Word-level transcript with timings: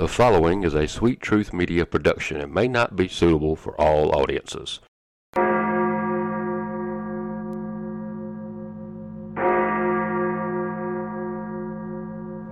The 0.00 0.08
following 0.08 0.62
is 0.62 0.72
a 0.72 0.88
Sweet 0.88 1.20
Truth 1.20 1.52
Media 1.52 1.84
production 1.84 2.40
and 2.40 2.54
may 2.54 2.66
not 2.66 2.96
be 2.96 3.06
suitable 3.06 3.54
for 3.54 3.78
all 3.78 4.18
audiences. 4.18 4.80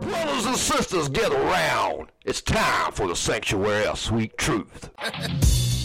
Brothers 0.03 0.45
and 0.45 0.57
sisters, 0.57 1.09
get 1.09 1.33
around. 1.33 2.13
It's 2.23 2.43
time 2.43 2.93
for 2.93 3.09
the 3.09 3.17
Sanctuary 3.17 3.87
of 3.87 3.99
Sweet 3.99 4.37
Truth. 4.37 4.91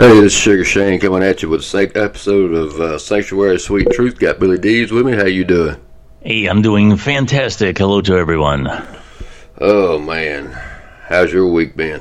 Hey, 0.00 0.18
this 0.18 0.32
is 0.32 0.40
Sugar 0.40 0.64
Shane 0.64 0.98
coming 0.98 1.22
at 1.22 1.42
you 1.42 1.50
with 1.50 1.60
a 1.60 1.62
sec- 1.62 1.94
episode 1.94 2.54
of 2.54 2.80
uh, 2.80 2.98
Sanctuary 2.98 3.56
of 3.56 3.60
Sweet 3.60 3.86
Truth. 3.90 4.18
Got 4.18 4.38
Billy 4.38 4.56
Dees 4.56 4.90
with 4.90 5.04
me. 5.04 5.12
How 5.12 5.26
you 5.26 5.44
doing? 5.44 5.76
Hey, 6.22 6.46
I'm 6.46 6.62
doing 6.62 6.96
fantastic. 6.96 7.76
Hello 7.76 8.00
to 8.00 8.14
everyone. 8.14 8.66
Oh 9.58 9.98
man, 9.98 10.52
how's 11.02 11.30
your 11.30 11.52
week 11.52 11.76
been? 11.76 12.00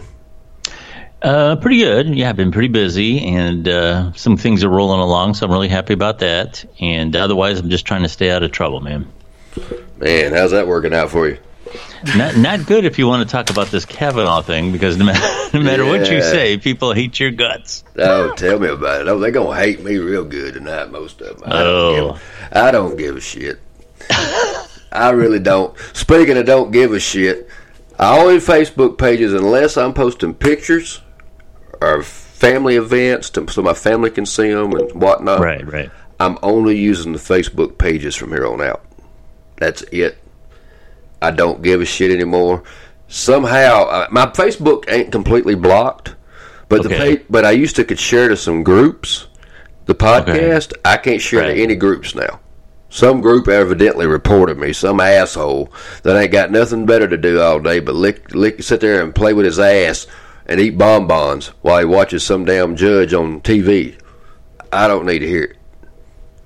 Uh, 1.21 1.57
pretty 1.57 1.79
good. 1.79 2.15
Yeah, 2.15 2.29
I've 2.29 2.37
been 2.37 2.53
pretty 2.53 2.69
busy, 2.69 3.19
and 3.19 3.67
uh, 3.67 4.13
some 4.13 4.37
things 4.37 4.63
are 4.63 4.69
rolling 4.69 5.01
along, 5.01 5.33
so 5.33 5.45
I'm 5.45 5.51
really 5.51 5.67
happy 5.67 5.91
about 5.91 6.19
that. 6.19 6.63
And 6.79 7.17
otherwise, 7.17 7.59
I'm 7.59 7.69
just 7.69 7.85
trying 7.85 8.03
to 8.03 8.09
stay 8.09 8.31
out 8.31 8.43
of 8.43 8.53
trouble, 8.53 8.79
man. 8.79 9.11
Man, 9.97 10.31
how's 10.31 10.51
that 10.51 10.67
working 10.67 10.93
out 10.93 11.09
for 11.09 11.27
you? 11.27 11.37
Not 12.15 12.37
not 12.37 12.65
good 12.65 12.85
if 12.85 12.97
you 12.97 13.07
want 13.07 13.27
to 13.27 13.31
talk 13.31 13.49
about 13.49 13.67
this 13.67 13.85
Kavanaugh 13.85 14.41
thing, 14.41 14.71
because 14.71 14.97
no 14.97 15.05
matter, 15.05 15.57
no 15.57 15.63
matter 15.63 15.85
what 15.85 16.09
you 16.09 16.21
say, 16.21 16.57
people 16.57 16.93
hate 16.93 17.19
your 17.19 17.31
guts. 17.31 17.83
Oh, 17.97 18.33
tell 18.35 18.57
me 18.59 18.69
about 18.69 19.01
it. 19.01 19.07
Oh, 19.07 19.19
they're 19.19 19.31
gonna 19.31 19.55
hate 19.55 19.81
me 19.83 19.97
real 19.97 20.23
good 20.23 20.53
tonight. 20.55 20.91
Most 20.91 21.21
of 21.21 21.39
them. 21.39 21.51
I 21.51 21.61
Oh. 21.61 21.95
don't 21.95 22.13
give, 22.13 22.23
I 22.53 22.71
don't 22.71 22.97
give 22.97 23.17
a 23.17 23.21
shit. 23.21 23.59
I 24.91 25.11
really 25.11 25.39
don't. 25.39 25.77
Speaking 25.93 26.37
of 26.37 26.45
don't 26.45 26.71
give 26.71 26.93
a 26.93 26.99
shit, 26.99 27.47
all 27.99 28.29
in 28.29 28.37
Facebook 28.37 28.97
pages, 28.97 29.33
unless 29.33 29.77
I'm 29.77 29.93
posting 29.93 30.33
pictures 30.33 31.01
or 31.81 32.01
family 32.01 32.75
events 32.77 33.29
to, 33.31 33.47
so 33.49 33.61
my 33.61 33.73
family 33.73 34.09
can 34.09 34.25
see 34.25 34.49
them 34.51 34.71
and 34.73 34.91
whatnot. 35.01 35.41
Right, 35.41 35.65
right. 35.71 35.91
I'm 36.19 36.37
only 36.41 36.77
using 36.77 37.11
the 37.13 37.19
Facebook 37.19 37.77
pages 37.77 38.15
from 38.15 38.29
here 38.31 38.45
on 38.47 38.61
out. 38.61 38.83
That's 39.57 39.81
it. 39.91 40.17
I 41.21 41.31
don't 41.31 41.61
give 41.61 41.81
a 41.81 41.85
shit 41.85 42.11
anymore. 42.11 42.63
Somehow, 43.07 43.83
uh, 43.85 44.07
my 44.11 44.27
Facebook 44.27 44.85
ain't 44.87 45.11
completely 45.11 45.55
blocked, 45.55 46.15
but 46.69 46.83
the 46.83 46.89
Okay. 46.89 46.97
page, 47.17 47.21
but 47.29 47.43
I 47.45 47.51
used 47.51 47.75
to 47.77 47.83
could 47.83 47.99
share 47.99 48.29
to 48.29 48.37
some 48.37 48.63
groups. 48.63 49.27
The 49.87 49.95
podcast, 49.95 50.73
I 50.85 50.97
can't 50.97 51.19
share 51.21 51.41
Right. 51.41 51.55
to 51.55 51.61
any 51.63 51.75
groups 51.75 52.13
now. 52.13 52.39
Some 52.91 53.21
group 53.21 53.47
evidently 53.47 54.05
reported 54.07 54.57
me, 54.57 54.73
some 54.73 54.99
asshole 54.99 55.71
that 56.03 56.15
ain't 56.17 56.31
got 56.31 56.51
nothing 56.51 56.85
better 56.85 57.07
to 57.07 57.17
do 57.17 57.39
all 57.41 57.59
day 57.59 57.79
but 57.79 57.95
lick, 57.95 58.33
lick, 58.33 58.61
sit 58.63 58.79
there 58.81 59.01
and 59.01 59.13
play 59.13 59.33
with 59.33 59.45
his 59.45 59.59
ass 59.59 60.07
and 60.47 60.59
eat 60.59 60.77
bonbons 60.77 61.51
while 61.61 61.79
he 61.79 61.85
watches 61.85 62.23
some 62.23 62.45
damn 62.45 62.75
judge 62.75 63.13
on 63.13 63.41
TV. 63.41 63.95
I 64.71 64.87
don't 64.87 65.05
need 65.05 65.19
to 65.19 65.27
hear 65.27 65.43
it. 65.43 65.55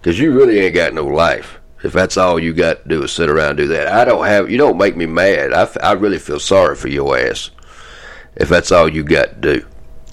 Because 0.02 0.20
you 0.20 0.32
really 0.32 0.60
ain't 0.60 0.76
got 0.76 0.94
no 0.94 1.06
life. 1.06 1.60
If 1.84 1.92
that's 1.94 2.16
all 2.18 2.40
you 2.40 2.54
got 2.54 2.84
to 2.84 2.90
do 2.90 3.04
is 3.04 3.12
sit 3.12 3.30
around 3.30 3.50
and 3.52 3.58
do 3.58 3.68
that. 3.68 3.90
I 3.90 4.06
don't 4.06 4.26
have, 4.26 4.50
you 4.50 4.58
don't 4.58 4.78
make 4.78 4.96
me 4.96 5.06
mad. 5.06 5.52
I, 5.54 5.68
I 5.82 5.92
really 5.94 6.18
feel 6.20 6.40
sorry 6.40 6.76
for 6.76 6.88
your 6.88 7.18
ass. 7.18 7.52
If 8.36 8.48
that's 8.50 8.72
all 8.72 8.88
you 8.90 9.04
got 9.04 9.42
to 9.42 9.56
do. 9.60 9.66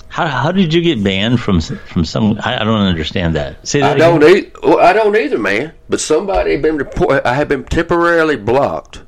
How 0.08 0.26
how 0.26 0.50
did 0.50 0.74
you 0.74 0.82
get 0.82 1.02
banned 1.04 1.38
from 1.38 1.60
from 1.60 2.04
some? 2.04 2.36
I, 2.42 2.56
I 2.60 2.64
don't 2.64 2.80
understand 2.80 3.36
that. 3.36 3.66
Say 3.66 3.78
that 3.78 3.92
I 3.92 3.94
again. 3.94 4.20
don't 4.20 4.36
either. 4.36 4.50
Well, 4.64 4.80
I 4.80 4.92
don't 4.92 5.14
either, 5.16 5.38
man. 5.38 5.72
But 5.88 6.00
somebody 6.00 6.56
been 6.56 6.76
report. 6.78 7.24
I 7.24 7.34
have 7.34 7.46
been 7.48 7.62
temporarily 7.62 8.34
blocked 8.36 9.04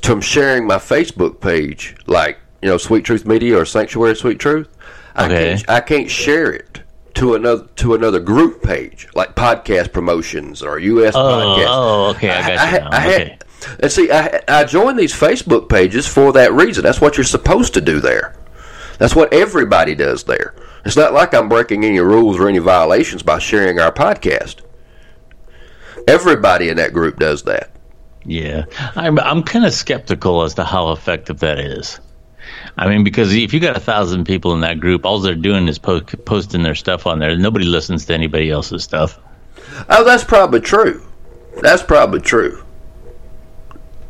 from 0.00 0.20
sharing 0.20 0.68
my 0.68 0.76
Facebook 0.76 1.40
page, 1.40 1.96
like 2.06 2.38
you 2.62 2.68
know, 2.68 2.78
Sweet 2.78 3.04
Truth 3.04 3.26
Media 3.26 3.58
or 3.58 3.64
Sanctuary 3.64 4.14
Sweet 4.14 4.38
Truth. 4.38 4.68
I 5.16 5.24
Okay. 5.26 5.48
can't. 5.56 5.68
I 5.68 5.80
can't 5.80 6.08
share 6.10 6.52
it 6.52 6.80
to 7.18 7.34
another 7.34 7.66
to 7.76 7.94
another 7.94 8.20
group 8.20 8.62
page, 8.62 9.08
like 9.14 9.34
podcast 9.34 9.92
promotions 9.92 10.62
or 10.62 10.78
U.S. 10.78 11.14
Oh, 11.16 11.20
podcast. 11.20 11.66
oh, 11.68 12.10
okay, 12.10 12.30
I 12.30 12.40
got 12.40 12.50
you 12.50 12.58
had- 12.58 12.82
now. 12.84 12.90
I 12.92 13.00
had- 13.00 13.20
Okay. 13.22 13.38
and 13.80 13.90
see, 13.92 14.10
I, 14.10 14.40
I 14.46 14.64
joined 14.64 14.98
these 14.98 15.12
Facebook 15.12 15.68
pages 15.68 16.06
for 16.06 16.32
that 16.32 16.52
reason. 16.52 16.84
That's 16.84 17.00
what 17.00 17.16
you're 17.16 17.24
supposed 17.24 17.74
to 17.74 17.80
do 17.80 17.98
there. 18.00 18.36
That's 18.98 19.14
what 19.16 19.32
everybody 19.32 19.94
does 19.96 20.24
there. 20.24 20.54
It's 20.84 20.96
not 20.96 21.12
like 21.12 21.34
I'm 21.34 21.48
breaking 21.48 21.84
any 21.84 21.98
rules 22.00 22.38
or 22.38 22.48
any 22.48 22.58
violations 22.58 23.22
by 23.22 23.38
sharing 23.40 23.78
our 23.80 23.92
podcast. 23.92 24.60
Everybody 26.06 26.68
in 26.68 26.76
that 26.76 26.92
group 26.92 27.18
does 27.18 27.42
that. 27.44 27.70
Yeah, 28.24 28.64
I'm 28.94 29.18
I'm 29.18 29.42
kind 29.42 29.64
of 29.64 29.72
skeptical 29.72 30.42
as 30.42 30.54
to 30.54 30.64
how 30.64 30.92
effective 30.92 31.40
that 31.40 31.58
is. 31.58 31.98
I 32.78 32.88
mean, 32.88 33.02
because 33.04 33.34
if 33.34 33.52
you 33.52 33.58
got 33.60 33.76
a 33.76 33.80
thousand 33.80 34.24
people 34.24 34.54
in 34.54 34.60
that 34.60 34.78
group, 34.78 35.04
all 35.04 35.18
they're 35.18 35.34
doing 35.34 35.66
is 35.68 35.78
po- 35.78 36.00
posting 36.00 36.62
their 36.62 36.76
stuff 36.76 37.06
on 37.06 37.18
there. 37.18 37.36
Nobody 37.36 37.64
listens 37.64 38.06
to 38.06 38.14
anybody 38.14 38.50
else's 38.50 38.84
stuff. 38.84 39.18
Oh, 39.88 40.04
that's 40.04 40.24
probably 40.24 40.60
true. 40.60 41.04
That's 41.60 41.82
probably 41.82 42.20
true. 42.20 42.62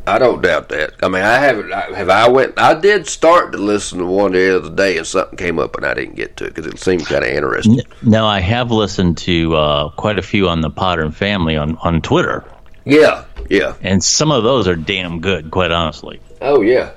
I 0.07 0.19
don't 0.19 0.41
doubt 0.43 0.71
that. 0.71 0.95
I 1.03 1.09
mean, 1.09 1.23
I 1.23 1.39
haven't. 1.39 1.71
I, 1.73 1.95
have 1.97 2.09
I 2.09 2.29
went? 2.29 2.59
I 2.59 2.73
did 2.79 3.07
start 3.07 3.53
to 3.53 3.59
listen 3.59 3.99
to 3.99 4.07
one 4.07 4.33
the 4.33 4.57
other 4.57 4.71
day, 4.75 4.97
and 4.97 5.07
something 5.07 5.37
came 5.37 5.59
up, 5.59 5.77
and 5.77 5.85
I 5.85 5.93
didn't 5.93 6.15
get 6.17 6.37
to 6.39 6.45
it 6.47 6.55
because 6.55 6.67
it 6.67 6.79
seemed 6.79 7.05
kind 7.05 7.25
of 7.25 7.31
interesting. 7.31 7.81
Now, 8.03 8.27
I 8.27 8.41
have 8.41 8.71
listened 8.71 9.19
to 9.19 9.55
uh, 9.55 9.89
quite 9.91 10.19
a 10.19 10.23
few 10.23 10.49
on 10.49 10.63
the 10.63 10.71
Potter 10.71 11.03
and 11.03 11.15
Family 11.15 11.57
on 11.57 11.77
on 11.83 12.01
Twitter, 12.01 12.43
Yeah, 12.87 13.25
yeah. 13.51 13.75
and 13.83 14.03
some 14.03 14.31
of 14.33 14.45
those 14.45 14.67
are 14.67 14.77
damn 14.77 15.21
good, 15.21 15.51
quite 15.51 15.73
honestly. 15.73 16.21
Oh, 16.41 16.63
yeah. 16.63 16.93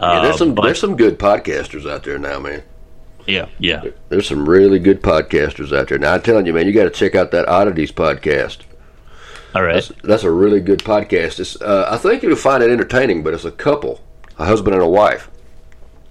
Yeah, 0.00 0.06
Uh, 0.06 0.22
there's 0.22 0.38
some 0.38 0.54
but- 0.54 0.62
there's 0.62 0.80
some 0.80 0.96
good 0.96 1.18
podcasters 1.18 1.88
out 1.90 2.02
there 2.04 2.18
now, 2.18 2.38
man. 2.40 2.62
yeah, 3.26 3.46
yeah. 3.58 3.82
There's 4.08 4.26
some 4.28 4.48
really 4.48 4.78
good 4.78 5.02
podcasters 5.02 5.76
out 5.76 5.88
there. 5.88 5.98
Now 5.98 6.14
I'm 6.14 6.22
telling 6.22 6.46
you, 6.46 6.52
man, 6.52 6.66
you 6.66 6.72
got 6.72 6.84
to 6.84 6.90
check 6.90 7.14
out 7.14 7.30
that 7.30 7.48
Oddities 7.48 7.92
podcast. 7.92 8.58
All 9.54 9.62
right. 9.62 9.74
That's, 9.74 9.92
that's 10.02 10.24
a 10.24 10.30
really 10.30 10.60
good 10.60 10.80
podcast. 10.80 11.38
It's, 11.40 11.60
uh, 11.62 11.86
I 11.88 11.96
think 11.96 12.22
you'll 12.22 12.34
find 12.36 12.62
it 12.62 12.70
entertaining, 12.70 13.22
but 13.22 13.34
it's 13.34 13.44
a 13.44 13.52
couple, 13.52 14.00
a 14.38 14.44
husband 14.44 14.74
and 14.74 14.82
a 14.82 14.88
wife, 14.88 15.30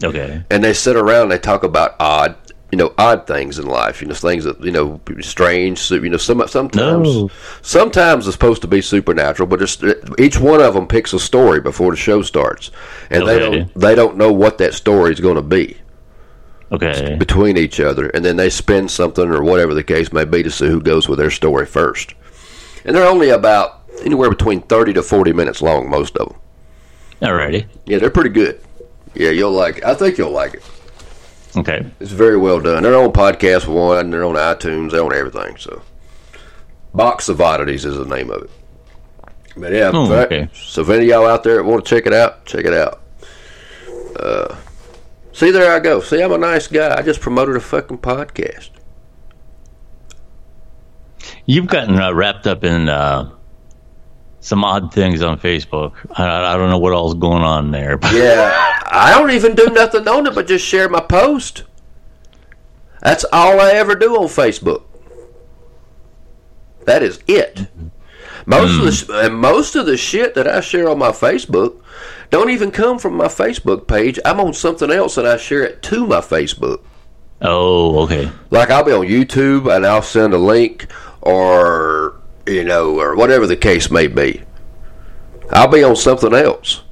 Okay. 0.03 0.43
and 0.49 0.63
they 0.63 0.73
sit 0.73 0.95
around 0.95 1.23
and 1.23 1.31
they 1.33 1.37
talk 1.39 1.63
about 1.63 1.95
odd, 1.99 2.35
you 2.73 2.77
know, 2.77 2.91
odd 2.97 3.27
things 3.27 3.59
in 3.59 3.67
life. 3.67 4.01
You 4.01 4.07
know, 4.07 4.15
things 4.15 4.45
that 4.45 4.59
you 4.59 4.71
know, 4.71 4.99
strange. 5.21 5.91
You 5.91 6.09
know, 6.09 6.17
some 6.17 6.41
sometimes 6.47 7.07
No. 7.07 7.29
sometimes 7.61 8.25
it's 8.25 8.33
supposed 8.33 8.63
to 8.63 8.67
be 8.67 8.81
supernatural, 8.81 9.45
but 9.45 9.61
it's, 9.61 9.77
each 10.17 10.39
one 10.39 10.59
of 10.59 10.73
them 10.73 10.87
picks 10.87 11.13
a 11.13 11.19
story 11.19 11.61
before 11.61 11.91
the 11.91 11.97
show 11.97 12.23
starts, 12.23 12.71
and 13.11 13.27
they 13.27 13.37
don't 13.37 13.71
they 13.75 13.93
don't 13.93 14.17
know 14.17 14.33
what 14.33 14.57
that 14.57 14.73
story 14.73 15.13
is 15.13 15.19
going 15.19 15.35
to 15.35 15.43
be. 15.43 15.77
Okay. 16.71 17.15
between 17.19 17.57
each 17.57 17.79
other, 17.79 18.09
and 18.09 18.25
then 18.25 18.37
they 18.37 18.49
spin 18.49 18.89
something 18.89 19.29
or 19.29 19.43
whatever 19.43 19.75
the 19.75 19.83
case 19.83 20.11
may 20.11 20.25
be 20.25 20.41
to 20.41 20.49
see 20.49 20.65
who 20.65 20.81
goes 20.81 21.07
with 21.07 21.19
their 21.19 21.29
story 21.29 21.67
first. 21.67 22.15
And 22.85 22.95
they're 22.95 23.07
only 23.07 23.29
about 23.29 23.81
anywhere 24.03 24.31
between 24.31 24.61
thirty 24.63 24.93
to 24.93 25.03
forty 25.03 25.31
minutes 25.31 25.61
long, 25.61 25.87
most 25.87 26.17
of 26.17 26.29
them. 26.29 26.39
Alrighty. 27.21 27.67
Yeah, 27.85 27.99
they're 27.99 28.09
pretty 28.09 28.31
good. 28.31 28.59
Yeah, 29.13 29.29
you'll 29.29 29.51
like 29.51 29.77
it. 29.77 29.83
I 29.83 29.93
think 29.93 30.17
you'll 30.17 30.31
like 30.31 30.55
it. 30.55 30.63
Okay. 31.55 31.85
It's 31.99 32.11
very 32.11 32.37
well 32.37 32.59
done. 32.59 32.83
They're 32.83 32.95
on 32.97 33.11
Podcast 33.11 33.67
One, 33.67 34.09
they're 34.09 34.23
on 34.25 34.35
iTunes, 34.35 34.91
they're 34.91 35.03
on 35.03 35.13
everything. 35.13 35.55
So, 35.57 35.81
Box 36.93 37.29
of 37.29 37.39
Oddities 37.41 37.85
is 37.85 37.95
the 37.97 38.05
name 38.05 38.31
of 38.31 38.43
it. 38.43 38.49
But 39.55 39.71
yeah, 39.71 39.91
Oh, 39.93 40.11
okay. 40.11 40.49
so 40.53 40.81
if 40.81 40.89
any 40.89 41.03
of 41.03 41.09
y'all 41.09 41.27
out 41.27 41.43
there 41.43 41.61
want 41.63 41.85
to 41.85 41.89
check 41.95 42.07
it 42.07 42.13
out, 42.13 42.45
check 42.45 42.65
it 42.65 42.73
out. 42.73 43.01
Uh, 44.19 44.55
see, 45.31 45.51
there 45.51 45.71
I 45.75 45.79
go. 45.79 46.01
See, 46.01 46.21
I'm 46.23 46.31
a 46.31 46.37
nice 46.39 46.67
guy. 46.67 46.95
I 46.97 47.03
just 47.03 47.21
promoted 47.21 47.55
a 47.55 47.59
fucking 47.59 47.99
podcast. 47.99 48.69
You've 51.45 51.67
gotten 51.67 51.99
uh, 51.99 52.13
wrapped 52.13 52.47
up 52.47 52.63
in 52.63 52.89
uh, 52.89 53.29
some 54.43 54.65
odd 54.65 54.93
things 54.93 55.21
on 55.21 55.39
Facebook. 55.39 55.93
I, 56.11 56.53
I 56.53 56.57
don't 56.57 56.69
know 56.69 56.77
what 56.77 56.91
all's 56.91 57.13
going 57.13 57.43
on 57.43 57.71
there, 57.71 57.97
but 57.97 58.13
Yeah, 58.13 58.81
I 58.85 59.11
don't 59.17 59.31
even 59.31 59.55
do 59.55 59.67
nothing 59.67 60.05
on 60.07 60.27
it 60.27 60.35
but 60.35 60.47
just 60.47 60.65
share 60.65 60.89
my 60.89 60.99
post. 60.99 61.63
That's 63.01 63.23
all 63.31 63.61
I 63.61 63.71
ever 63.71 63.95
do 63.95 64.15
on 64.17 64.27
Facebook. 64.27 64.83
That 66.85 67.01
is 67.03 67.21
it. 67.25 67.67
Most 68.45 68.77
of 68.77 69.07
the 69.07 69.13
hmm. 69.13 69.25
and 69.25 69.35
most 69.39 69.75
of 69.77 69.85
the 69.85 69.95
shit 69.95 70.35
that 70.35 70.47
I 70.47 70.59
share 70.59 70.89
on 70.89 70.99
my 70.99 71.11
Facebook 71.11 71.81
don't 72.29 72.49
even 72.49 72.69
come 72.69 72.99
from 72.99 73.15
my 73.15 73.27
Facebook 73.27 73.87
page. 73.87 74.19
I'm 74.25 74.41
on 74.41 74.53
something 74.53 74.91
else 74.91 75.17
and 75.17 75.25
I 75.25 75.37
share 75.37 75.63
it 75.63 75.81
to 75.83 76.05
my 76.05 76.19
Facebook. 76.19 76.81
oh, 77.39 77.99
okay. 78.03 78.29
Like 78.49 78.69
I'll 78.69 78.83
be 78.83 78.91
on 78.91 79.07
YouTube 79.07 79.73
and 79.73 79.85
I'll 79.85 80.01
send 80.01 80.33
a 80.33 80.37
link 80.37 80.91
or 81.21 82.12
you 82.45 82.63
know 82.63 82.99
or 82.99 83.15
whatever 83.15 83.47
the 83.47 83.55
case 83.55 83.89
may 83.91 84.07
be. 84.07 84.41
I'll 85.51 85.67
be 85.67 85.83
on 85.83 85.95
something 85.95 86.33
else 86.33 86.83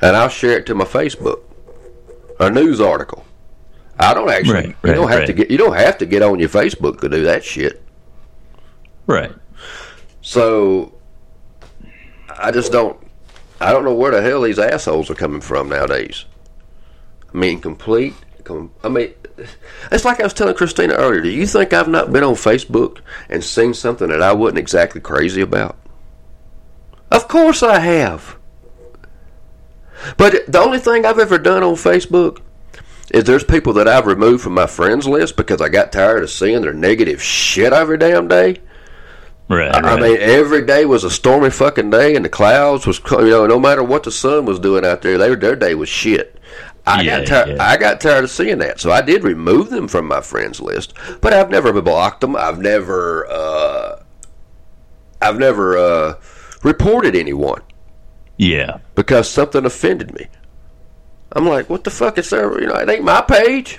and 0.00 0.16
I'll 0.16 0.28
share 0.28 0.58
it 0.58 0.66
to 0.66 0.74
my 0.74 0.84
Facebook. 0.84 1.40
A 2.40 2.50
news 2.50 2.80
article. 2.80 3.24
I 3.98 4.14
don't 4.14 4.30
actually 4.30 4.54
Right, 4.54 4.66
you 4.66 4.74
right, 4.82 4.94
don't 4.94 5.08
have 5.10 5.26
to 5.26 5.32
get 5.32 5.50
you 5.50 5.58
don't 5.58 5.76
have 5.76 5.98
to 5.98 6.06
get 6.06 6.22
on 6.22 6.38
your 6.38 6.48
Facebook 6.48 7.00
to 7.00 7.08
do 7.08 7.22
that 7.24 7.44
shit. 7.44 7.82
Right. 9.06 9.32
So 10.22 10.94
I 12.28 12.50
just 12.50 12.72
don't 12.72 12.98
I 13.60 13.70
don't 13.70 13.84
know 13.84 13.94
where 13.94 14.10
the 14.10 14.22
hell 14.22 14.40
these 14.42 14.58
assholes 14.58 15.08
are 15.10 15.14
coming 15.14 15.40
from 15.40 15.68
nowadays. 15.68 16.24
I 17.32 17.38
mean 17.38 17.60
complete 17.60 18.14
com- 18.44 18.72
I 18.82 18.88
mean 18.88 19.14
it's 19.90 20.04
like 20.04 20.20
I 20.20 20.24
was 20.24 20.34
telling 20.34 20.54
Christina 20.54 20.94
earlier, 20.94 21.20
do 21.20 21.30
you 21.30 21.46
think 21.46 21.72
I've 21.72 21.88
not 21.88 22.12
been 22.12 22.24
on 22.24 22.34
Facebook 22.34 22.98
and 23.28 23.42
seen 23.42 23.74
something 23.74 24.08
that 24.08 24.22
I 24.22 24.32
wasn't 24.32 24.58
exactly 24.58 25.00
crazy 25.00 25.40
about? 25.40 25.76
Of 27.10 27.28
course 27.28 27.62
I 27.62 27.78
have. 27.78 28.36
But 30.16 30.46
the 30.50 30.58
only 30.58 30.78
thing 30.78 31.04
I've 31.04 31.18
ever 31.18 31.38
done 31.38 31.62
on 31.62 31.74
Facebook 31.74 32.40
is 33.10 33.24
there's 33.24 33.44
people 33.44 33.74
that 33.74 33.88
I've 33.88 34.06
removed 34.06 34.42
from 34.42 34.54
my 34.54 34.66
friends 34.66 35.06
list 35.06 35.36
because 35.36 35.60
I 35.60 35.68
got 35.68 35.92
tired 35.92 36.22
of 36.22 36.30
seeing 36.30 36.62
their 36.62 36.72
negative 36.72 37.22
shit 37.22 37.72
every 37.72 37.98
damn 37.98 38.28
day. 38.28 38.60
Right. 39.48 39.74
I 39.74 40.00
mean, 40.00 40.16
every 40.18 40.64
day 40.64 40.86
was 40.86 41.04
a 41.04 41.10
stormy 41.10 41.50
fucking 41.50 41.90
day, 41.90 42.14
and 42.16 42.24
the 42.24 42.30
clouds 42.30 42.86
was, 42.86 43.00
you 43.10 43.28
know, 43.28 43.46
no 43.46 43.60
matter 43.60 43.82
what 43.82 44.04
the 44.04 44.10
sun 44.10 44.46
was 44.46 44.58
doing 44.58 44.84
out 44.84 45.02
there, 45.02 45.18
they, 45.18 45.34
their 45.34 45.56
day 45.56 45.74
was 45.74 45.90
shit. 45.90 46.38
I 46.86 47.02
Yeah, 47.02 47.18
got 47.20 47.26
tired. 47.28 47.48
yeah. 47.56 47.62
I 47.62 47.76
got 47.76 48.00
tired 48.00 48.24
of 48.24 48.30
seeing 48.30 48.58
that, 48.58 48.80
so 48.80 48.90
I 48.90 49.02
did 49.02 49.22
remove 49.22 49.70
them 49.70 49.86
from 49.88 50.06
my 50.08 50.20
friends 50.20 50.60
list. 50.60 50.94
But 51.20 51.32
I've 51.32 51.50
never 51.50 51.72
blocked 51.80 52.20
them. 52.22 52.34
I've 52.34 52.58
never, 52.58 53.26
uh, 53.30 54.02
I've 55.20 55.38
never 55.38 55.76
uh, 55.78 56.14
reported 56.64 57.14
anyone 57.14 57.62
yeah. 58.36 58.78
because 58.96 59.28
something 59.30 59.64
offended 59.64 60.12
me. 60.14 60.26
I'm 61.34 61.46
like, 61.48 61.70
what 61.70 61.84
the 61.84 61.90
fuck 61.90 62.18
is 62.18 62.28
there? 62.30 62.60
You 62.60 62.66
know, 62.66 62.74
it 62.74 62.88
ain't 62.90 63.04
my 63.04 63.22
page. 63.22 63.78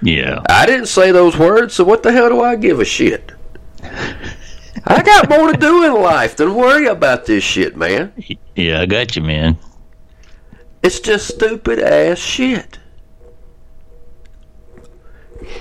Yeah. 0.00 0.40
I 0.48 0.64
didn't 0.64 0.86
say 0.86 1.12
those 1.12 1.36
words, 1.36 1.74
so 1.74 1.84
what 1.84 2.02
the 2.02 2.12
hell 2.12 2.28
do 2.30 2.40
I 2.40 2.56
give 2.56 2.80
a 2.80 2.84
shit? 2.84 3.32
I 3.82 5.02
got 5.02 5.28
more 5.28 5.52
to 5.52 5.58
do 5.58 5.84
in 5.84 6.00
life 6.02 6.36
than 6.36 6.54
worry 6.54 6.86
about 6.86 7.26
this 7.26 7.44
shit, 7.44 7.76
man. 7.76 8.12
Yeah, 8.56 8.80
I 8.80 8.86
got 8.86 9.14
you, 9.14 9.22
man. 9.22 9.56
It's 10.82 11.00
just 11.00 11.28
stupid 11.28 11.78
ass 11.80 12.18
shit. 12.18 12.78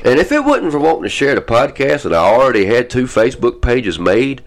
And 0.03 0.19
if 0.19 0.31
it 0.31 0.43
wasn't 0.43 0.71
for 0.71 0.79
wanting 0.79 1.03
to 1.03 1.09
share 1.09 1.35
the 1.35 1.41
podcast 1.41 2.05
and 2.05 2.15
I 2.15 2.19
already 2.19 2.65
had 2.65 2.89
two 2.89 3.05
Facebook 3.05 3.61
pages 3.61 3.99
made 3.99 4.43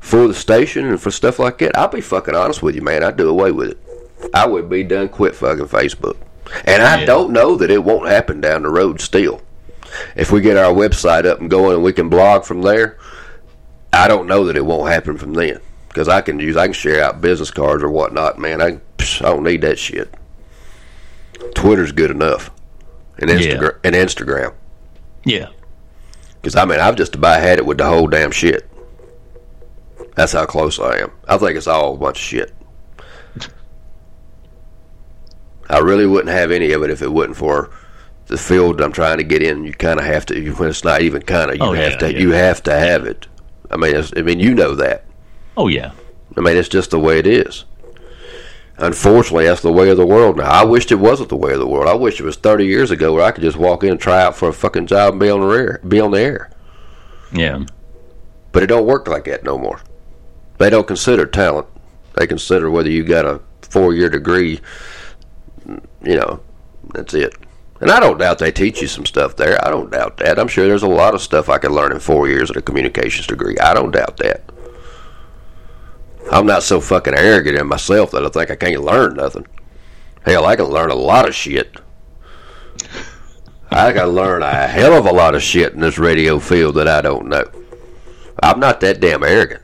for 0.00 0.28
the 0.28 0.34
station 0.34 0.86
and 0.86 1.00
for 1.00 1.10
stuff 1.10 1.38
like 1.38 1.58
that, 1.58 1.76
I'll 1.76 1.88
be 1.88 2.00
fucking 2.00 2.34
honest 2.34 2.62
with 2.62 2.74
you, 2.74 2.82
man. 2.82 3.02
I'd 3.02 3.16
do 3.16 3.28
away 3.28 3.52
with 3.52 3.70
it. 3.70 3.78
I 4.32 4.46
would 4.46 4.68
be 4.68 4.82
done 4.84 5.08
quit 5.08 5.34
fucking 5.34 5.66
Facebook. 5.66 6.16
And 6.64 6.82
I 6.82 7.00
Yeah. 7.00 7.06
don't 7.06 7.32
know 7.32 7.56
that 7.56 7.70
it 7.70 7.82
won't 7.84 8.08
happen 8.08 8.40
down 8.40 8.62
the 8.62 8.68
road 8.70 9.00
still. 9.00 9.40
If 10.14 10.30
we 10.30 10.40
get 10.40 10.56
our 10.56 10.72
website 10.72 11.26
up 11.26 11.40
and 11.40 11.50
going 11.50 11.74
and 11.74 11.82
we 11.82 11.92
can 11.92 12.08
blog 12.08 12.44
from 12.44 12.62
there, 12.62 12.96
I 13.92 14.08
don't 14.08 14.26
know 14.26 14.44
that 14.44 14.56
it 14.56 14.64
won't 14.64 14.90
happen 14.90 15.16
from 15.16 15.34
then. 15.34 15.58
Because 15.96 16.08
I 16.10 16.20
can 16.20 16.38
use, 16.38 16.58
I 16.58 16.66
can 16.66 16.74
share 16.74 17.02
out 17.02 17.22
business 17.22 17.50
cards 17.50 17.82
or 17.82 17.88
whatnot, 17.88 18.38
man. 18.38 18.60
I, 18.60 18.72
psh, 18.98 19.22
I 19.24 19.30
don't 19.30 19.44
need 19.44 19.62
that 19.62 19.78
shit. 19.78 20.12
Twitter's 21.54 21.90
good 21.90 22.10
enough, 22.10 22.50
and 23.18 23.30
Yeah. 23.30 23.36
Instagram, 23.38 23.78
and 23.82 23.94
Instagram. 23.94 24.52
Yeah. 25.24 25.48
Because 26.34 26.54
I 26.54 26.66
mean, 26.66 26.80
I've 26.80 26.96
just 26.96 27.14
about 27.14 27.40
had 27.40 27.56
it 27.58 27.64
with 27.64 27.78
the 27.78 27.86
whole 27.86 28.08
damn 28.08 28.30
shit. 28.30 28.68
That's 30.16 30.32
how 30.32 30.44
close 30.44 30.78
I 30.78 30.98
am. 30.98 31.12
I 31.26 31.38
think 31.38 31.56
it's 31.56 31.66
all 31.66 31.94
a 31.94 31.96
bunch 31.96 32.18
of 32.18 32.22
shit. 32.24 32.52
I 35.70 35.78
really 35.78 36.04
wouldn't 36.04 36.28
have 36.28 36.50
any 36.50 36.72
of 36.72 36.82
it 36.82 36.90
if 36.90 37.00
it 37.00 37.10
wasn't 37.10 37.38
for 37.38 37.70
the 38.26 38.36
field 38.36 38.82
I'm 38.82 38.92
trying 38.92 39.16
to 39.16 39.24
get 39.24 39.42
in. 39.42 39.64
You 39.64 39.72
kind 39.72 39.98
of 39.98 40.04
have 40.04 40.26
to. 40.26 40.50
When 40.52 40.68
it's 40.68 40.84
not 40.84 41.00
even 41.00 41.22
kind 41.22 41.50
of, 41.50 41.56
you 41.56 41.62
Oh, 41.64 41.72
have 41.72 41.92
yeah, 41.92 41.98
to. 42.00 42.12
yeah. 42.12 42.18
You 42.18 42.32
have 42.32 42.62
to 42.64 42.78
have 42.78 43.06
it. 43.06 43.26
I 43.70 43.78
mean, 43.78 43.96
it's, 43.96 44.12
I 44.14 44.20
mean, 44.20 44.40
you 44.40 44.54
know 44.54 44.74
that. 44.74 45.04
Oh, 45.56 45.68
yeah. 45.68 45.92
I 46.36 46.40
mean, 46.40 46.56
it's 46.56 46.68
just 46.68 46.90
the 46.90 46.98
way 46.98 47.18
it 47.18 47.26
is. 47.26 47.64
Unfortunately, 48.78 49.46
that's 49.46 49.62
the 49.62 49.72
way 49.72 49.88
of 49.88 49.96
the 49.96 50.06
world 50.06 50.36
now. 50.36 50.50
I 50.50 50.64
wished 50.64 50.92
it 50.92 50.96
wasn't 50.96 51.30
the 51.30 51.36
way 51.36 51.52
of 51.52 51.58
the 51.58 51.66
world. 51.66 51.88
I 51.88 51.94
wish 51.94 52.20
it 52.20 52.24
was 52.24 52.36
30 52.36 52.66
years 52.66 52.90
ago 52.90 53.14
where 53.14 53.24
I 53.24 53.30
could 53.30 53.42
just 53.42 53.56
walk 53.56 53.82
in 53.82 53.90
and 53.90 54.00
try 54.00 54.22
out 54.22 54.36
for 54.36 54.48
a 54.48 54.52
fucking 54.52 54.86
job 54.86 55.14
and 55.14 55.20
be 55.20 55.30
on 55.30 55.40
the 55.40 55.48
air. 55.48 55.80
Be 55.86 55.98
on 55.98 56.10
the 56.10 56.20
air. 56.20 56.50
Yeah. 57.32 57.64
But 58.52 58.62
it 58.62 58.66
don't 58.66 58.86
work 58.86 59.08
like 59.08 59.24
that 59.24 59.44
no 59.44 59.56
more. 59.56 59.80
They 60.58 60.68
don't 60.68 60.86
consider 60.86 61.24
talent. 61.24 61.66
They 62.14 62.26
consider 62.26 62.70
whether 62.70 62.90
you 62.90 63.02
got 63.02 63.24
a 63.24 63.40
four-year 63.62 64.10
degree. 64.10 64.60
You 65.66 66.16
know, 66.16 66.40
that's 66.92 67.14
it. 67.14 67.34
And 67.80 67.90
I 67.90 68.00
don't 68.00 68.18
doubt 68.18 68.38
they 68.38 68.52
teach 68.52 68.80
you 68.80 68.88
some 68.88 69.04
stuff 69.06 69.36
there. 69.36 69.62
I 69.66 69.70
don't 69.70 69.90
doubt 69.90 70.18
that. 70.18 70.38
I'm 70.38 70.48
sure 70.48 70.66
there's 70.66 70.82
a 70.82 70.88
lot 70.88 71.14
of 71.14 71.20
stuff 71.20 71.48
I 71.48 71.58
could 71.58 71.72
learn 71.72 71.92
in 71.92 71.98
four 71.98 72.28
years 72.28 72.50
at 72.50 72.56
a 72.56 72.62
communications 72.62 73.26
degree. 73.26 73.58
I 73.58 73.74
don't 73.74 73.90
doubt 73.90 74.16
that. 74.18 74.42
I'm 76.30 76.46
not 76.46 76.62
so 76.62 76.80
fucking 76.80 77.14
arrogant 77.14 77.56
in 77.58 77.66
myself 77.66 78.10
that 78.10 78.24
I 78.24 78.28
think 78.28 78.50
I 78.50 78.56
can't 78.56 78.82
learn 78.82 79.14
nothing. 79.14 79.46
Hell, 80.24 80.44
I 80.46 80.56
can 80.56 80.66
learn 80.66 80.90
a 80.90 80.94
lot 80.94 81.28
of 81.28 81.34
shit. 81.34 81.76
I 83.70 83.92
can 83.92 84.08
learn 84.08 84.42
a 84.42 84.66
hell 84.66 84.94
of 84.94 85.06
a 85.06 85.12
lot 85.12 85.34
of 85.34 85.42
shit 85.42 85.72
in 85.74 85.80
this 85.80 85.98
radio 85.98 86.38
field 86.38 86.76
that 86.76 86.88
I 86.88 87.00
don't 87.00 87.28
know. 87.28 87.44
I'm 88.42 88.60
not 88.60 88.80
that 88.80 89.00
damn 89.00 89.22
arrogant. 89.22 89.62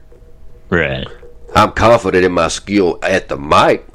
Right. 0.70 1.06
I'm 1.54 1.72
confident 1.72 2.24
in 2.24 2.32
my 2.32 2.48
skill 2.48 2.98
at 3.02 3.28
the 3.28 3.36
mic, 3.36 3.86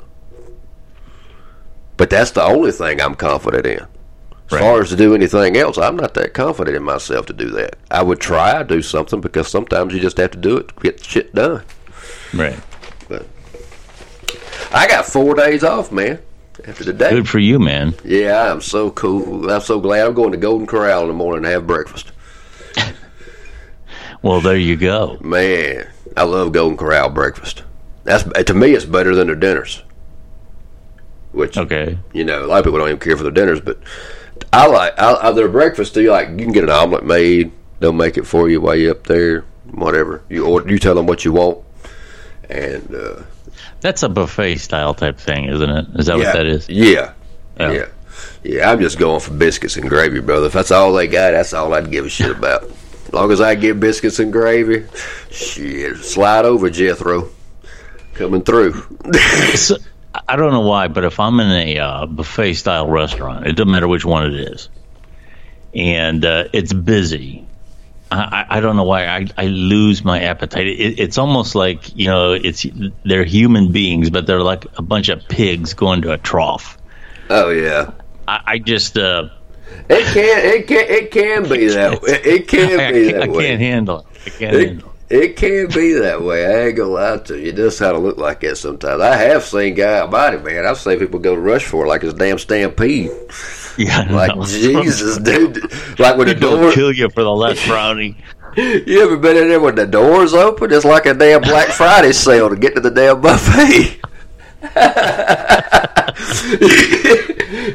but 1.97 2.09
that's 2.09 2.31
the 2.31 2.43
only 2.43 2.71
thing 2.71 3.01
I'm 3.01 3.15
confident 3.15 3.65
in. 3.65 3.79
As 3.79 4.51
Right. 4.51 4.61
far 4.61 4.81
as 4.81 4.89
to 4.89 4.95
do 4.95 5.13
anything 5.15 5.57
else, 5.57 5.77
I'm 5.77 5.97
not 5.97 6.13
that 6.13 6.33
confident 6.33 6.77
in 6.77 6.83
myself 6.83 7.25
to 7.25 7.33
do 7.33 7.49
that. 7.51 7.75
I 7.91 8.03
would 8.03 8.19
try 8.19 8.57
to 8.57 8.63
do 8.63 8.81
something 8.81 9.19
because 9.19 9.47
sometimes 9.47 9.93
you 9.93 9.99
just 9.99 10.17
have 10.17 10.31
to 10.31 10.37
do 10.37 10.57
it 10.57 10.67
to 10.69 10.73
get 10.81 11.03
shit 11.03 11.33
done. 11.35 11.63
Right. 12.33 12.59
But 13.07 13.25
I 14.71 14.87
got 14.87 15.05
four 15.05 15.33
days 15.35 15.63
off, 15.63 15.91
man. 15.91 16.19
After 16.67 16.83
today, 16.83 17.11
Good 17.11 17.29
for 17.29 17.39
you, 17.39 17.59
man. 17.59 17.93
yeah, 18.03 18.51
I'm 18.51 18.61
so 18.61 18.89
cool. 18.91 19.49
I'm 19.49 19.61
so 19.61 19.79
glad 19.79 20.07
I'm 20.07 20.13
going 20.15 20.31
to 20.31 20.37
Golden 20.37 20.65
Corral 20.65 21.03
in 21.03 21.07
the 21.07 21.13
morning 21.13 21.43
to 21.43 21.49
have 21.49 21.67
breakfast. 21.67 22.11
Well, 24.23 24.41
there 24.41 24.57
you 24.57 24.75
go. 24.75 25.17
Man, 25.21 25.87
I 26.17 26.23
love 26.23 26.51
Golden 26.51 26.75
Corral 26.77 27.09
breakfast. 27.09 27.63
That's 28.03 28.23
to 28.45 28.53
me, 28.53 28.71
it's 28.73 28.83
better 28.83 29.15
than 29.15 29.27
their 29.27 29.35
dinners. 29.35 29.83
Which 31.33 31.55
Okay. 31.57 31.99
you 32.13 32.23
know, 32.23 32.43
a 32.43 32.47
lot 32.47 32.57
of 32.59 32.65
people 32.65 32.79
don't 32.79 32.87
even 32.87 32.99
care 32.99 33.15
for 33.15 33.23
their 33.23 33.31
dinners, 33.31 33.61
but 33.61 33.79
I 34.51 34.65
like 34.67 34.97
I, 34.99 35.13
I, 35.13 35.31
their 35.33 35.47
breakfast. 35.47 35.93
Do 35.93 36.01
you 36.01 36.11
like? 36.11 36.29
You 36.29 36.37
can 36.37 36.51
get 36.51 36.63
an 36.63 36.69
omelet 36.71 37.05
made. 37.05 37.51
They'll 37.79 37.93
make 37.93 38.17
it 38.17 38.25
for 38.25 38.49
you 38.49 38.59
while 38.59 38.75
you're 38.75 38.91
up 38.91 39.03
there. 39.05 39.41
Whatever 39.71 40.23
you 40.29 40.45
order, 40.47 40.67
you 40.71 40.79
tell 40.79 40.95
them 40.95 41.05
what 41.05 41.23
you 41.23 41.33
want, 41.33 41.59
and 42.49 42.93
uh, 42.95 43.21
That's 43.81 44.03
a 44.03 44.09
buffet 44.09 44.57
style 44.57 44.93
type 44.93 45.17
thing, 45.17 45.45
isn't 45.45 45.69
it? 45.69 45.85
Is 45.95 46.05
that 46.07 46.17
yeah, 46.17 46.23
what 46.25 46.33
that 46.33 46.45
is? 46.45 46.69
Yeah, 46.69 47.13
Yeah. 47.59 47.71
yeah. 47.71 47.85
Yeah, 48.43 48.71
I'm 48.71 48.79
just 48.79 48.97
going 48.97 49.19
for 49.19 49.33
biscuits 49.33 49.77
and 49.77 49.87
gravy, 49.89 50.21
brother. 50.21 50.47
If 50.47 50.53
that's 50.53 50.71
all 50.71 50.93
they 50.93 51.07
got, 51.07 51.31
that's 51.31 51.53
all 51.53 51.73
I'd 51.73 51.91
give 51.91 52.05
a 52.05 52.09
shit 52.09 52.31
about. 52.31 52.63
As 52.63 53.13
long 53.13 53.31
as 53.31 53.41
I 53.41 53.55
get 53.55 53.79
biscuits 53.79 54.19
and 54.19 54.31
gravy, 54.33 54.85
shit, 55.29 55.97
slide 55.97 56.45
over 56.45 56.69
Jethro, 56.69 57.29
coming 58.13 58.41
through. 58.41 58.73
So, 59.55 59.77
I 60.27 60.35
don't 60.35 60.51
know 60.51 60.61
why, 60.61 60.87
but 60.87 61.03
if 61.03 61.19
I'm 61.19 61.39
in 61.39 61.51
a 61.51 61.79
uh, 61.79 62.05
buffet 62.07 62.55
style 62.55 62.87
restaurant, 62.87 63.45
it 63.45 63.53
doesn't 63.53 63.71
matter 63.71 63.87
which 63.87 64.03
one 64.05 64.33
it 64.33 64.39
is, 64.51 64.69
and 65.75 66.25
uh, 66.25 66.45
it's 66.53 66.73
busy. 66.73 67.46
I, 68.11 68.45
I- 68.49 68.57
I 68.57 68.59
don't 68.61 68.75
know 68.75 68.83
why 68.85 69.05
I, 69.07 69.27
I 69.37 69.45
lose 69.47 70.03
my 70.03 70.21
appetite. 70.21 70.67
It, 70.67 70.99
it's 70.99 71.17
almost 71.17 71.55
like 71.55 71.95
you 71.95 72.07
know, 72.07 72.33
it's 72.33 72.65
they're 73.03 73.23
human 73.25 73.71
beings, 73.71 74.09
but 74.09 74.25
they're 74.27 74.41
like 74.41 74.65
a 74.77 74.81
bunch 74.81 75.09
of 75.09 75.27
pigs 75.27 75.73
going 75.73 76.01
to 76.03 76.13
a 76.13 76.17
trough. 76.17 76.77
oh 77.29 77.49
yeah, 77.49 77.91
I, 78.27 78.41
I 78.45 78.59
just 78.59 78.97
uh, 78.97 79.29
it 79.89 80.05
can 80.13 80.45
it 80.45 80.67
can 80.67 80.85
it 80.89 81.11
can 81.11 81.43
be 81.49 81.67
that 81.73 82.01
way. 82.01 82.11
It 82.23 82.47
can 82.47 82.79
I, 82.79 82.91
be 82.91 83.11
that 83.11 83.23
I 83.23 83.27
way. 83.27 83.47
can't 83.47 83.59
handle 83.61 83.99
it. 83.99 84.05
I 84.25 84.29
can't 84.29 84.55
It, 84.55 84.67
handle 84.69 84.93
it. 85.09 85.15
it 85.23 85.35
can 85.35 85.67
be 85.67 85.93
that 85.93 86.21
way. 86.21 86.45
I 86.45 86.67
ain't 86.67 86.77
gonna 86.77 86.89
lie 86.89 87.17
to 87.17 87.37
you. 87.39 87.51
Does 87.51 87.77
kind 87.79 87.95
of 87.97 88.03
look 88.03 88.17
like 88.17 88.39
that 88.41 88.55
sometimes. 88.57 89.01
I 89.01 89.15
have 89.17 89.43
seen 89.43 89.75
guy 89.75 90.05
body 90.07 90.37
man. 90.37 90.65
I've 90.65 90.77
seen 90.79 90.97
people 90.99 91.19
go 91.19 91.35
to 91.35 91.41
rush 91.41 91.65
for 91.65 91.85
it 91.85 91.89
like 91.89 92.03
it's 92.03 92.13
a 92.13 92.17
damn 92.17 92.37
stampede. 92.39 93.11
Yeah, 93.87 94.07
Like 94.11 94.35
know. 94.35 94.43
Jesus, 94.45 95.17
dude. 95.23 95.61
Like 95.99 96.17
when 96.17 96.27
the 96.27 96.33
People 96.33 96.57
door. 96.57 96.71
kill 96.71 96.91
you 96.91 97.09
for 97.09 97.23
the 97.23 97.31
less 97.31 97.63
brownie. 97.67 98.17
You 98.57 99.03
ever 99.03 99.17
been 99.17 99.37
in 99.37 99.49
there 99.49 99.59
when 99.59 99.75
the 99.75 99.85
doors 99.85 100.33
open? 100.33 100.73
It's 100.73 100.83
like 100.83 101.05
a 101.05 101.13
damn 101.13 101.41
Black 101.41 101.67
Friday 101.67 102.11
sale 102.11 102.49
to 102.49 102.55
get 102.55 102.73
to 102.73 102.81
the 102.81 102.89
damn 102.89 103.21
buffet. 103.21 103.99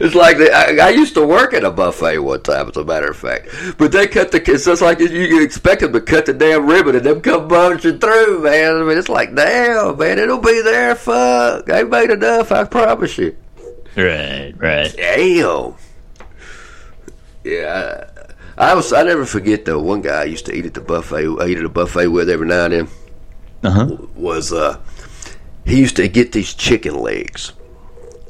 it's 0.03 0.15
like 0.17 0.39
the, 0.39 0.51
I, 0.53 0.87
I 0.87 0.91
used 0.91 1.15
to 1.15 1.25
work 1.25 1.55
at 1.55 1.63
a 1.63 1.71
buffet 1.71 2.19
one 2.19 2.43
time, 2.43 2.69
as 2.69 2.77
a 2.77 2.85
matter 2.85 3.07
of 3.11 3.17
fact. 3.17 3.49
But 3.79 3.93
they 3.93 4.09
cut 4.09 4.33
the. 4.33 4.43
It's 4.51 4.65
just 4.65 4.83
like 4.83 4.99
you 4.99 5.07
you 5.09 5.43
expect 5.43 5.83
them 5.83 5.93
to 5.93 6.01
cut 6.01 6.27
the 6.27 6.33
damn 6.35 6.67
ribbon 6.67 6.97
and 6.97 7.05
them 7.07 7.21
come 7.21 7.47
bunching 7.47 8.01
through, 8.01 8.43
man. 8.43 8.75
I 8.77 8.83
mean, 8.83 8.99
it's 8.99 9.09
like 9.09 9.35
damn, 9.37 9.97
man, 9.99 10.19
it'll 10.19 10.39
be 10.41 10.63
there. 10.63 10.95
Fuck, 10.97 11.67
they 11.67 11.85
made 11.85 12.11
enough. 12.11 12.51
I 12.51 12.65
promise 12.65 13.17
you. 13.19 13.37
Right, 13.97 14.53
right. 14.59 14.93
Damn. 14.97 15.75
Yeah, 17.45 18.05
I, 18.59 18.71
I 18.71 18.75
was. 18.75 18.93
I 18.93 19.03
never 19.03 19.25
forget 19.27 19.65
though. 19.65 19.81
One 19.81 20.03
guy 20.03 20.23
I 20.23 20.25
used 20.25 20.47
to 20.47 20.55
eat 20.55 20.67
at 20.67 20.75
the 20.75 20.81
buffet. 20.81 21.27
I 21.41 21.47
eat 21.47 21.59
at 21.59 21.65
a 21.65 21.69
buffet 21.69 22.07
with 22.09 22.29
every 22.31 22.47
now 22.47 22.65
and 22.67 22.73
then. 22.73 22.89
Uh 23.65 23.71
huh. 23.71 23.97
Was 24.15 24.53
uh, 24.53 24.79
he 25.65 25.79
used 25.79 25.97
to 25.97 26.09
get 26.09 26.33
these 26.33 26.55
chicken 26.55 26.99
legs, 26.99 27.53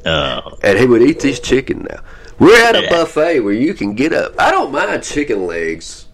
Oh, 0.04 0.59
and 0.62 0.78
he 0.78 0.87
would 0.87 1.02
eat 1.02 1.21
these 1.21 1.40
chicken. 1.40 1.87
Now 1.90 2.00
we're 2.38 2.62
at 2.62 2.76
a 2.76 2.88
buffet 2.88 3.40
where 3.40 3.52
you 3.54 3.75
can 3.75 3.95
get 3.95 4.12
up. 4.12 4.35
I 4.38 4.50
don't 4.50 4.73
mind 4.73 5.02
chicken 5.02 5.47
legs, 5.47 6.07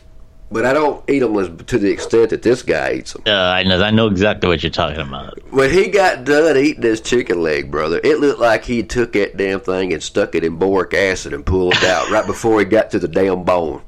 but 0.50 0.64
I 0.64 0.72
don't 0.72 1.02
eat 1.10 1.18
them 1.20 1.36
as, 1.36 1.48
to 1.66 1.78
the 1.78 1.90
extent 1.90 2.30
that 2.30 2.42
this 2.42 2.62
guy 2.62 2.92
eats 2.94 3.12
them. 3.12 3.22
uh, 3.26 3.30
I 3.30 3.62
know. 3.64 3.82
I 3.82 3.90
know 3.90 4.06
exactly 4.06 4.48
what 4.48 4.62
you're 4.62 4.70
talking 4.70 5.00
about. 5.00 5.38
When 5.52 5.70
he 5.70 5.88
got 5.88 6.24
done 6.24 6.56
eating 6.56 6.80
this 6.82 7.00
chicken 7.00 7.42
leg, 7.42 7.70
brother, 7.70 8.00
it 8.02 8.18
looked 8.20 8.40
like 8.40 8.64
he 8.64 8.82
took 8.82 9.12
that 9.12 9.36
damn 9.36 9.60
thing 9.60 9.92
and 9.92 10.02
stuck 10.02 10.34
it 10.34 10.44
in 10.44 10.56
boric 10.56 10.94
acid 10.94 11.32
and 11.32 11.44
pulled 11.44 11.74
it 11.74 11.84
out 11.84 12.10
right 12.10 12.26
before 12.26 12.58
he 12.60 12.64
got 12.64 12.90
to 12.92 12.98
the 12.98 13.08
damn 13.08 13.42
bone. 13.44 13.82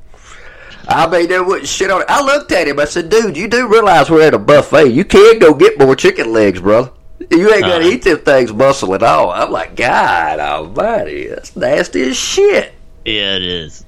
I 0.89 1.07
mean, 1.09 1.29
there 1.29 1.45
wasn't 1.45 1.69
shit 1.69 1.91
on 1.91 2.01
it. 2.03 2.07
I 2.11 2.23
looked 2.23 2.51
at 2.53 2.67
him. 2.67 2.81
I 2.81 2.85
said, 2.85 3.11
dude, 3.11 3.37
you 3.37 3.47
do 3.49 3.69
realize 3.69 4.11
we're 4.11 4.23
at 4.27 4.35
a 4.35 4.39
buffet. 4.39 4.87
You 4.89 5.05
can 5.05 5.39
go 5.39 5.55
get 5.55 5.79
more 5.79 5.95
chicken 5.95 6.33
legs, 6.33 6.61
brother. 6.61 6.91
You 7.31 7.53
ain't 7.53 7.63
going 7.65 7.81
to 7.83 7.87
Uh-huh. 7.87 7.95
eat 7.95 8.03
them 8.03 8.19
things 8.19 8.53
muscle 8.53 8.95
at 8.95 9.03
all. 9.03 9.31
I'm 9.31 9.53
like, 9.53 9.77
God 9.77 10.41
almighty, 10.41 11.29
that's 11.29 11.55
nasty 11.55 12.03
as 12.09 12.17
shit. 12.17 12.73
Yeah, 13.05 13.37
it 13.37 13.43
is. 13.43 13.85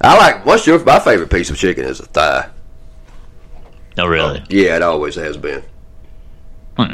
I 0.00 0.16
like, 0.16 0.46
what's 0.46 0.66
your, 0.66 0.82
my 0.84 1.00
favorite 1.00 1.30
piece 1.30 1.50
of 1.50 1.56
chicken 1.56 1.84
is 1.84 2.00
a 2.00 2.06
thigh. 2.06 2.48
Oh, 3.98 4.06
really. 4.06 4.44
Yeah, 4.48 4.76
it 4.76 4.82
always 4.82 5.16
has 5.16 5.36
been. 5.36 5.62
Hmm. 6.76 6.92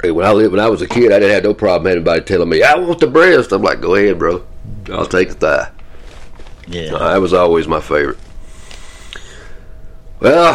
Hey, 0.00 0.10
when 0.10 0.24
I 0.24 0.32
lived, 0.32 0.52
when 0.52 0.60
I 0.60 0.68
was 0.68 0.80
a 0.80 0.88
kid, 0.88 1.12
I 1.12 1.18
didn't 1.18 1.34
have 1.34 1.44
no 1.44 1.52
problem 1.52 1.92
anybody 1.92 2.22
telling 2.22 2.48
me, 2.48 2.62
I 2.62 2.76
want 2.76 3.00
the 3.00 3.08
breast. 3.08 3.52
I'm 3.52 3.62
like, 3.62 3.80
go 3.80 3.94
ahead, 3.94 4.18
bro. 4.18 4.44
I'll 4.90 5.04
take 5.06 5.28
the 5.30 5.34
thigh. 5.34 5.70
Yeah. 6.66 6.94
Uh, 6.94 7.12
that 7.12 7.20
was 7.20 7.34
always 7.34 7.68
my 7.68 7.80
favorite. 7.80 8.18
Well, 10.20 10.54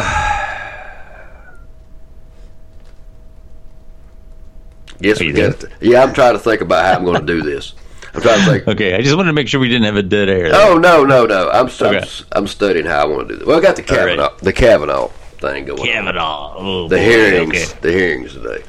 guess 5.00 5.20
we 5.20 5.32
got 5.32 5.60
to, 5.60 5.70
Yeah, 5.80 6.02
I'm 6.02 6.14
trying 6.14 6.32
to 6.32 6.38
think 6.38 6.60
about 6.60 6.84
how 6.84 6.94
I'm 6.98 7.04
going 7.04 7.20
to 7.20 7.26
do 7.26 7.42
this. 7.42 7.74
I'm 8.14 8.22
trying 8.22 8.38
to 8.44 8.50
think. 8.50 8.68
Okay, 8.68 8.94
I 8.94 9.00
just 9.02 9.16
wanted 9.16 9.28
to 9.28 9.32
make 9.34 9.48
sure 9.48 9.58
we 9.60 9.68
didn't 9.68 9.84
have 9.86 9.96
a 9.96 10.02
dead 10.02 10.28
air. 10.28 10.50
there. 10.50 10.60
Oh 10.60 10.78
no, 10.78 11.04
no, 11.04 11.26
no! 11.26 11.50
I'm 11.50 11.66
I'm, 11.66 11.94
Okay. 11.96 12.06
I'm 12.32 12.46
studying 12.46 12.86
how 12.86 13.02
I 13.02 13.04
want 13.06 13.28
to 13.28 13.34
do 13.34 13.38
this. 13.40 13.46
Well, 13.46 13.58
I 13.58 13.60
got 13.62 13.76
the 13.76 13.82
All 13.82 13.96
right. 14.06 14.16
Kavanaugh, 14.16 14.36
the 14.38 14.52
Kavanaugh 14.52 15.08
thing 15.38 15.64
going. 15.64 15.80
on. 15.80 15.86
Kavanaugh. 15.86 16.54
Oh, 16.56 16.88
The 16.88 16.96
boy. 16.96 17.02
hearings, 17.02 17.54
Okay. 17.72 17.78
the 17.80 17.92
hearings 17.92 18.32
today. 18.34 18.62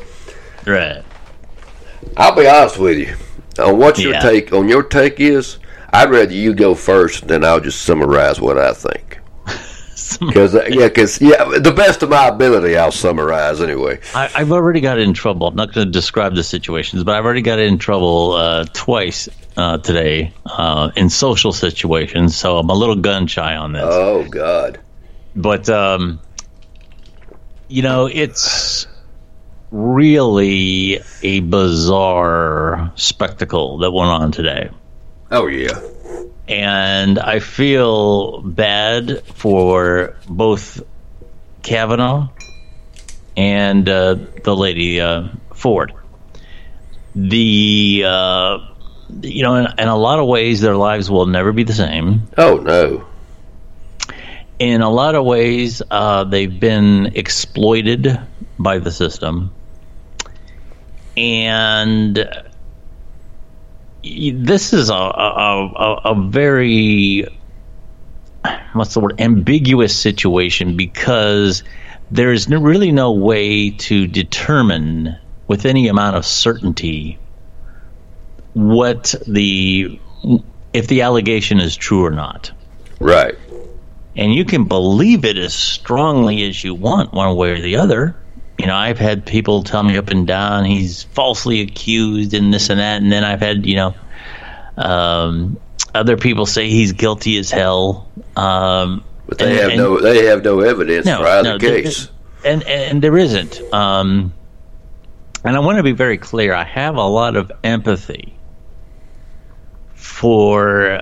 Right. 0.66 1.04
I'll 2.18 2.36
be 2.36 2.48
honest 2.48 2.78
with 2.80 2.98
you. 2.98 3.16
On 3.64 3.78
what 3.78 4.00
your 4.00 4.14
Yeah. 4.14 4.20
take 4.22 4.52
on 4.52 4.68
your 4.68 4.84
take 4.84 5.20
is, 5.20 5.60
I'd 5.94 6.10
rather 6.10 6.34
you 6.34 6.54
go 6.54 6.74
first, 6.76 7.28
then 7.28 7.44
I'll 7.46 7.60
just 7.60 7.84
summarize 7.84 8.42
what 8.42 8.58
I 8.58 8.74
think. 8.74 9.20
Because 10.18 10.54
yeah, 10.54 10.88
because 10.88 11.20
yeah, 11.22 11.44
the 11.60 11.74
best 11.76 12.04
of 12.04 12.10
my 12.10 12.28
ability, 12.28 12.78
I'll 12.78 12.92
summarize 12.92 13.62
anyway. 13.62 14.00
I, 14.14 14.30
I've 14.36 14.52
already 14.52 14.80
got 14.82 15.00
in 15.00 15.14
trouble. 15.14 15.48
I'm 15.48 15.56
not 15.56 15.74
going 15.74 15.88
to 15.88 15.92
describe 15.92 16.36
the 16.36 16.44
situations, 16.44 17.04
but 17.04 17.16
I've 17.16 17.26
already 17.26 17.42
got 17.42 17.60
in 17.60 17.78
trouble 17.78 18.34
uh, 18.34 18.66
twice 18.74 19.28
uh, 19.58 19.78
today 19.80 20.34
uh, 20.46 20.92
in 20.96 21.10
social 21.10 21.52
situations. 21.52 22.36
So 22.38 22.58
I'm 22.58 22.70
a 22.70 22.74
little 22.74 22.96
gun 22.96 23.28
shy 23.28 23.56
on 23.56 23.74
this. 23.74 23.84
Oh 23.86 24.26
God, 24.30 24.80
but 25.36 25.70
um, 25.70 26.20
you 27.68 27.82
know, 27.82 28.08
it's 28.08 28.88
really 29.72 31.02
a 31.24 31.40
bizarre 31.42 32.92
spectacle 32.96 33.80
that 33.80 33.92
went 33.92 34.10
on 34.10 34.32
today. 34.32 34.70
oh 35.32 35.48
yeah, 35.48 35.80
and 36.48 37.18
I 37.20 37.40
feel 37.40 38.42
bad 38.42 39.24
for 39.26 40.16
both 40.28 40.84
Kavanaugh 41.64 42.30
and 43.36 43.88
uh, 43.90 44.16
the 44.44 44.56
lady 44.56 45.02
uh, 45.02 45.30
Ford. 45.54 45.94
The 47.16 48.04
uh, 48.06 48.58
you 49.22 49.44
know, 49.44 49.56
in, 49.56 49.68
in 49.78 49.88
a 49.88 49.96
lot 49.96 50.20
of 50.20 50.28
ways, 50.28 50.62
their 50.62 50.76
lives 50.76 51.10
will 51.10 51.26
never 51.26 51.52
be 51.52 51.64
the 51.64 51.74
same. 51.74 52.28
oh 52.38 52.58
no, 52.58 53.06
In 54.60 54.82
a 54.82 54.90
lot 54.90 55.16
of 55.16 55.26
ways, 55.26 55.82
uh, 55.90 56.24
they've 56.26 56.60
been 56.60 57.12
exploited 57.16 58.20
by 58.60 58.80
the 58.80 58.92
system, 58.92 59.54
and 61.16 62.18
this 64.34 64.74
is 64.74 64.90
a 64.90 64.94
a, 64.94 65.72
a, 65.76 66.02
a 66.06 66.30
very 66.30 67.28
what's 68.74 68.94
the 68.94 69.00
word 69.00 69.20
ambiguous 69.20 69.96
situation 69.96 70.76
because 70.76 71.64
there 72.12 72.32
is 72.32 72.48
no, 72.48 72.62
really 72.62 72.92
no 72.92 73.12
way 73.12 73.72
to 73.72 74.06
determine 74.08 75.18
with 75.48 75.66
any 75.66 75.88
amount 75.88 76.16
of 76.16 76.26
certainty 76.26 77.18
what 78.54 79.16
the 79.28 80.00
if 80.74 80.88
the 80.88 81.02
allegation 81.02 81.60
is 81.60 81.76
true 81.76 82.06
or 82.06 82.12
not. 82.12 82.52
Right, 83.00 83.36
and 84.16 84.34
you 84.34 84.46
can 84.46 84.66
believe 84.66 85.26
it 85.26 85.38
as 85.38 85.54
strongly 85.54 86.48
as 86.48 86.64
you 86.64 86.76
want 86.76 87.14
one 87.14 87.36
way 87.36 87.52
or 87.52 87.62
the 87.62 87.76
other 87.78 88.16
you 88.58 88.66
know 88.68 88.76
i've 88.76 88.98
had 89.00 89.26
people 89.26 89.64
tell 89.64 89.84
me 89.84 89.98
up 89.98 90.10
and 90.10 90.28
down 90.28 90.64
he's 90.66 91.04
falsely 91.04 91.62
accused 91.62 92.34
and 92.34 92.54
this 92.54 92.70
and 92.70 92.80
that 92.80 93.02
and 93.02 93.12
then 93.12 93.24
i've 93.24 93.42
had 93.42 93.66
you 93.66 93.76
know 93.76 93.94
um, 94.78 95.58
other 95.94 96.18
people 96.18 96.46
say 96.46 96.70
he's 96.70 96.92
guilty 96.92 97.38
as 97.38 97.50
hell 97.50 98.10
um, 98.36 99.04
but 99.28 99.38
they 99.38 99.52
and- 99.52 99.60
have 99.60 99.70
and- 99.70 99.78
no 99.78 100.00
they 100.00 100.26
have 100.26 100.44
no 100.44 100.60
evidence 100.60 101.06
no, 101.06 101.20
for 101.20 101.28
either 101.28 101.50
no, 101.54 101.58
there- 101.58 101.82
case. 101.84 102.10
and, 102.44 102.62
and 102.64 103.02
there 103.02 103.18
isn't. 103.18 103.62
Um, 103.74 104.34
and 105.46 105.56
I 105.56 105.60
want 105.60 105.78
to 105.78 105.84
be 105.84 105.92
very 105.94 106.18
clear. 106.18 106.54
I 106.54 106.64
have 106.64 106.96
a 106.96 107.04
lot 107.04 107.36
of 107.36 107.52
empathy 107.64 108.36
for 109.94 111.02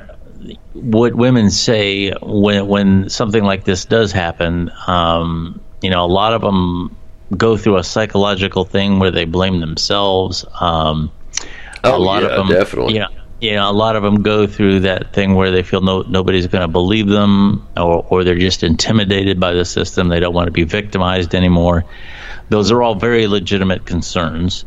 what 0.74 1.15
women 1.15 1.50
say 1.50 2.12
when 2.22 2.67
when 2.67 3.10
something 3.10 3.43
like 3.43 3.63
this 3.63 3.86
does 3.86 4.12
happen. 4.12 4.72
Um, 4.88 5.62
you 5.81 5.89
know, 5.89 6.03
a 6.05 6.07
lot 6.07 6.33
of 6.33 6.41
them 6.41 6.95
go 7.35 7.57
through 7.57 7.77
a 7.77 7.83
psychological 7.83 8.65
thing 8.65 8.99
where 8.99 9.11
they 9.11 9.25
blame 9.25 9.59
themselves. 9.59 10.45
Um, 10.59 11.11
Oh 11.83 11.97
a 11.97 11.99
lot 11.99 12.23
yeah, 12.23 12.29
of 12.29 12.37
them, 12.37 12.47
definitely. 12.47 12.93
You 12.93 12.99
know, 13.01 13.09
you 13.41 13.53
know, 13.55 13.69
a 13.69 13.73
lot 13.73 13.95
of 13.97 14.03
them 14.03 14.23
go 14.23 14.47
through 14.47 14.81
that 14.81 15.11
thing 15.11 15.35
where 15.35 15.51
they 15.51 15.63
feel 15.63 15.81
no 15.81 16.01
nobody's 16.01 16.47
going 16.47 16.61
to 16.61 16.69
believe 16.69 17.07
them, 17.07 17.67
or 17.75 18.05
or 18.09 18.23
they're 18.23 18.37
just 18.37 18.63
intimidated 18.63 19.39
by 19.39 19.51
the 19.51 19.65
system. 19.65 20.07
They 20.07 20.21
don't 20.21 20.33
want 20.33 20.47
to 20.47 20.51
be 20.51 20.63
victimized 20.63 21.35
anymore. 21.35 21.83
Those 22.49 22.71
are 22.71 22.81
all 22.81 22.95
very 22.95 23.27
legitimate 23.27 23.85
concerns, 23.85 24.63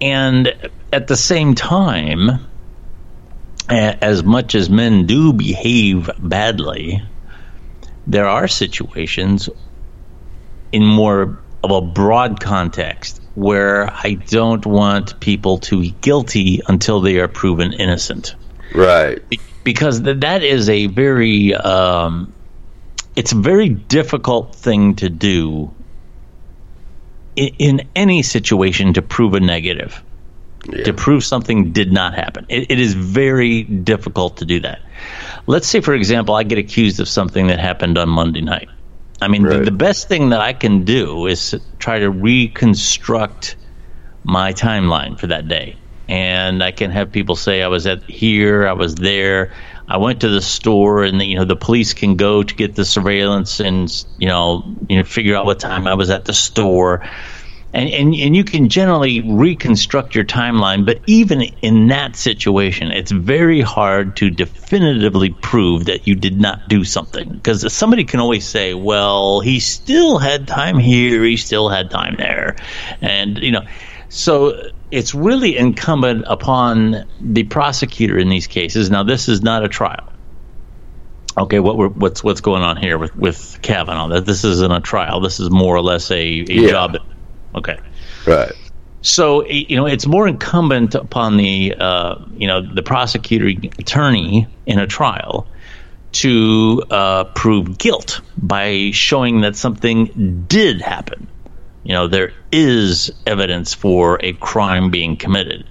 and 0.00 0.70
at 0.90 1.06
the 1.06 1.16
same 1.16 1.54
time, 1.54 2.46
as 3.68 4.24
much 4.24 4.54
as 4.54 4.70
men 4.70 5.04
do 5.04 5.34
behave 5.34 6.10
badly, 6.18 7.02
there 8.06 8.26
are 8.26 8.48
situations 8.48 9.50
in 10.72 10.86
more 10.86 11.40
of 11.62 11.70
a 11.70 11.80
broad 11.80 12.40
context 12.40 13.20
where 13.34 13.90
I 13.90 14.14
don't 14.14 14.64
want 14.66 15.20
people 15.20 15.58
to 15.58 15.80
be 15.80 15.94
guilty 16.00 16.60
until 16.66 17.00
they 17.00 17.18
are 17.18 17.28
proven 17.28 17.72
innocent. 17.72 18.34
Right. 18.74 19.22
Because 19.64 20.02
that 20.02 20.42
is 20.42 20.68
a 20.68 20.86
very, 20.86 21.54
um, 21.54 22.32
it's 23.16 23.32
a 23.32 23.36
very 23.36 23.68
difficult 23.68 24.54
thing 24.54 24.96
to 24.96 25.08
do 25.08 25.72
in, 27.36 27.48
in 27.58 27.88
any 27.94 28.22
situation 28.22 28.94
to 28.94 29.02
prove 29.02 29.34
a 29.34 29.40
negative 29.40 30.02
yeah. 30.70 30.84
to 30.84 30.92
prove 30.92 31.24
something 31.24 31.72
did 31.72 31.92
not 31.92 32.14
happen. 32.14 32.46
It, 32.48 32.70
it 32.70 32.80
is 32.80 32.94
very 32.94 33.62
difficult 33.62 34.38
to 34.38 34.44
do 34.44 34.60
that. 34.60 34.80
Let's 35.46 35.66
say, 35.66 35.80
for 35.80 35.94
example, 35.94 36.34
I 36.34 36.42
get 36.42 36.58
accused 36.58 37.00
of 37.00 37.08
something 37.08 37.48
that 37.48 37.58
happened 37.58 37.98
on 37.98 38.08
Monday 38.08 38.40
night. 38.40 38.68
I 39.20 39.28
mean, 39.28 39.42
right. 39.42 39.58
the, 39.58 39.64
the 39.64 39.76
best 39.76 40.08
thing 40.08 40.30
that 40.30 40.40
I 40.40 40.52
can 40.52 40.84
do 40.84 41.26
is 41.26 41.54
try 41.78 41.98
to 41.98 42.10
reconstruct 42.10 43.56
my 44.24 44.52
timeline 44.52 45.18
for 45.18 45.26
that 45.28 45.48
day. 45.48 45.76
And 46.08 46.62
I 46.62 46.70
can 46.70 46.90
have 46.90 47.12
people 47.12 47.36
say 47.36 47.62
I 47.62 47.68
was 47.68 47.86
at 47.86 48.02
here, 48.04 48.66
I 48.66 48.72
was 48.72 48.94
there, 48.94 49.52
I 49.88 49.98
went 49.98 50.20
to 50.20 50.28
the 50.28 50.40
store, 50.40 51.02
and 51.02 51.20
the, 51.20 51.24
you 51.24 51.36
know 51.36 51.44
the 51.44 51.56
police 51.56 51.94
can 51.94 52.16
go 52.16 52.42
to 52.42 52.54
get 52.54 52.74
the 52.76 52.84
surveillance 52.84 53.60
and 53.60 53.90
you 54.18 54.28
know 54.28 54.76
you 54.88 54.98
know 54.98 55.04
figure 55.04 55.34
out 55.34 55.44
what 55.44 55.60
time 55.60 55.86
I 55.86 55.94
was 55.94 56.08
at 56.10 56.24
the 56.24 56.32
store 56.32 57.06
and, 57.72 57.88
and 57.90 58.14
and 58.14 58.34
you 58.34 58.44
can 58.44 58.68
generally 58.68 59.20
reconstruct 59.20 60.14
your 60.14 60.24
timeline 60.24 60.86
but 60.86 61.00
even 61.06 61.42
in 61.42 61.88
that 61.88 62.16
situation 62.16 62.90
it's 62.90 63.10
very 63.10 63.60
hard 63.60 64.16
to 64.16 64.30
definitively 64.30 65.30
prove 65.30 65.86
that 65.86 66.06
you 66.06 66.14
did 66.14 66.40
not 66.40 66.68
do 66.68 66.84
something 66.84 67.28
because 67.28 67.70
somebody 67.72 68.04
can 68.04 68.20
always 68.20 68.46
say 68.46 68.74
well 68.74 69.40
he 69.40 69.60
still 69.60 70.18
had 70.18 70.48
time 70.48 70.78
here 70.78 71.22
he 71.24 71.36
still 71.36 71.68
had 71.68 71.90
time 71.90 72.16
there 72.16 72.56
and 73.00 73.38
you 73.38 73.52
know 73.52 73.66
so 74.08 74.70
it's 74.90 75.14
really 75.14 75.58
incumbent 75.58 76.24
upon 76.26 77.04
the 77.20 77.44
prosecutor 77.44 78.18
in 78.18 78.28
these 78.28 78.46
cases 78.46 78.90
now 78.90 79.02
this 79.02 79.28
is 79.28 79.42
not 79.42 79.64
a 79.64 79.68
trial 79.68 80.12
okay, 81.36 81.60
what 81.60 81.96
what's 81.96 82.24
what's 82.24 82.40
going 82.40 82.62
on 82.62 82.76
here 82.76 82.98
with 82.98 83.14
with 83.14 83.60
Kavanaugh? 83.62 84.08
That 84.08 84.26
this 84.26 84.42
isn't 84.42 84.72
a 84.72 84.80
trial. 84.80 85.20
This 85.20 85.38
is 85.38 85.50
more 85.50 85.76
or 85.76 85.82
less 85.82 86.10
a, 86.10 86.16
a 86.16 86.44
yeah. 86.48 86.68
job 86.68 86.96
Okay. 87.58 87.78
Right. 88.26 88.52
So 89.02 89.44
you 89.46 89.76
know, 89.76 89.86
it's 89.86 90.06
more 90.06 90.26
incumbent 90.26 90.94
upon 90.94 91.36
the 91.36 91.74
uh, 91.78 92.16
you 92.32 92.46
know 92.46 92.62
the 92.62 92.82
prosecutor 92.82 93.48
attorney 93.78 94.46
in 94.66 94.78
a 94.78 94.86
trial 94.86 95.46
to 96.12 96.82
uh, 96.90 97.24
prove 97.24 97.78
guilt 97.78 98.20
by 98.36 98.90
showing 98.92 99.42
that 99.42 99.56
something 99.56 100.44
did 100.48 100.80
happen. 100.80 101.28
You 101.84 101.94
know, 101.94 102.08
there 102.08 102.32
is 102.52 103.10
evidence 103.26 103.74
for 103.74 104.18
a 104.22 104.32
crime 104.34 104.90
being 104.90 105.16
committed. 105.16 105.66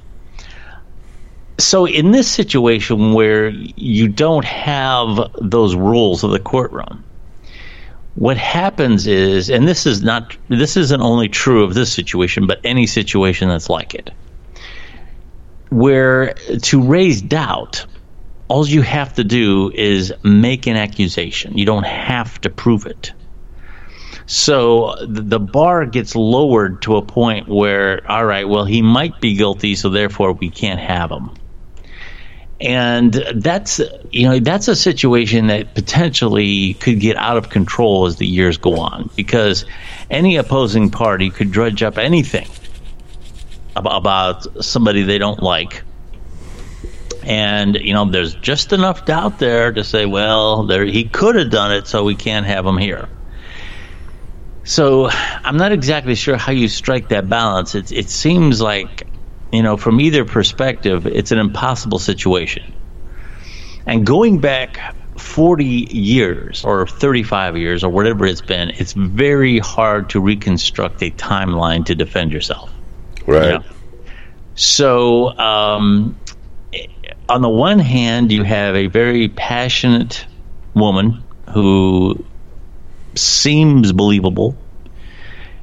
So, 1.59 1.85
in 1.85 2.11
this 2.11 2.29
situation 2.29 3.13
where 3.13 3.49
you 3.49 4.07
don't 4.07 4.45
have 4.45 5.31
those 5.41 5.75
rules 5.75 6.23
of 6.23 6.31
the 6.31 6.39
courtroom, 6.39 7.03
what 8.17 8.35
happens 8.35 9.05
is, 9.05 9.47
and 9.47 9.67
this 9.67 9.85
is 9.85 10.01
not, 10.01 10.35
this 10.49 10.75
isn't 10.75 11.01
only 11.01 11.29
true 11.29 11.63
of 11.63 11.75
this 11.75 11.93
situation, 11.93 12.47
but 12.47 12.59
any 12.63 12.87
situation 12.87 13.47
that's 13.47 13.69
like 13.69 13.93
it, 13.93 14.09
where 15.69 16.33
to 16.63 16.81
raise 16.81 17.21
doubt, 17.21 17.85
all 18.47 18.67
you 18.67 18.81
have 18.81 19.13
to 19.13 19.23
do 19.23 19.71
is 19.75 20.11
make 20.23 20.65
an 20.65 20.75
accusation. 20.75 21.55
You 21.59 21.67
don't 21.67 21.85
have 21.85 22.41
to 22.41 22.49
prove 22.49 22.87
it. 22.87 23.13
So 24.25 24.95
the 25.07 25.39
bar 25.39 25.85
gets 25.85 26.15
lowered 26.15 26.81
to 26.81 26.97
a 26.97 27.03
point 27.03 27.47
where, 27.47 28.01
all 28.11 28.25
right, 28.25 28.49
well, 28.49 28.65
he 28.65 28.81
might 28.81 29.21
be 29.21 29.35
guilty, 29.35 29.75
so 29.75 29.89
therefore 29.89 30.33
we 30.33 30.49
can't 30.49 30.79
have 30.79 31.11
him 31.11 31.29
and 32.59 33.13
that's 33.35 33.79
you 34.11 34.27
know 34.27 34.39
that's 34.39 34.67
a 34.67 34.75
situation 34.75 35.47
that 35.47 35.75
potentially 35.75 36.73
could 36.75 36.99
get 36.99 37.15
out 37.15 37.37
of 37.37 37.49
control 37.49 38.07
as 38.07 38.15
the 38.15 38.25
years 38.25 38.57
go 38.57 38.79
on 38.79 39.09
because 39.15 39.65
any 40.09 40.37
opposing 40.37 40.89
party 40.89 41.29
could 41.29 41.51
drudge 41.51 41.83
up 41.83 41.97
anything 41.97 42.47
about, 43.75 43.97
about 43.97 44.65
somebody 44.65 45.03
they 45.03 45.19
don't 45.19 45.41
like. 45.41 45.83
And 47.23 47.75
you 47.75 47.93
know 47.93 48.05
there's 48.05 48.33
just 48.33 48.73
enough 48.73 49.05
doubt 49.05 49.37
there 49.37 49.71
to 49.71 49.83
say 49.83 50.05
well 50.05 50.63
there 50.63 50.85
he 50.85 51.03
could 51.03 51.35
have 51.35 51.51
done 51.51 51.73
it 51.73 51.85
so 51.85 52.03
we 52.03 52.15
can't 52.15 52.45
have 52.45 52.65
him 52.65 52.77
here. 52.77 53.07
So 54.63 55.09
i'm 55.11 55.57
not 55.57 55.73
exactly 55.73 56.15
sure 56.15 56.37
how 56.37 56.53
you 56.53 56.69
strike 56.69 57.09
that 57.09 57.29
balance. 57.29 57.75
It, 57.75 57.91
it 57.91 58.09
seems 58.09 58.61
like 58.61 59.06
you 59.51 59.63
know, 59.63 59.77
from 59.77 59.99
either 59.99 60.25
perspective, 60.25 61.07
it's 61.07 61.31
an 61.31 61.39
impossible 61.39 61.99
situation. 61.99 62.73
And 63.85 64.05
going 64.05 64.39
back 64.39 64.95
40 65.17 65.63
years 65.65 66.63
or 66.65 66.85
35 66.85 67.57
years 67.57 67.83
or 67.83 67.89
whatever 67.89 68.25
it's 68.25 68.41
been, 68.41 68.71
it's 68.71 68.93
very 68.93 69.59
hard 69.59 70.09
to 70.11 70.19
reconstruct 70.19 71.01
a 71.01 71.11
timeline 71.11 71.85
to 71.85 71.95
defend 71.95 72.31
yourself. 72.31 72.71
Right. 73.25 73.43
You 73.43 73.51
know? 73.59 73.63
So, 74.55 75.37
um, 75.37 76.17
on 77.29 77.41
the 77.41 77.49
one 77.49 77.79
hand, 77.79 78.31
you 78.31 78.43
have 78.43 78.75
a 78.75 78.87
very 78.87 79.29
passionate 79.29 80.25
woman 80.73 81.23
who 81.53 82.25
seems 83.15 83.91
believable. 83.91 84.55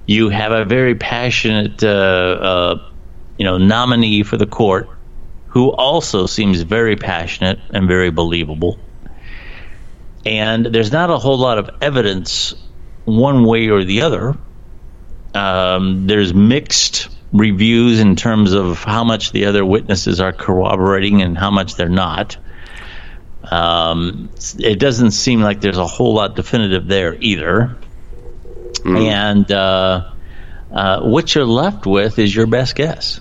You 0.07 0.29
have 0.29 0.53
a 0.53 0.65
very 0.65 0.95
passionate 0.95 1.83
uh, 1.83 1.89
uh, 1.89 2.91
you 3.37 3.45
know, 3.45 3.59
nominee 3.59 4.23
for 4.23 4.37
the 4.37 4.47
court 4.47 4.89
who 5.49 5.71
also 5.71 6.27
seems 6.27 6.63
very 6.63 6.97
passionate 6.97 7.61
and 7.71 7.87
very 7.87 8.11
believable. 8.11 8.79
And 10.27 10.67
there's 10.67 10.91
not 10.91 11.11
a 11.11 11.19
whole 11.19 11.39
lot 11.39 11.59
of 11.59 11.71
evidence 11.81 12.55
one 13.05 13.45
way 13.45 13.69
or 13.69 13.85
the 13.85 14.03
other. 14.03 14.37
Um, 15.35 16.07
there's 16.07 16.35
mixed 16.35 17.09
reviews 17.33 18.01
in 18.01 18.17
terms 18.17 18.53
of 18.53 18.83
how 18.83 19.05
much 19.05 19.33
the 19.33 19.47
other 19.47 19.65
witnesses 19.65 20.21
are 20.21 20.33
corroborating 20.33 21.23
and 21.23 21.37
how 21.37 21.51
much 21.51 21.75
they're 21.75 21.89
not. 21.89 22.37
Um, 23.49 24.31
it 24.59 24.79
doesn't 24.79 25.11
seem 25.11 25.41
like 25.41 25.61
there's 25.61 25.79
a 25.79 25.87
whole 25.87 26.15
lot 26.15 26.37
definitive 26.37 26.87
there 26.87 27.15
either. 27.15 27.77
Mm. 28.79 29.07
And 29.07 29.53
uh, 29.53 30.13
uh, 30.73 31.01
what 31.03 31.35
you're 31.35 31.45
left 31.45 31.87
with 31.87 32.19
is 32.19 32.35
your 32.35 32.47
best 32.47 32.75
guess. 32.75 33.21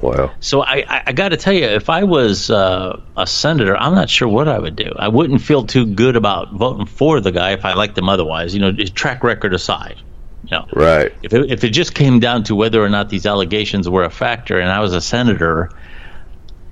Wow. 0.00 0.32
So 0.40 0.62
I, 0.62 0.84
I, 0.88 1.02
I 1.06 1.12
got 1.12 1.30
to 1.30 1.36
tell 1.36 1.52
you, 1.52 1.64
if 1.64 1.90
I 1.90 2.04
was 2.04 2.50
uh, 2.50 3.00
a 3.16 3.26
senator, 3.26 3.76
I'm 3.76 3.94
not 3.94 4.08
sure 4.08 4.28
what 4.28 4.46
I 4.46 4.58
would 4.58 4.76
do. 4.76 4.92
I 4.96 5.08
wouldn't 5.08 5.40
feel 5.40 5.66
too 5.66 5.86
good 5.86 6.14
about 6.14 6.52
voting 6.54 6.86
for 6.86 7.20
the 7.20 7.32
guy 7.32 7.52
if 7.52 7.64
I 7.64 7.74
liked 7.74 7.98
him 7.98 8.08
otherwise. 8.08 8.54
You 8.54 8.60
know, 8.60 8.72
track 8.72 9.24
record 9.24 9.54
aside. 9.54 9.96
You 10.44 10.56
know, 10.56 10.66
right. 10.72 11.12
If 11.22 11.34
it, 11.34 11.50
if 11.50 11.64
it 11.64 11.70
just 11.70 11.94
came 11.94 12.20
down 12.20 12.44
to 12.44 12.54
whether 12.54 12.82
or 12.82 12.88
not 12.88 13.08
these 13.08 13.26
allegations 13.26 13.88
were 13.88 14.04
a 14.04 14.10
factor, 14.10 14.60
and 14.60 14.70
I 14.70 14.80
was 14.80 14.94
a 14.94 15.00
senator, 15.00 15.70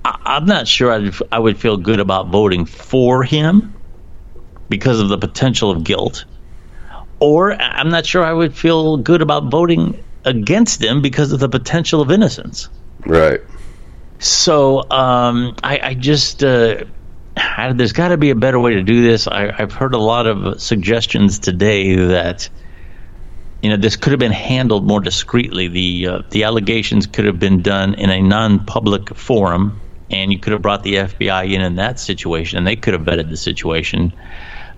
I, 0.05 0.37
am 0.37 0.47
not 0.47 0.69
sure 0.69 0.93
I'd, 0.93 1.12
I 1.33 1.41
would 1.41 1.59
feel 1.59 1.77
good 1.77 1.99
about 1.99 2.29
voting 2.29 2.65
for 2.65 3.25
him 3.25 3.75
because 4.69 5.01
of 5.01 5.09
the 5.09 5.19
potential 5.19 5.71
of 5.73 5.83
guilt, 5.83 6.25
or 7.19 7.61
I'm 7.61 7.89
not 7.89 8.07
sure 8.07 8.25
I 8.25 8.33
would 8.33 8.57
feel 8.57 8.99
good 8.99 9.21
about 9.21 9.51
voting 9.51 10.03
against 10.25 10.83
him 10.83 11.03
because 11.03 11.33
of 11.33 11.41
the 11.41 11.49
potential 11.49 12.01
of 12.01 12.11
innocence. 12.12 12.69
Right. 13.05 13.41
So 14.19 14.91
um, 14.91 15.57
I, 15.63 15.81
I, 15.83 15.95
just 15.95 16.43
uh, 16.43 16.85
there's 17.75 17.93
got 17.93 18.09
to 18.09 18.17
be 18.17 18.31
a 18.31 18.35
better 18.35 18.59
way 18.59 18.75
to 18.75 18.83
do 18.83 19.03
this. 19.03 19.27
I, 19.27 19.53
have 19.53 19.73
heard 19.73 19.95
a 19.95 19.99
lot 19.99 20.27
of 20.27 20.61
suggestions 20.61 21.39
today 21.39 21.95
that 21.95 22.49
you 23.63 23.71
know 23.71 23.77
this 23.77 23.97
could 23.97 24.13
have 24.13 24.21
been 24.21 24.33
handled 24.33 24.87
more 24.87 25.01
discreetly. 25.01 25.69
The 25.69 26.07
uh, 26.07 26.23
the 26.31 26.45
allegations 26.45 27.07
could 27.07 27.27
have 27.27 27.39
been 27.39 27.63
done 27.63 27.95
in 27.95 28.11
a 28.11 28.23
non-public 28.23 29.15
forum, 29.15 29.81
and 30.11 30.33
you 30.33 30.39
could 30.39 30.53
have 30.53 30.63
brought 30.63 30.83
the 30.83 30.95
FBI 30.95 31.53
in 31.53 31.61
in 31.61 31.77
that 31.77 32.01
situation, 32.01 32.59
and 32.59 32.67
they 32.67 32.77
could 32.77 32.95
have 32.95 33.03
vetted 33.03 33.29
the 33.29 33.37
situation 33.37 34.13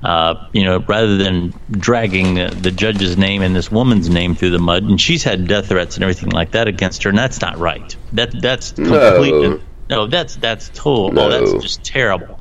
uh, 0.02 0.46
you 0.52 0.64
know, 0.64 0.78
rather 0.86 1.16
than 1.16 1.52
dragging 1.70 2.34
the, 2.34 2.48
the, 2.48 2.70
judge's 2.70 3.16
name 3.16 3.42
and 3.42 3.54
this 3.54 3.70
woman's 3.70 4.08
name 4.08 4.34
through 4.36 4.50
the 4.50 4.58
mud, 4.58 4.84
and 4.84 5.00
she's 5.00 5.24
had 5.24 5.48
death 5.48 5.68
threats 5.68 5.96
and 5.96 6.04
everything 6.04 6.30
like 6.30 6.52
that 6.52 6.68
against 6.68 7.02
her, 7.02 7.10
and 7.10 7.18
that's 7.18 7.40
not 7.40 7.58
right. 7.58 7.96
That 8.12 8.40
that's 8.40 8.72
completely 8.72 9.48
no, 9.48 9.60
no 9.90 10.06
that's 10.06 10.36
that's 10.36 10.68
total. 10.68 11.10
No. 11.12 11.26
Oh, 11.26 11.30
that's 11.30 11.62
just 11.64 11.84
terrible. 11.84 12.38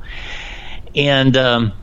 And 0.96 1.36
um, 1.36 1.74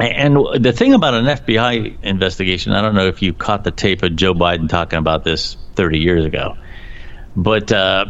and 0.00 0.36
the 0.60 0.72
thing 0.72 0.94
about 0.94 1.14
an 1.14 1.26
FBI 1.26 2.02
investigation, 2.02 2.72
I 2.72 2.82
don't 2.82 2.94
know 2.94 3.06
if 3.06 3.22
you 3.22 3.32
caught 3.32 3.64
the 3.64 3.70
tape 3.70 4.02
of 4.02 4.16
Joe 4.16 4.34
Biden 4.34 4.68
talking 4.68 4.98
about 4.98 5.24
this 5.24 5.56
30 5.74 5.98
years 5.98 6.24
ago, 6.24 6.56
But 7.36 7.72
uh, 7.72 8.06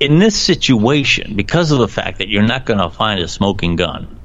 in 0.00 0.18
this 0.18 0.36
situation, 0.36 1.36
because 1.36 1.70
of 1.70 1.78
the 1.78 1.88
fact 1.88 2.18
that 2.18 2.28
you're 2.28 2.42
not 2.42 2.66
going 2.66 2.78
to 2.78 2.90
find 2.90 3.20
a 3.20 3.28
smoking 3.28 3.76
gun, 3.76 4.19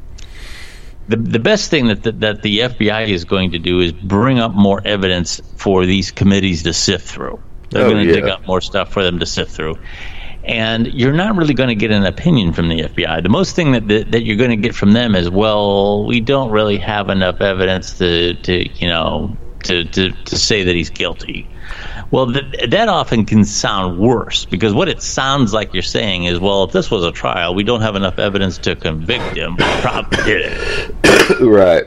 the 1.08 1.18
the 1.18 1.40
best 1.40 1.70
thing 1.70 1.88
that 1.88 2.04
the, 2.04 2.12
that 2.14 2.42
the 2.42 2.60
FBI 2.60 3.08
is 3.10 3.26
going 3.26 3.52
to 3.52 3.60
do 3.60 3.80
is 3.80 3.92
bring 3.94 4.40
up 4.40 4.54
more 4.54 4.82
evidence 4.86 5.42
for 5.58 5.86
these 5.86 6.12
committees 6.12 6.64
to 6.64 6.74
sift 6.74 7.08
through. 7.08 7.42
They're 7.72 7.86
Oh, 7.86 7.90
going 7.90 8.06
to 8.06 8.12
dig 8.12 8.28
up 8.28 8.46
more 8.48 8.62
stuff 8.62 8.92
for 8.92 9.04
them 9.04 9.20
to 9.20 9.26
sift 9.26 9.52
through. 9.52 9.76
And 10.44 10.88
you're 10.88 11.14
not 11.14 11.36
really 11.36 11.56
going 11.56 11.70
to 11.70 11.76
get 11.76 11.92
an 11.92 12.06
opinion 12.06 12.54
from 12.54 12.70
the 12.70 12.82
FBI. 12.84 13.24
The 13.24 13.30
most 13.30 13.56
thing 13.56 13.72
that, 13.72 13.88
that, 13.88 14.12
that 14.12 14.24
you're 14.24 14.38
going 14.38 14.52
to 14.52 14.56
get 14.58 14.76
from 14.76 14.92
them 14.92 15.16
is, 15.16 15.30
well, 15.30 16.06
we 16.06 16.22
don't 16.22 16.52
really 16.52 16.78
have 16.78 17.10
enough 17.10 17.42
evidence 17.42 17.98
to, 17.98 18.36
to 18.36 18.70
you 18.80 18.88
know, 18.88 19.36
to, 19.64 19.86
to, 19.86 20.12
to 20.12 20.38
say 20.38 20.64
that 20.64 20.76
he's 20.76 20.92
guilty. 20.92 21.50
Well, 22.12 22.32
th- 22.32 22.70
that 22.70 22.88
often 22.88 23.26
can 23.26 23.46
sound 23.46 24.00
worse 24.00 24.46
because 24.46 24.74
what 24.74 24.90
it 24.90 25.02
sounds 25.02 25.54
like 25.54 25.74
you're 25.74 25.84
saying 25.84 26.26
is, 26.26 26.40
well, 26.40 26.64
if 26.66 26.72
this 26.72 26.90
was 26.92 27.04
a 27.04 27.12
trial, 27.12 27.56
we 27.56 27.64
don't 27.64 27.82
have 27.82 27.96
enough 27.96 28.20
evidence 28.20 28.58
to 28.60 28.76
convict 28.76 29.36
him, 29.36 29.56
but 29.58 29.76
he 29.76 29.82
probably 29.82 30.24
did 30.24 30.42
it. 30.46 31.40
right. 31.42 31.86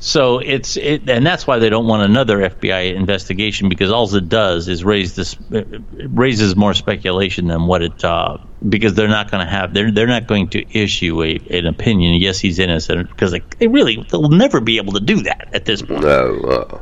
So 0.00 0.38
it's 0.38 0.76
it, 0.76 1.08
and 1.10 1.26
that's 1.26 1.44
why 1.44 1.58
they 1.58 1.70
don't 1.70 1.88
want 1.88 2.04
another 2.04 2.38
FBI 2.38 2.94
investigation 2.94 3.68
because 3.68 3.90
all 3.90 4.14
it 4.14 4.28
does 4.28 4.68
is 4.68 4.84
raise 4.84 5.16
this 5.16 5.36
it 5.50 5.82
raises 6.10 6.54
more 6.54 6.72
speculation 6.72 7.48
than 7.48 7.66
what 7.66 7.82
it 7.82 8.04
uh, 8.04 8.38
because 8.68 8.94
they're 8.94 9.08
not 9.08 9.28
going 9.28 9.44
to 9.44 9.50
have 9.50 9.74
they're 9.74 9.90
they're 9.90 10.06
not 10.06 10.28
going 10.28 10.50
to 10.50 10.78
issue 10.78 11.20
a, 11.24 11.40
an 11.50 11.66
opinion. 11.66 12.14
Yes, 12.14 12.38
he's 12.38 12.60
innocent 12.60 13.08
because 13.08 13.32
they, 13.32 13.42
they 13.58 13.66
really 13.66 14.06
they'll 14.08 14.28
never 14.28 14.60
be 14.60 14.76
able 14.76 14.92
to 14.92 15.00
do 15.00 15.22
that 15.22 15.48
at 15.52 15.64
this 15.64 15.82
point. 15.82 16.02
No. 16.02 16.40
Uh, 16.44 16.78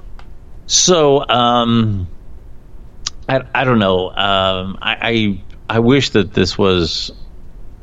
So 0.67 1.27
um, 1.27 2.09
I 3.29 3.43
I 3.55 3.65
don't 3.65 3.79
know. 3.79 4.09
Um, 4.11 4.79
I, 4.81 4.97
I 5.69 5.77
I 5.77 5.79
wish 5.81 6.11
that 6.11 6.33
this 6.33 6.57
was 6.57 7.13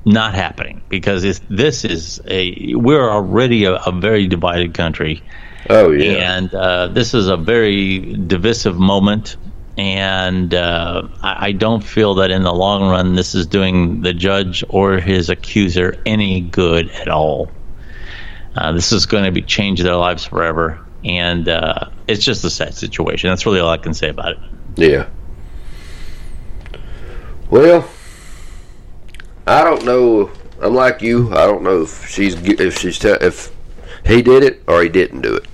not 0.05 0.33
happening 0.35 0.81
because 0.89 1.39
this 1.49 1.85
is 1.85 2.21
a 2.27 2.75
we're 2.75 3.09
already 3.09 3.65
a, 3.65 3.75
a 3.75 3.91
very 3.91 4.27
divided 4.27 4.73
country. 4.73 5.23
oh 5.69 5.91
yeah. 5.91 6.35
And 6.35 6.53
uh, 6.53 6.87
this 6.87 7.13
is 7.13 7.27
a 7.27 7.37
very 7.37 8.15
divisive 8.15 8.77
moment. 8.77 9.37
And 9.75 10.53
uh, 10.53 11.07
I, 11.21 11.47
I 11.47 11.51
don't 11.51 11.83
feel 11.83 12.15
that 12.15 12.29
in 12.29 12.43
the 12.43 12.53
long 12.53 12.89
run 12.89 13.15
this 13.15 13.33
is 13.33 13.47
doing 13.47 14.01
the 14.01 14.13
judge 14.13 14.63
or 14.69 14.99
his 14.99 15.29
accuser 15.29 15.99
any 16.05 16.41
good 16.41 16.89
at 16.91 17.07
all. 17.07 17.49
Uh, 18.55 18.71
this 18.73 18.91
is 18.91 19.07
going 19.07 19.23
to 19.23 19.31
be 19.31 19.41
change 19.41 19.81
their 19.81 19.95
lives 19.95 20.25
forever. 20.25 20.79
And 21.03 21.49
uh, 21.49 21.89
it's 22.07 22.23
just 22.23 22.45
a 22.45 22.49
sad 22.49 22.75
situation. 22.75 23.29
That's 23.29 23.45
really 23.45 23.59
all 23.59 23.69
I 23.69 23.77
can 23.77 23.93
say 23.93 24.09
about 24.09 24.33
it. 24.33 24.39
Yeah. 24.75 25.09
Well, 27.53 27.87
I 29.45 29.63
don't 29.63 29.85
know. 29.85 30.31
I'm 30.59 30.73
like 30.73 31.03
you. 31.03 31.31
I 31.33 31.45
don't 31.45 31.61
know 31.61 31.83
if 31.83 32.09
she's 32.09 32.33
if 32.33 32.79
she's 32.79 32.97
te- 32.97 33.09
if 33.21 33.53
he 34.03 34.23
did 34.23 34.41
it 34.41 34.63
or 34.65 34.81
he 34.81 34.89
didn't 34.89 35.21
do 35.21 35.35
it. 35.35 35.45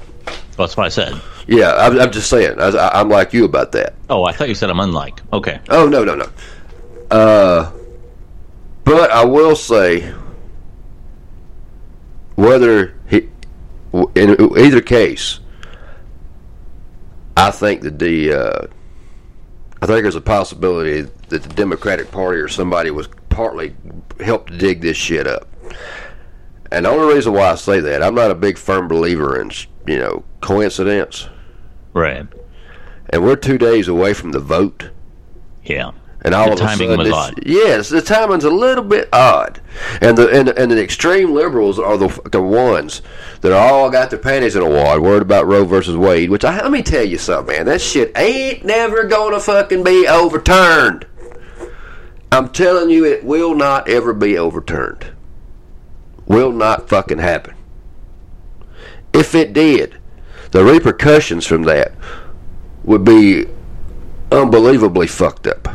That's 0.56 0.78
what 0.78 0.86
I 0.86 0.88
said. 0.88 1.20
Yeah, 1.46 1.76
I'm, 1.76 2.00
I'm 2.00 2.10
just 2.10 2.30
saying. 2.30 2.58
I, 2.58 2.68
I- 2.70 3.02
I'm 3.02 3.10
like 3.10 3.34
you 3.34 3.44
about 3.44 3.74
that. 3.74 3.96
Oh, 4.10 4.24
I 4.24 4.32
thought 4.32 4.48
you 4.48 4.56
said 4.56 4.70
I'm 4.70 4.80
unlike. 4.80 5.20
Okay. 5.34 5.60
Oh 5.68 5.90
no 5.90 6.06
no 6.06 6.16
no. 6.16 6.30
Uh, 7.12 7.70
but 8.86 9.12
I 9.12 9.26
will 9.26 9.58
say, 9.58 10.14
whether 12.36 12.98
he 13.10 13.28
in 14.16 14.58
either 14.58 14.80
case, 14.80 15.42
I 17.36 17.52
think 17.52 17.82
that 17.82 18.00
the 18.00 18.32
uh, 18.32 18.68
I 19.82 19.86
think 19.86 20.04
there's 20.04 20.16
a 20.16 20.22
possibility 20.22 21.10
that 21.30 21.44
the 21.44 21.50
Democratic 21.50 22.12
Party 22.12 22.40
or 22.40 22.48
somebody 22.48 22.92
was 22.92 23.08
partly 23.30 23.76
helped 24.20 24.52
to 24.52 24.58
dig 24.58 24.82
this 24.82 24.98
shit 24.98 25.28
up. 25.28 25.48
And 26.72 26.86
the 26.86 26.90
only 26.90 27.14
reason 27.16 27.34
why 27.34 27.50
I 27.52 27.56
say 27.56 27.80
that, 27.80 28.04
I'm 28.04 28.16
not 28.16 28.32
a 28.32 28.36
big 28.36 28.58
firm 28.58 28.88
believer 28.88 29.40
in 29.40 29.52
you 29.88 29.98
know 29.98 30.24
coincidence. 30.42 31.28
Right. 31.94 32.28
And 33.10 33.24
we're 33.24 33.36
two 33.36 33.58
days 33.58 33.88
away 33.88 34.14
from 34.14 34.32
the 34.34 34.40
vote. 34.40 34.92
Yeah. 35.64 35.92
And 36.22 36.36
all 36.36 36.48
The 36.48 36.52
of 36.54 36.60
a 36.60 36.62
timing 36.64 36.90
sudden, 36.90 36.98
was 37.00 37.08
this- 37.08 37.16
odd. 37.16 37.34
yes, 37.46 37.90
the 37.90 38.02
timing's 38.02 38.44
a 38.44 38.50
little 38.50 38.84
bit 38.84 39.08
odd, 39.14 39.62
and 40.02 40.18
the 40.18 40.30
and, 40.30 40.50
and 40.50 40.70
the 40.70 40.84
extreme 40.84 41.34
liberals 41.34 41.80
are 41.80 41.96
the 41.98 42.10
the 42.30 42.42
ones 42.42 43.02
that 43.40 43.54
are 43.54 43.72
all 43.74 43.90
got 43.90 44.10
their 44.10 44.20
panties 44.20 44.58
in 44.58 44.62
a 44.62 44.70
wad, 44.70 45.00
worried 45.00 45.22
about 45.22 45.48
Roe 45.48 45.64
versus 45.64 45.96
Wade. 45.96 46.30
Which 46.30 46.44
I 46.44 46.62
let 46.62 46.72
me 46.72 46.84
tell 46.84 47.06
you 47.06 47.18
something, 47.18 47.56
man, 47.56 47.66
that 47.68 47.80
shit 47.80 48.12
ain't 48.18 48.66
never 48.66 49.06
gonna 49.06 49.40
fucking 49.40 49.82
be 49.86 50.06
overturned. 50.10 51.06
I'm 52.32 52.50
telling 52.50 52.90
you, 52.90 53.06
it 53.06 53.24
will 53.24 53.56
not 53.56 53.90
ever 53.90 54.14
be 54.14 54.38
overturned. 54.38 55.12
Will 56.26 56.52
not 56.52 56.88
fucking 56.88 57.18
happen. 57.18 57.56
If 59.14 59.34
it 59.34 59.54
did, 59.54 59.98
the 60.52 60.64
repercussions 60.64 61.46
from 61.46 61.64
that 61.64 61.94
would 62.84 63.04
be 63.04 63.46
unbelievably 64.32 65.08
fucked 65.08 65.48
up. 65.48 65.68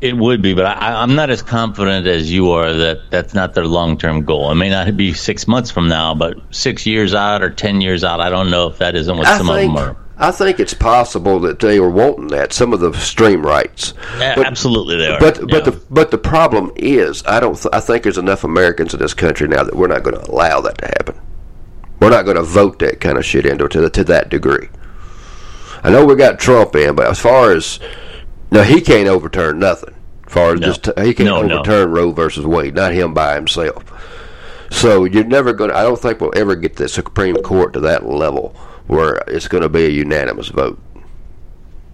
It 0.00 0.16
would 0.16 0.42
be, 0.42 0.54
but 0.54 0.66
I, 0.66 1.02
I'm 1.02 1.14
not 1.14 1.30
as 1.30 1.42
confident 1.42 2.06
as 2.06 2.30
you 2.30 2.50
are 2.50 2.72
that 2.72 3.10
that's 3.10 3.32
not 3.32 3.54
their 3.54 3.66
long 3.66 3.96
term 3.96 4.24
goal. 4.24 4.50
It 4.50 4.56
may 4.56 4.68
not 4.68 4.96
be 4.96 5.14
six 5.14 5.48
months 5.48 5.70
from 5.70 5.88
now, 5.88 6.14
but 6.14 6.36
six 6.50 6.84
years 6.84 7.14
out 7.14 7.42
or 7.42 7.50
ten 7.50 7.80
years 7.80 8.04
out, 8.04 8.20
I 8.20 8.28
don't 8.28 8.50
know 8.50 8.68
if 8.68 8.78
that 8.78 8.94
isn't 8.94 9.16
what 9.16 9.26
I 9.26 9.38
some 9.38 9.46
think, 9.46 9.70
of 9.70 9.76
them 9.76 9.96
are. 9.96 10.03
I 10.16 10.30
think 10.30 10.60
it's 10.60 10.74
possible 10.74 11.40
that 11.40 11.58
they 11.58 11.80
were 11.80 11.90
wanting 11.90 12.28
that. 12.28 12.52
Some 12.52 12.72
of 12.72 12.78
the 12.80 12.92
stream 12.94 13.44
rights, 13.44 13.94
Yeah, 14.18 14.34
but- 14.36 14.46
absolutely, 14.46 14.96
they 14.96 15.08
are. 15.08 15.18
but 15.18 15.38
Yeah. 15.40 15.46
but 15.50 15.64
the 15.64 15.80
but 15.90 16.10
the 16.12 16.18
problem 16.18 16.70
is, 16.76 17.22
I 17.26 17.40
don't. 17.40 17.56
Th- 17.56 17.72
I 17.72 17.80
think 17.80 18.04
there's 18.04 18.18
enough 18.18 18.44
Americans 18.44 18.94
in 18.94 19.00
this 19.00 19.14
country 19.14 19.48
now 19.48 19.64
that 19.64 19.74
we're 19.74 19.88
not 19.88 20.02
going 20.04 20.16
to 20.16 20.30
allow 20.30 20.60
that 20.60 20.78
to 20.78 20.86
happen. 20.86 21.16
We're 22.00 22.10
not 22.10 22.24
going 22.26 22.36
to 22.36 22.42
vote 22.42 22.78
that 22.80 23.00
kind 23.00 23.18
of 23.18 23.24
shit 23.24 23.44
into 23.46 23.66
to 23.68 23.90
to 23.90 24.04
that 24.04 24.28
degree. 24.30 24.68
I 25.82 25.90
know 25.90 26.04
we 26.04 26.14
got 26.14 26.38
Trump 26.38 26.76
in, 26.76 26.94
but 26.94 27.06
as 27.10 27.18
far 27.18 27.52
as 27.52 27.80
no, 28.52 28.62
he 28.62 28.80
can't 28.80 29.08
overturn 29.08 29.58
nothing. 29.58 29.94
As 30.26 30.32
far 30.32 30.54
as 30.54 30.60
No. 30.60 30.66
just 30.68 30.86
he 30.98 31.12
can't 31.12 31.28
No, 31.28 31.42
no. 31.42 31.54
overturn 31.56 31.90
Roe 31.90 32.12
versus 32.12 32.46
Wade, 32.46 32.74
not 32.76 32.92
him 32.92 33.14
by 33.14 33.34
himself. 33.34 33.82
So 34.70 35.04
you're 35.04 35.24
never 35.24 35.52
going. 35.52 35.70
to 35.70 35.76
I 35.76 35.82
don't 35.82 35.98
think 35.98 36.20
we'll 36.20 36.32
ever 36.36 36.54
get 36.54 36.76
the 36.76 36.88
Supreme 36.88 37.36
Court 37.36 37.72
to 37.74 37.80
that 37.80 38.06
level 38.08 38.54
where 38.86 39.22
it's 39.28 39.48
going 39.48 39.62
to 39.62 39.68
be 39.68 39.84
a 39.86 39.90
unanimous 39.90 40.48
vote, 40.48 40.78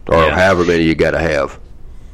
or 0.09 0.17
Yeah. 0.25 0.35
however 0.35 0.65
many 0.65 0.85
you 0.85 0.95
got 0.95 1.13
to 1.13 1.21
have. 1.21 1.59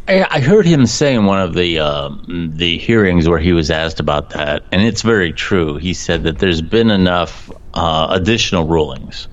I, 0.09 0.25
I 0.31 0.41
heard 0.41 0.67
him 0.67 0.87
say 0.87 1.15
in 1.15 1.25
one 1.25 1.41
of 1.41 1.55
the 1.55 1.81
uh, 1.81 2.11
the 2.29 2.79
hearings 2.79 3.29
where 3.29 3.41
he 3.41 3.53
was 3.53 3.71
asked 3.71 3.99
about 3.99 4.31
that, 4.31 4.62
and 4.71 4.83
it's 4.83 5.03
very 5.03 5.33
true. 5.33 5.77
He 5.77 5.95
said 5.95 6.23
that 6.25 6.39
there's 6.39 6.62
been 6.62 6.91
enough 6.91 7.51
uh, 7.75 8.07
additional 8.11 8.67
rulings. 8.67 9.27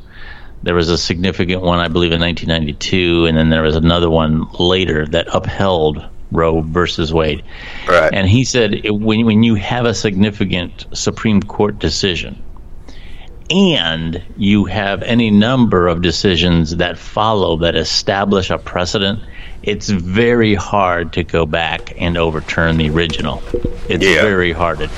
There 0.64 0.74
was 0.74 0.90
a 0.90 0.98
significant 0.98 1.62
one, 1.62 1.80
I 1.80 1.90
believe, 1.90 2.12
in 2.14 2.22
1992, 2.22 3.26
and 3.28 3.38
then 3.38 3.50
there 3.50 3.62
was 3.62 3.76
another 3.76 4.10
one 4.10 4.48
later 4.58 5.06
that 5.08 5.28
upheld 5.32 6.04
Roe 6.32 6.62
versus 6.62 7.14
Wade. 7.14 7.44
Right. 7.88 8.12
And 8.12 8.28
he 8.28 8.44
said 8.44 8.74
it, 8.86 8.90
when 8.92 9.26
when 9.28 9.44
you 9.44 9.54
have 9.56 9.86
a 9.86 9.94
significant 9.94 10.86
Supreme 10.94 11.42
Court 11.44 11.78
decision, 11.78 12.42
and 13.50 14.22
you 14.38 14.66
have 14.66 15.02
any 15.04 15.30
number 15.32 15.88
of 15.88 16.02
decisions 16.02 16.78
that 16.78 16.98
follow 16.98 17.58
that 17.58 17.76
establish 17.76 18.50
a 18.50 18.58
precedent, 18.58 19.20
it's 19.64 19.90
very 19.90 20.56
hard 20.56 21.14
to 21.14 21.24
go 21.24 21.46
back 21.46 21.94
and 21.98 22.18
overturn 22.18 22.78
the 22.78 22.90
original. 22.90 23.42
It's 23.90 24.04
Yeah. 24.04 24.22
very 24.22 24.52
hard, 24.52 24.80
to, 24.80 24.90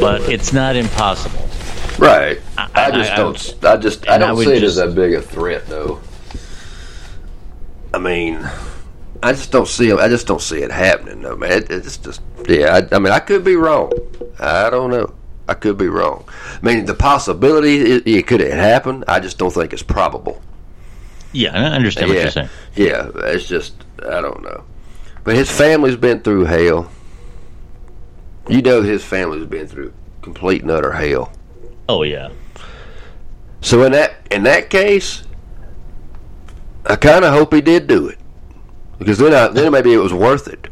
but 0.00 0.22
it's 0.28 0.52
not 0.52 0.76
impossible. 0.76 1.48
Right. 1.98 2.40
I, 2.56 2.68
I- 2.74 2.90
just 2.90 3.12
I- 3.12 3.16
don't. 3.16 3.54
I 3.64 3.76
just. 3.76 4.08
I 4.08 4.14
and 4.14 4.24
I 4.24 4.28
don't 4.28 4.36
see 4.44 4.52
it 4.52 4.60
just- 4.60 4.78
as 4.78 4.86
that 4.86 4.94
big 4.94 5.14
a 5.14 5.20
threat, 5.22 5.66
though. 5.66 6.00
I 7.92 7.98
mean, 7.98 8.48
I 9.22 9.32
just 9.32 9.50
don't 9.50 9.66
see. 9.68 9.92
I 9.92 10.08
just 10.08 10.26
don't 10.26 10.40
see 10.40 10.58
it 10.62 10.70
happening, 10.70 11.22
though, 11.22 11.36
man. 11.36 11.50
It, 11.52 11.70
it's 11.70 11.96
just. 11.98 12.22
Yeah. 12.48 12.80
I, 12.90 12.96
I 12.96 12.98
mean, 12.98 13.12
I 13.12 13.18
could 13.18 13.44
be 13.44 13.56
wrong. 13.56 13.92
I 14.38 14.70
don't 14.70 14.90
know. 14.90 15.12
I 15.50 15.54
could 15.54 15.76
be 15.76 15.88
wrong. 15.88 16.24
I 16.62 16.64
mean, 16.64 16.84
the 16.84 16.94
possibility 16.94 17.78
it, 17.80 18.06
it 18.06 18.26
could 18.28 18.38
have 18.38 18.52
happened. 18.52 19.04
I 19.08 19.18
just 19.18 19.36
don't 19.36 19.52
think 19.52 19.72
it's 19.72 19.82
probable. 19.82 20.40
Yeah, 21.32 21.52
I 21.52 21.74
understand 21.74 22.08
what 22.08 22.16
yeah. 22.16 22.22
you're 22.22 22.30
saying. 22.30 22.48
Yeah. 22.76 23.10
It's 23.16 23.46
just. 23.46 23.74
I 23.98 24.20
don't 24.20 24.42
know. 24.44 24.62
But 25.24 25.34
his 25.34 25.50
family's 25.50 25.96
been 25.96 26.20
through 26.20 26.44
hell. 26.44 26.88
You 28.48 28.62
know, 28.62 28.82
his 28.82 29.04
family's 29.04 29.46
been 29.46 29.66
through 29.66 29.92
complete 30.22 30.62
and 30.62 30.70
utter 30.70 30.92
hell. 30.92 31.32
Oh 31.88 32.04
yeah, 32.04 32.30
So 33.60 33.82
in 33.82 33.90
that 33.92 34.14
in 34.30 34.44
that 34.44 34.70
case, 34.70 35.24
I 36.86 36.94
kind 36.94 37.24
of 37.24 37.32
hope 37.32 37.52
he 37.52 37.60
did 37.60 37.88
do 37.88 38.06
it 38.06 38.18
because 38.98 39.18
then 39.18 39.34
I, 39.34 39.48
then 39.48 39.72
maybe 39.72 39.92
it 39.92 39.98
was 39.98 40.12
worth 40.12 40.46
it. 40.46 40.68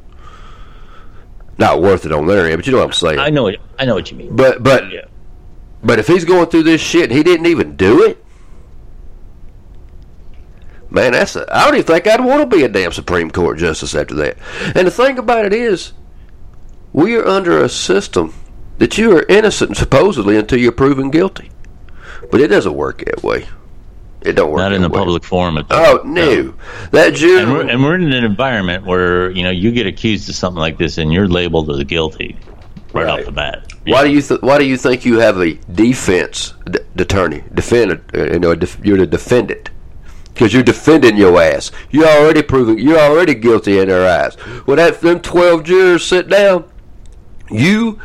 Not 1.59 1.83
worth 1.83 2.07
it 2.07 2.13
on 2.13 2.27
their 2.27 2.47
end, 2.47 2.57
but 2.59 2.67
you 2.67 2.73
know 2.73 2.79
what 2.79 2.87
I'm 2.87 2.93
saying. 2.93 3.19
I 3.19 3.31
know 3.31 3.43
what 3.45 3.57
I 3.79 3.85
know 3.85 3.95
what 3.95 4.11
you 4.11 4.17
mean. 4.17 4.35
But 4.37 4.63
but 4.63 4.91
Yeah. 4.91 5.07
but 5.83 5.99
if 5.99 6.07
he's 6.07 6.25
going 6.25 6.47
through 6.47 6.63
this 6.63 6.81
shit 6.81 7.05
and 7.05 7.13
he 7.13 7.23
didn't 7.23 7.47
even 7.47 7.77
do 7.77 8.05
it, 8.05 8.25
Man, 10.91 11.13
that's 11.13 11.37
a, 11.37 11.45
I 11.55 11.65
don't 11.67 11.75
even 11.75 11.87
think 11.87 12.07
I'd 12.07 12.25
want 12.25 12.49
to 12.49 12.57
be 12.57 12.65
a 12.65 12.69
damn 12.69 12.93
Supreme 12.93 13.31
Court 13.31 13.59
justice 13.59 13.95
after 13.95 14.15
that. 14.17 14.39
And 14.75 14.87
the 14.87 14.91
thing 14.91 15.19
about 15.19 15.45
it 15.45 15.53
is, 15.53 15.93
we 16.95 17.15
are 17.17 17.27
under 17.27 17.63
a 17.63 17.69
system 17.69 18.33
that 18.79 18.97
you 18.97 19.15
are 19.17 19.27
innocent 19.29 19.77
supposedly 19.77 20.37
until 20.39 20.59
you're 20.59 20.73
proven 20.73 21.11
guilty. 21.11 21.51
But 22.31 22.41
it 22.41 22.49
doesn't 22.49 22.75
work 22.75 23.05
that 23.05 23.23
way. 23.23 23.47
It 24.23 24.33
don't 24.33 24.51
work. 24.51 24.59
Not 24.59 24.73
in 24.73 24.83
the 24.83 24.89
way. 24.89 24.99
public 24.99 25.25
forum. 25.25 25.59
At 25.59 25.67
Oh 25.71 26.03
no, 26.05 26.55
that 26.91 27.15
jury. 27.15 27.43
And 27.43 27.53
we're, 27.53 27.69
and 27.69 27.83
we're 27.83 27.95
in 27.95 28.13
an 28.13 28.25
environment 28.25 28.85
where 28.85 29.31
you 29.31 29.45
know 29.45 29.51
you 29.51 29.71
get 29.71 29.87
accused 29.87 30.29
of 30.29 30.35
something 30.35 30.59
like 30.59 30.77
this, 30.77 30.99
and 30.99 31.13
you're 31.13 31.29
labeled 31.29 31.71
as 31.71 31.83
guilty 31.85 32.37
right, 32.93 33.05
right. 33.05 33.21
off 33.21 33.27
the 33.27 33.33
bat. 33.33 33.73
Why 33.87 34.05
do 34.05 34.13
you 34.13 34.21
th- 34.21 34.41
Why 34.43 34.59
do 34.59 34.67
you 34.67 34.77
think 34.77 35.05
you 35.05 35.21
have 35.21 35.41
a 35.41 35.55
defense 35.73 36.55
d- 36.69 36.81
attorney? 36.97 37.45
Defendant, 37.55 38.03
uh, 38.15 38.25
you 38.33 38.39
know, 38.41 38.55
def- 38.55 38.85
you're 38.85 38.99
the 38.99 39.07
defendant 39.07 39.71
because 40.35 40.53
you're 40.53 40.63
defending 40.63 41.17
your 41.17 41.41
ass. 41.41 41.71
You're 41.91 42.09
already 42.09 42.43
proving 42.43 42.79
you're 42.79 42.99
already 42.99 43.35
guilty 43.35 43.79
in 43.79 43.89
their 43.89 44.09
eyes. 44.09 44.35
When 44.67 44.79
that 44.79 45.01
them 45.01 45.21
twelve 45.21 45.65
jurors 45.65 46.05
sit 46.05 46.29
down, 46.29 46.71
you, 47.51 48.01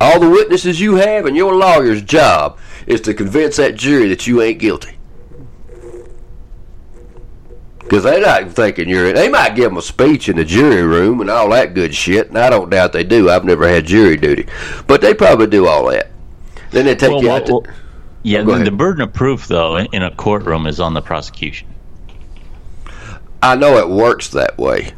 all 0.00 0.20
the 0.20 0.28
witnesses 0.30 0.80
you 0.80 0.96
have, 0.96 1.26
and 1.26 1.36
your 1.36 1.54
lawyer's 1.54 2.02
job 2.02 2.58
is 2.86 3.00
to 3.02 3.14
convince 3.14 3.56
that 3.56 3.76
jury 3.76 4.08
that 4.08 4.26
you 4.26 4.42
ain't 4.42 4.58
guilty. 4.58 4.98
Because 7.82 8.04
they're 8.04 8.20
not 8.20 8.50
thinking 8.52 8.88
you're. 8.88 9.12
They 9.12 9.28
might 9.28 9.54
give 9.54 9.64
them 9.64 9.76
a 9.76 9.82
speech 9.82 10.28
in 10.28 10.36
the 10.36 10.44
jury 10.44 10.82
room 10.82 11.20
and 11.20 11.28
all 11.28 11.50
that 11.50 11.74
good 11.74 11.94
shit, 11.94 12.28
and 12.28 12.38
I 12.38 12.48
don't 12.48 12.70
doubt 12.70 12.92
they 12.92 13.04
do. 13.04 13.28
I've 13.28 13.44
never 13.44 13.68
had 13.68 13.86
jury 13.86 14.16
duty, 14.16 14.46
but 14.86 15.00
they 15.00 15.14
probably 15.14 15.48
do 15.48 15.66
all 15.66 15.86
that. 15.90 16.10
Then 16.70 16.86
they 16.86 16.94
take 16.94 17.10
well, 17.10 17.22
you 17.22 17.28
well, 17.28 17.36
out. 17.36 17.46
To, 17.46 17.52
well, 17.54 17.66
yeah, 18.22 18.42
the 18.42 18.70
burden 18.70 19.02
of 19.02 19.12
proof, 19.12 19.48
though, 19.48 19.78
in 19.78 20.02
a 20.02 20.14
courtroom 20.14 20.66
is 20.66 20.80
on 20.80 20.94
the 20.94 21.02
prosecution. 21.02 21.68
I 23.42 23.56
know 23.56 23.78
it 23.78 23.88
works 23.88 24.28
that 24.28 24.56
way, 24.56 24.92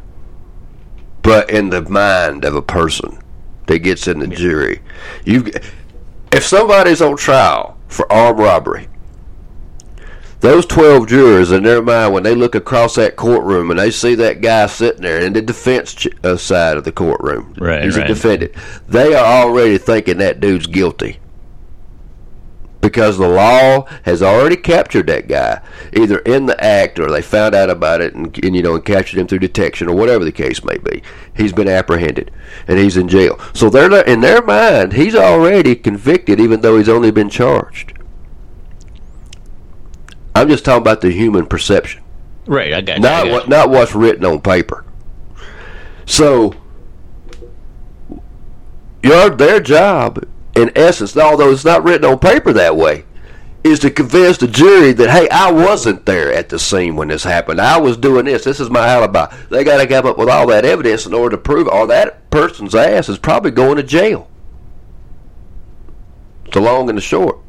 but 1.23 1.49
in 1.49 1.71
the 1.71 1.81
mind 1.81 2.45
of 2.45 2.55
a 2.55 2.61
person 2.61 3.17
that 3.65 3.79
gets 3.79 4.07
in 4.07 4.19
the 4.19 4.29
yeah. 4.29 4.35
jury, 4.35 4.81
you, 5.25 5.51
if 6.31 6.45
somebody's 6.45 7.01
on 7.01 7.17
trial 7.17 7.77
for 7.87 8.11
armed 8.13 8.39
robbery 8.39 8.87
those 10.45 10.65
12 10.65 11.07
jurors 11.07 11.51
in 11.51 11.63
their 11.63 11.81
mind 11.81 12.13
when 12.13 12.23
they 12.23 12.35
look 12.35 12.55
across 12.55 12.95
that 12.95 13.15
courtroom 13.15 13.69
and 13.71 13.79
they 13.79 13.91
see 13.91 14.15
that 14.15 14.41
guy 14.41 14.65
sitting 14.67 15.01
there 15.01 15.21
in 15.21 15.33
the 15.33 15.41
defense 15.41 16.07
uh, 16.23 16.37
side 16.37 16.77
of 16.77 16.83
the 16.83 16.91
courtroom 16.91 17.53
right, 17.57 17.83
he's 17.83 17.97
right. 17.97 18.05
a 18.05 18.13
defendant 18.13 18.53
they 18.87 19.13
are 19.13 19.25
already 19.25 19.77
thinking 19.77 20.17
that 20.17 20.39
dude's 20.39 20.67
guilty. 20.67 21.19
Because 22.81 23.17
the 23.17 23.27
law 23.27 23.87
has 24.03 24.21
already 24.21 24.55
captured 24.55 25.07
that 25.07 25.27
guy 25.27 25.59
either 25.91 26.19
in 26.19 26.45
the 26.45 26.63
act 26.63 26.99
or 26.99 27.09
they 27.09 27.23
found 27.23 27.55
out 27.55 27.71
about 27.71 27.99
it 27.99 28.13
and, 28.13 28.37
and 28.45 28.55
you 28.55 28.61
know 28.61 28.75
and 28.75 28.85
captured 28.85 29.19
him 29.19 29.25
through 29.25 29.39
detection 29.39 29.89
or 29.89 29.95
whatever 29.95 30.23
the 30.23 30.31
case 30.31 30.63
may 30.63 30.77
be. 30.77 31.01
He's 31.35 31.51
been 31.51 31.67
apprehended 31.67 32.29
and 32.67 32.77
he's 32.77 32.95
in 32.95 33.07
jail. 33.07 33.39
So 33.53 33.71
they're 33.71 34.05
in 34.05 34.21
their 34.21 34.43
mind 34.43 34.93
he's 34.93 35.15
already 35.15 35.75
convicted 35.75 36.39
even 36.39 36.61
though 36.61 36.77
he's 36.77 36.87
only 36.87 37.09
been 37.09 37.29
charged 37.29 37.94
I'm 40.35 40.49
just 40.49 40.65
talking 40.65 40.81
about 40.81 40.99
the 40.99 41.11
human 41.11 41.45
perception. 41.45 42.03
Right, 42.45 42.73
I 42.73 42.81
got 42.81 42.97
you. 42.97 43.01
Not 43.01 43.23
got 43.23 43.31
what, 43.31 43.43
you. 43.45 43.49
not 43.49 43.69
what's 43.69 43.95
written 43.95 44.25
on 44.25 44.41
paper. 44.41 44.85
So, 46.05 46.53
your 49.01 49.29
their 49.29 49.61
job, 49.61 50.23
in 50.55 50.71
essence, 50.75 51.15
although 51.17 51.51
it's 51.51 51.65
not 51.65 51.83
written 51.83 52.05
on 52.05 52.19
paper 52.19 52.51
that 52.53 52.75
way, 52.75 53.05
is 53.63 53.79
to 53.79 53.89
convince 53.89 54.37
the 54.37 54.47
jury 54.47 54.91
that 54.93 55.09
hey, 55.09 55.27
I 55.29 55.51
wasn't 55.51 56.05
there 56.05 56.31
at 56.33 56.49
the 56.49 56.59
scene 56.59 56.97
when 56.97 57.07
this 57.07 57.23
happened. 57.23 57.61
I 57.61 57.79
was 57.79 57.97
doing 57.97 58.25
this. 58.25 58.43
This 58.43 58.59
is 58.59 58.69
my 58.69 58.87
alibi. 58.87 59.33
They 59.49 59.63
got 59.63 59.81
to 59.81 59.87
come 59.87 60.05
up 60.05 60.17
with 60.17 60.29
all 60.29 60.45
that 60.47 60.65
evidence 60.65 61.05
in 61.05 61.13
order 61.13 61.37
to 61.37 61.41
prove, 61.41 61.67
or 61.69 61.87
that 61.87 62.29
person's 62.29 62.75
ass 62.75 63.09
is 63.09 63.17
probably 63.17 63.51
going 63.51 63.77
to 63.77 63.83
jail. 63.83 64.29
It's 66.43 66.53
the 66.53 66.61
long 66.61 66.89
and 66.89 66.97
the 66.97 67.01
short 67.01 67.39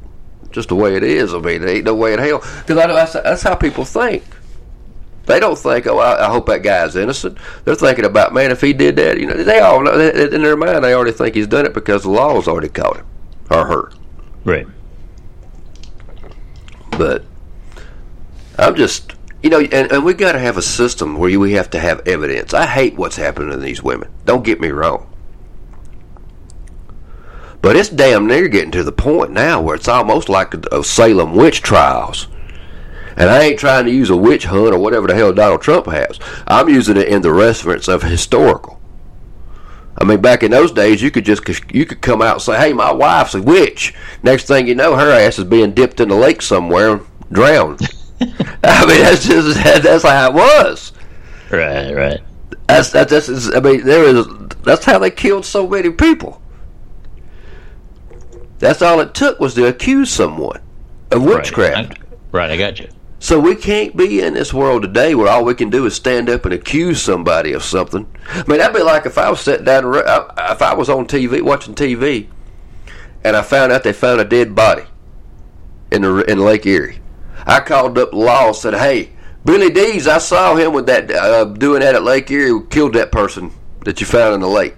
just 0.56 0.70
the 0.70 0.74
way 0.74 0.96
it 0.96 1.04
is. 1.04 1.34
I 1.34 1.38
mean, 1.38 1.62
it 1.62 1.68
ain't 1.68 1.84
no 1.84 1.94
way 1.94 2.14
in 2.14 2.18
hell. 2.18 2.38
Because 2.38 2.78
I 2.78 2.86
know 2.86 2.94
that's, 2.94 3.12
that's 3.12 3.42
how 3.42 3.54
people 3.54 3.84
think. 3.84 4.24
They 5.26 5.38
don't 5.38 5.58
think, 5.58 5.86
oh, 5.86 5.98
I, 5.98 6.26
I, 6.26 6.30
hope 6.30 6.46
that 6.46 6.62
guy's 6.62 6.96
innocent. 6.96 7.36
They're 7.64 7.74
thinking 7.74 8.04
about, 8.04 8.32
man, 8.32 8.50
if 8.50 8.60
he 8.60 8.72
did 8.72 8.96
that, 8.96 9.20
you 9.20 9.26
know, 9.26 9.34
they 9.34 9.58
all 9.58 9.82
know 9.82 9.98
in 10.00 10.42
their 10.42 10.56
mind 10.56 10.82
they 10.82 10.94
already 10.94 11.12
think 11.12 11.34
he's 11.34 11.48
done 11.48 11.66
it 11.66 11.74
because 11.74 12.04
the 12.04 12.10
law 12.10 12.34
has 12.36 12.48
already 12.48 12.68
caught 12.68 12.96
him 12.96 13.06
or 13.50 13.66
her. 13.66 13.92
Right. 14.44 14.66
But 16.92 17.24
I'm 18.56 18.76
just, 18.76 19.12
you 19.42 19.50
know, 19.50 19.60
and, 19.60 19.92
and 19.92 20.04
we 20.04 20.14
got 20.14 20.32
to 20.32 20.38
have 20.38 20.56
a 20.56 20.62
system 20.62 21.18
where 21.18 21.38
we 21.38 21.52
have 21.52 21.70
to 21.70 21.80
have 21.80 22.06
evidence. 22.06 22.54
I 22.54 22.64
hate 22.64 22.96
what's 22.96 23.16
happening 23.16 23.50
to 23.50 23.56
these 23.58 23.82
women. 23.82 24.10
Don't 24.24 24.44
get 24.44 24.60
me 24.60 24.70
wrong. 24.70 25.12
But 27.66 27.74
it's 27.74 27.88
damn 27.88 28.28
near 28.28 28.46
getting 28.46 28.70
to 28.70 28.84
the 28.84 28.92
point 28.92 29.32
now 29.32 29.60
where 29.60 29.74
it's 29.74 29.88
almost 29.88 30.28
like 30.28 30.54
a, 30.54 30.60
a 30.70 30.84
Salem 30.84 31.34
witch 31.34 31.62
trials. 31.62 32.28
And 33.16 33.28
I 33.28 33.42
ain't 33.42 33.58
trying 33.58 33.86
to 33.86 33.90
use 33.90 34.08
a 34.08 34.16
witch 34.16 34.44
hunt 34.44 34.72
or 34.72 34.78
whatever 34.78 35.08
the 35.08 35.16
hell 35.16 35.32
Donald 35.32 35.62
Trump 35.62 35.86
has. 35.86 36.20
I'm 36.46 36.68
using 36.68 36.96
it 36.96 37.08
in 37.08 37.22
the 37.22 37.32
reference 37.32 37.88
of 37.88 38.04
historical. 38.04 38.80
I 40.00 40.04
mean, 40.04 40.20
back 40.20 40.44
in 40.44 40.52
those 40.52 40.70
days, 40.70 41.02
you 41.02 41.10
could 41.10 41.24
just 41.24 41.42
you 41.74 41.84
could 41.84 42.00
come 42.00 42.22
out 42.22 42.34
and 42.34 42.42
say, 42.42 42.56
"Hey, 42.56 42.72
my 42.72 42.92
wife's 42.92 43.34
a 43.34 43.42
witch." 43.42 43.94
Next 44.22 44.46
thing 44.46 44.68
you 44.68 44.76
know, 44.76 44.94
her 44.94 45.10
ass 45.10 45.40
is 45.40 45.44
being 45.46 45.72
dipped 45.72 45.98
in 45.98 46.10
the 46.10 46.14
lake 46.14 46.42
somewhere, 46.42 46.92
and 46.92 47.06
drowned. 47.32 47.80
I 48.20 48.86
mean, 48.86 49.00
that's 49.00 49.26
just 49.26 49.60
that's 49.82 50.04
how 50.04 50.28
it 50.28 50.34
was. 50.34 50.92
Right, 51.50 51.92
right. 51.92 52.20
That's 52.68 52.90
that's, 52.90 53.10
that's 53.10 53.52
I 53.52 53.58
mean, 53.58 53.84
there 53.84 54.04
is 54.04 54.24
that's 54.62 54.84
how 54.84 55.00
they 55.00 55.10
killed 55.10 55.44
so 55.44 55.66
many 55.66 55.90
people. 55.90 56.40
That's 58.58 58.82
all 58.82 59.00
it 59.00 59.14
took 59.14 59.38
was 59.38 59.54
to 59.54 59.66
accuse 59.66 60.10
someone 60.10 60.60
of 61.10 61.22
witchcraft. 61.22 61.76
Right, 61.76 61.98
I, 62.00 62.16
right, 62.32 62.50
I 62.50 62.56
got 62.56 62.78
you. 62.78 62.88
So 63.18 63.40
we 63.40 63.54
can't 63.54 63.96
be 63.96 64.20
in 64.20 64.34
this 64.34 64.52
world 64.52 64.82
today 64.82 65.14
where 65.14 65.28
all 65.28 65.44
we 65.44 65.54
can 65.54 65.70
do 65.70 65.86
is 65.86 65.94
stand 65.94 66.28
up 66.28 66.44
and 66.44 66.52
accuse 66.52 67.02
somebody 67.02 67.52
of 67.52 67.62
something. 67.62 68.06
I 68.28 68.44
mean, 68.46 68.58
that'd 68.58 68.76
be 68.76 68.82
like 68.82 69.06
if 69.06 69.18
I 69.18 69.30
was 69.30 69.40
sitting 69.40 69.64
down, 69.64 69.84
if 69.94 70.62
I 70.62 70.74
was 70.74 70.88
on 70.88 71.06
TV 71.06 71.42
watching 71.42 71.74
TV, 71.74 72.28
and 73.24 73.36
I 73.36 73.42
found 73.42 73.72
out 73.72 73.82
they 73.82 73.92
found 73.92 74.20
a 74.20 74.24
dead 74.24 74.54
body 74.54 74.84
in 75.90 76.02
the 76.02 76.30
in 76.30 76.38
Lake 76.38 76.66
Erie. 76.66 77.00
I 77.46 77.60
called 77.60 77.98
up 77.98 78.12
law 78.12 78.48
and 78.48 78.56
said, 78.56 78.74
"Hey, 78.74 79.10
Billy 79.44 79.70
Dees, 79.70 80.06
I 80.06 80.18
saw 80.18 80.54
him 80.54 80.72
with 80.72 80.86
that 80.86 81.10
uh, 81.10 81.44
doing 81.44 81.80
that 81.80 81.94
at 81.94 82.02
Lake 82.02 82.30
Erie, 82.30 82.60
killed 82.68 82.92
that 82.94 83.12
person 83.12 83.50
that 83.84 84.00
you 84.00 84.06
found 84.06 84.34
in 84.34 84.40
the 84.40 84.48
lake." 84.48 84.76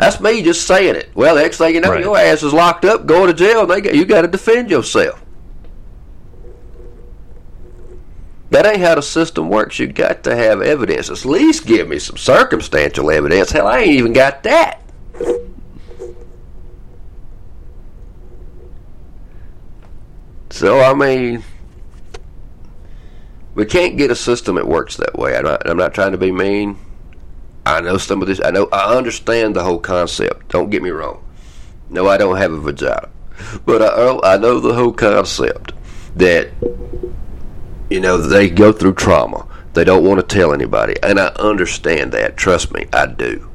That's 0.00 0.18
me 0.18 0.40
just 0.40 0.66
saying 0.66 0.96
it. 0.96 1.10
Well, 1.14 1.34
the 1.34 1.42
next 1.42 1.58
thing 1.58 1.74
you 1.74 1.82
know, 1.82 1.90
right. 1.90 2.02
your 2.02 2.16
ass 2.16 2.42
is 2.42 2.54
locked 2.54 2.86
up, 2.86 3.04
going 3.04 3.26
to 3.26 3.34
jail, 3.34 3.60
and 3.60 3.70
they 3.70 3.82
got, 3.82 3.94
you 3.94 4.06
got 4.06 4.22
to 4.22 4.28
defend 4.28 4.70
yourself. 4.70 5.22
That 8.48 8.64
ain't 8.64 8.80
how 8.80 8.94
the 8.94 9.02
system 9.02 9.50
works. 9.50 9.78
You 9.78 9.88
got 9.88 10.24
to 10.24 10.34
have 10.34 10.62
evidence. 10.62 11.10
At 11.10 11.26
least 11.26 11.66
give 11.66 11.86
me 11.86 11.98
some 11.98 12.16
circumstantial 12.16 13.10
evidence. 13.10 13.50
Hell, 13.50 13.66
I 13.66 13.80
ain't 13.80 13.90
even 13.90 14.14
got 14.14 14.42
that. 14.44 14.80
So 20.48 20.80
I 20.80 20.94
mean, 20.94 21.44
we 23.54 23.66
can't 23.66 23.98
get 23.98 24.10
a 24.10 24.16
system 24.16 24.54
that 24.54 24.66
works 24.66 24.96
that 24.96 25.18
way. 25.18 25.36
I'm 25.36 25.44
not, 25.44 25.68
I'm 25.68 25.76
not 25.76 25.92
trying 25.92 26.12
to 26.12 26.18
be 26.18 26.32
mean. 26.32 26.78
I 27.76 27.80
know 27.80 27.98
some 27.98 28.20
of 28.20 28.28
this. 28.28 28.40
I 28.44 28.50
know. 28.50 28.68
I 28.72 28.96
understand 28.96 29.54
the 29.54 29.62
whole 29.62 29.78
concept. 29.78 30.48
Don't 30.48 30.70
get 30.70 30.82
me 30.82 30.90
wrong. 30.90 31.24
No, 31.88 32.08
I 32.08 32.16
don't 32.16 32.36
have 32.36 32.52
a 32.52 32.60
vagina, 32.60 33.08
but 33.64 33.82
I, 33.82 33.88
oh, 33.92 34.20
I 34.22 34.36
know 34.38 34.60
the 34.60 34.74
whole 34.74 34.92
concept 34.92 35.72
that 36.16 36.50
you 37.88 38.00
know 38.00 38.18
they 38.18 38.50
go 38.50 38.72
through 38.72 38.94
trauma. 38.94 39.46
They 39.74 39.84
don't 39.84 40.04
want 40.04 40.20
to 40.20 40.26
tell 40.26 40.52
anybody, 40.52 40.96
and 41.02 41.18
I 41.20 41.28
understand 41.38 42.12
that. 42.12 42.36
Trust 42.36 42.72
me, 42.72 42.86
I 42.92 43.06
do. 43.06 43.48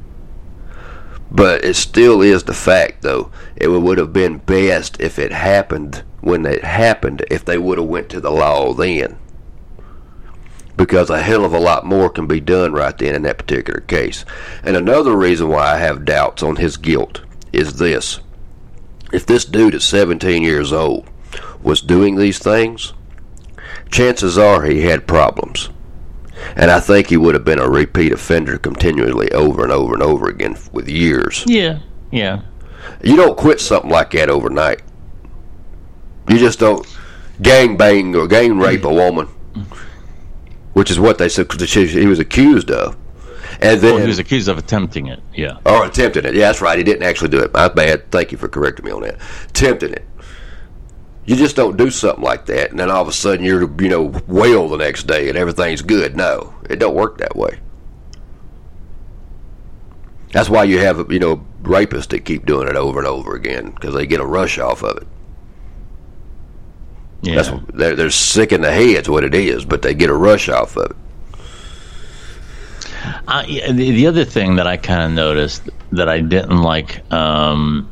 But 1.30 1.64
it 1.64 1.74
still 1.76 2.22
is 2.22 2.44
the 2.44 2.54
fact, 2.54 3.02
though. 3.02 3.30
It 3.56 3.68
would 3.68 3.98
have 3.98 4.12
been 4.12 4.38
best 4.38 4.98
if 5.00 5.18
it 5.18 5.32
happened 5.32 6.04
when 6.20 6.46
it 6.46 6.64
happened. 6.64 7.24
If 7.30 7.44
they 7.44 7.58
would 7.58 7.78
have 7.78 7.86
went 7.88 8.08
to 8.10 8.20
the 8.20 8.30
law 8.30 8.72
then 8.72 9.18
because 10.76 11.08
a 11.10 11.22
hell 11.22 11.44
of 11.44 11.52
a 11.52 11.58
lot 11.58 11.86
more 11.86 12.10
can 12.10 12.26
be 12.26 12.40
done 12.40 12.72
right 12.72 12.96
then 12.98 13.14
in 13.14 13.22
that 13.22 13.38
particular 13.38 13.80
case. 13.80 14.24
And 14.62 14.76
another 14.76 15.16
reason 15.16 15.48
why 15.48 15.74
I 15.74 15.78
have 15.78 16.04
doubts 16.04 16.42
on 16.42 16.56
his 16.56 16.76
guilt 16.76 17.22
is 17.52 17.78
this. 17.78 18.20
If 19.12 19.24
this 19.24 19.44
dude 19.44 19.74
at 19.74 19.82
17 19.82 20.42
years 20.42 20.72
old 20.72 21.08
was 21.62 21.80
doing 21.80 22.16
these 22.16 22.38
things, 22.38 22.92
chances 23.90 24.36
are 24.36 24.64
he 24.64 24.82
had 24.82 25.06
problems. 25.06 25.70
And 26.54 26.70
I 26.70 26.80
think 26.80 27.08
he 27.08 27.16
would 27.16 27.34
have 27.34 27.44
been 27.44 27.58
a 27.58 27.68
repeat 27.68 28.12
offender 28.12 28.58
continually 28.58 29.30
over 29.32 29.62
and 29.62 29.72
over 29.72 29.94
and 29.94 30.02
over 30.02 30.28
again 30.28 30.56
with 30.72 30.88
years. 30.88 31.44
Yeah, 31.46 31.78
yeah. 32.10 32.42
You 33.02 33.16
don't 33.16 33.38
quit 33.38 33.60
something 33.60 33.90
like 33.90 34.10
that 34.10 34.28
overnight. 34.28 34.82
You 36.28 36.38
just 36.38 36.58
don't 36.58 36.86
gang 37.40 37.76
bang 37.76 38.14
or 38.14 38.26
gang 38.26 38.58
rape 38.58 38.84
a 38.84 38.92
woman 38.92 39.28
which 40.76 40.90
is 40.90 41.00
what 41.00 41.16
they 41.16 41.26
said 41.26 41.50
he 41.50 42.06
was 42.06 42.18
accused 42.18 42.70
of. 42.70 42.98
And 43.62 43.80
then 43.80 43.94
Well, 43.94 44.02
he 44.02 44.08
was 44.08 44.18
accused 44.18 44.46
of 44.46 44.58
attempting 44.58 45.06
it. 45.06 45.20
Yeah. 45.34 45.56
or 45.64 45.86
attempting 45.86 46.26
it. 46.26 46.34
Yeah, 46.34 46.48
that's 46.48 46.60
right. 46.60 46.76
He 46.76 46.84
didn't 46.84 47.02
actually 47.04 47.30
do 47.30 47.38
it. 47.38 47.50
My 47.54 47.68
bad. 47.68 48.10
Thank 48.10 48.30
you 48.30 48.36
for 48.36 48.46
correcting 48.46 48.84
me 48.84 48.90
on 48.90 49.00
that. 49.00 49.16
Attempting 49.48 49.94
it. 49.94 50.04
You 51.24 51.34
just 51.34 51.56
don't 51.56 51.78
do 51.78 51.90
something 51.90 52.22
like 52.22 52.44
that, 52.46 52.72
and 52.72 52.78
then 52.78 52.90
all 52.90 53.00
of 53.00 53.08
a 53.08 53.12
sudden 53.12 53.42
you're 53.42 53.62
you 53.80 53.88
know 53.88 54.12
well 54.26 54.68
the 54.68 54.76
next 54.76 55.06
day 55.06 55.30
and 55.30 55.38
everything's 55.38 55.80
good. 55.80 56.14
No, 56.14 56.52
it 56.68 56.76
don't 56.76 56.94
work 56.94 57.16
that 57.18 57.34
way. 57.34 57.58
That's 60.32 60.50
why 60.50 60.64
you 60.64 60.80
have 60.80 61.10
you 61.10 61.20
know 61.20 61.42
rapists 61.62 62.08
that 62.08 62.26
keep 62.26 62.44
doing 62.44 62.68
it 62.68 62.76
over 62.76 62.98
and 62.98 63.08
over 63.08 63.34
again 63.34 63.70
because 63.70 63.94
they 63.94 64.06
get 64.06 64.20
a 64.20 64.26
rush 64.26 64.58
off 64.58 64.82
of 64.82 64.98
it. 64.98 65.08
Yeah. 67.26 67.42
That's 67.42 67.50
they're, 67.74 67.96
they're 67.96 68.10
sick 68.10 68.52
in 68.52 68.60
the 68.60 68.70
head's 68.70 69.08
what 69.08 69.24
it 69.24 69.34
is, 69.34 69.64
but 69.64 69.82
they 69.82 69.94
get 69.94 70.10
a 70.10 70.14
rush 70.14 70.48
off 70.48 70.76
of 70.76 70.90
it. 70.90 70.96
Uh, 73.28 73.44
the, 73.46 73.90
the 73.90 74.06
other 74.06 74.24
thing 74.24 74.56
that 74.56 74.66
I 74.66 74.76
kind 74.76 75.02
of 75.02 75.10
noticed 75.12 75.68
that 75.92 76.08
I 76.08 76.20
didn't 76.20 76.62
like, 76.62 77.10
um, 77.12 77.90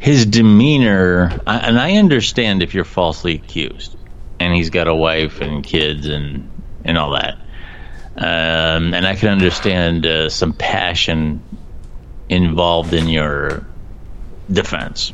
his 0.00 0.26
demeanor, 0.26 1.40
I, 1.46 1.58
and 1.58 1.78
I 1.78 1.96
understand 1.96 2.62
if 2.62 2.74
you're 2.74 2.84
falsely 2.84 3.34
accused, 3.34 3.96
and 4.40 4.54
he's 4.54 4.70
got 4.70 4.88
a 4.88 4.94
wife 4.94 5.40
and 5.40 5.64
kids 5.64 6.06
and 6.06 6.50
and 6.84 6.98
all 6.98 7.12
that, 7.12 7.38
um, 8.16 8.92
and 8.92 9.06
I 9.06 9.14
can 9.14 9.30
understand 9.30 10.04
uh, 10.04 10.28
some 10.28 10.52
passion 10.52 11.42
involved 12.28 12.92
in 12.92 13.08
your 13.08 13.66
defense. 14.50 15.12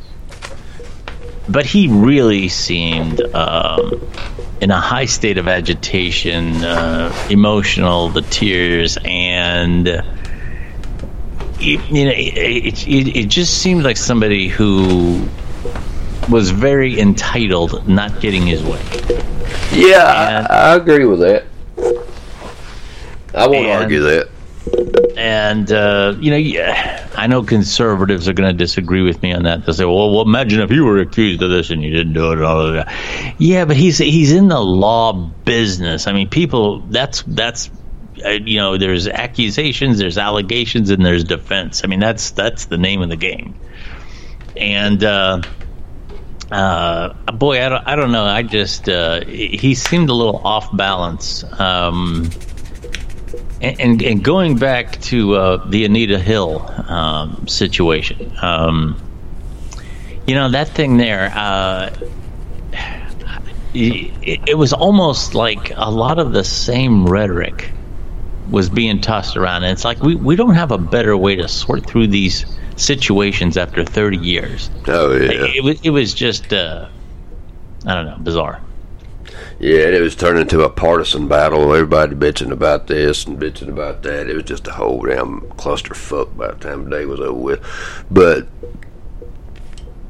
But 1.49 1.65
he 1.65 1.87
really 1.87 2.47
seemed 2.49 3.21
um, 3.35 4.07
in 4.61 4.71
a 4.71 4.79
high 4.79 5.05
state 5.05 5.37
of 5.37 5.47
agitation, 5.47 6.63
uh, 6.63 7.11
emotional, 7.29 8.09
the 8.09 8.21
tears, 8.21 8.97
and 9.03 9.87
it, 9.87 10.03
you 11.59 12.05
know, 12.05 12.11
it, 12.15 12.87
it, 12.87 13.17
it 13.17 13.25
just 13.27 13.57
seemed 13.61 13.83
like 13.83 13.97
somebody 13.97 14.47
who 14.47 15.27
was 16.29 16.51
very 16.51 16.99
entitled, 16.99 17.87
not 17.87 18.21
getting 18.21 18.45
his 18.45 18.63
way. 18.63 18.81
Yeah, 19.73 20.37
And- 20.39 20.47
I, 20.47 20.71
I 20.71 20.75
agree 20.75 21.05
with 21.05 21.19
that. 21.21 21.45
I 23.33 23.47
won't 23.47 23.65
And- 23.65 23.81
argue 23.83 24.01
that. 24.01 24.29
And 25.17 25.71
uh, 25.71 26.15
you 26.19 26.31
know, 26.31 26.37
yeah, 26.37 27.09
I 27.15 27.27
know 27.27 27.43
conservatives 27.43 28.27
are 28.27 28.33
going 28.33 28.49
to 28.51 28.57
disagree 28.57 29.01
with 29.01 29.21
me 29.21 29.33
on 29.33 29.43
that. 29.43 29.65
They'll 29.65 29.73
say, 29.73 29.85
"Well, 29.85 30.11
well, 30.11 30.21
imagine 30.21 30.61
if 30.61 30.71
you 30.71 30.85
were 30.85 30.99
accused 30.99 31.41
of 31.41 31.49
this 31.49 31.69
and 31.69 31.83
you 31.83 31.91
didn't 31.91 32.13
do 32.13 32.31
it." 32.31 32.87
Yeah, 33.39 33.65
but 33.65 33.75
he's 33.75 33.97
he's 33.97 34.31
in 34.31 34.47
the 34.47 34.59
law 34.59 35.13
business. 35.13 36.07
I 36.07 36.13
mean, 36.13 36.29
people. 36.29 36.79
That's 36.81 37.23
that's 37.23 37.69
uh, 38.23 38.29
you 38.29 38.57
know, 38.57 38.77
there's 38.77 39.07
accusations, 39.07 39.97
there's 39.97 40.17
allegations, 40.17 40.89
and 40.89 41.03
there's 41.05 41.23
defense. 41.23 41.83
I 41.83 41.87
mean, 41.87 41.99
that's 41.99 42.31
that's 42.31 42.65
the 42.65 42.77
name 42.77 43.01
of 43.01 43.09
the 43.09 43.15
game. 43.15 43.55
And 44.55 45.03
uh, 45.03 45.41
uh, 46.51 47.13
boy, 47.31 47.65
I 47.65 47.69
don't, 47.69 47.87
I 47.87 47.95
don't 47.95 48.11
know. 48.11 48.25
I 48.25 48.43
just 48.43 48.89
uh, 48.89 49.25
he 49.25 49.73
seemed 49.75 50.09
a 50.09 50.13
little 50.13 50.37
off 50.37 50.75
balance. 50.75 51.43
Um, 51.59 52.29
and, 53.61 53.79
and, 53.79 54.01
and 54.01 54.23
going 54.23 54.57
back 54.57 54.99
to 55.01 55.35
uh, 55.35 55.69
the 55.69 55.85
Anita 55.85 56.19
Hill 56.19 56.61
um, 56.87 57.47
situation, 57.47 58.33
um, 58.41 58.99
you 60.25 60.35
know 60.35 60.49
that 60.49 60.69
thing 60.69 60.97
there. 60.97 61.31
Uh, 61.33 61.95
it, 63.73 64.49
it 64.49 64.57
was 64.57 64.73
almost 64.73 65.33
like 65.33 65.71
a 65.75 65.89
lot 65.89 66.19
of 66.19 66.33
the 66.33 66.43
same 66.43 67.05
rhetoric 67.05 67.71
was 68.49 68.69
being 68.69 68.99
tossed 68.99 69.37
around, 69.37 69.63
and 69.63 69.71
it's 69.71 69.85
like 69.85 70.01
we, 70.01 70.15
we 70.15 70.35
don't 70.35 70.55
have 70.55 70.71
a 70.71 70.77
better 70.77 71.15
way 71.15 71.35
to 71.35 71.47
sort 71.47 71.85
through 71.85 72.07
these 72.07 72.45
situations 72.75 73.57
after 73.57 73.85
30 73.85 74.17
years. 74.17 74.69
Oh 74.87 75.11
yeah, 75.11 75.31
It, 75.55 75.63
was 75.63 75.79
it 75.83 75.89
was 75.91 76.13
just 76.13 76.51
uh, 76.51 76.89
I 77.85 77.95
don't 77.95 78.05
know 78.05 78.17
bizarre. 78.17 78.61
Yeah. 79.61 79.85
And 79.85 79.95
it 79.95 80.01
was 80.01 80.15
turned 80.15 80.39
into 80.39 80.61
a 80.61 80.69
partisan 80.69 81.27
battle. 81.27 81.73
Everybody 81.73 82.15
bitching 82.15 82.51
about 82.51 82.87
this 82.87 83.25
and 83.25 83.39
bitching 83.39 83.69
about 83.69 84.03
that. 84.03 84.29
It 84.29 84.35
was 84.35 84.43
just 84.43 84.67
a 84.67 84.71
whole 84.71 85.03
damn 85.03 85.41
clusterfuck 85.41 86.35
by 86.35 86.51
the 86.51 86.55
time 86.55 86.85
the 86.85 86.97
day 86.97 87.05
was 87.05 87.19
over 87.19 87.39
with. 87.39 88.05
But 88.09 88.47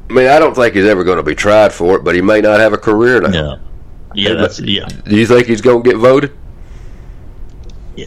I 0.09 0.13
mean, 0.13 0.27
I 0.27 0.39
don't 0.39 0.55
think 0.55 0.75
he's 0.75 0.85
ever 0.85 1.03
going 1.03 1.17
to 1.17 1.23
be 1.23 1.35
tried 1.35 1.73
for 1.73 1.97
it. 1.97 2.03
But 2.03 2.15
he 2.15 2.21
may 2.21 2.41
not 2.41 2.59
have 2.59 2.73
a 2.73 2.77
career 2.77 3.21
now. 3.21 3.31
Yeah, 3.31 3.55
yeah, 4.13 4.33
that's 4.33 4.59
yeah. 4.59 4.87
Do 4.87 5.15
you 5.15 5.25
think 5.25 5.47
he's 5.47 5.61
going 5.61 5.83
to 5.83 5.89
get 5.89 5.97
voted? 5.99 6.37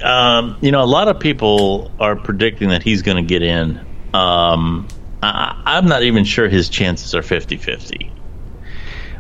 Um, 0.03 0.57
you 0.61 0.73
know, 0.73 0.83
a 0.83 0.87
lot 0.87 1.09
of 1.09 1.21
people 1.21 1.91
are 2.01 2.17
predicting 2.17 2.71
that 2.71 2.83
he's 2.83 3.03
going 3.03 3.17
to 3.17 3.23
get 3.23 3.43
in. 3.43 3.79
Um, 4.13 4.89
I, 5.23 5.63
I'm 5.65 5.87
not 5.87 6.03
even 6.03 6.25
sure 6.25 6.49
his 6.49 6.69
chances 6.69 7.15
are 7.15 7.23
50 7.23 7.57
50, 7.57 8.13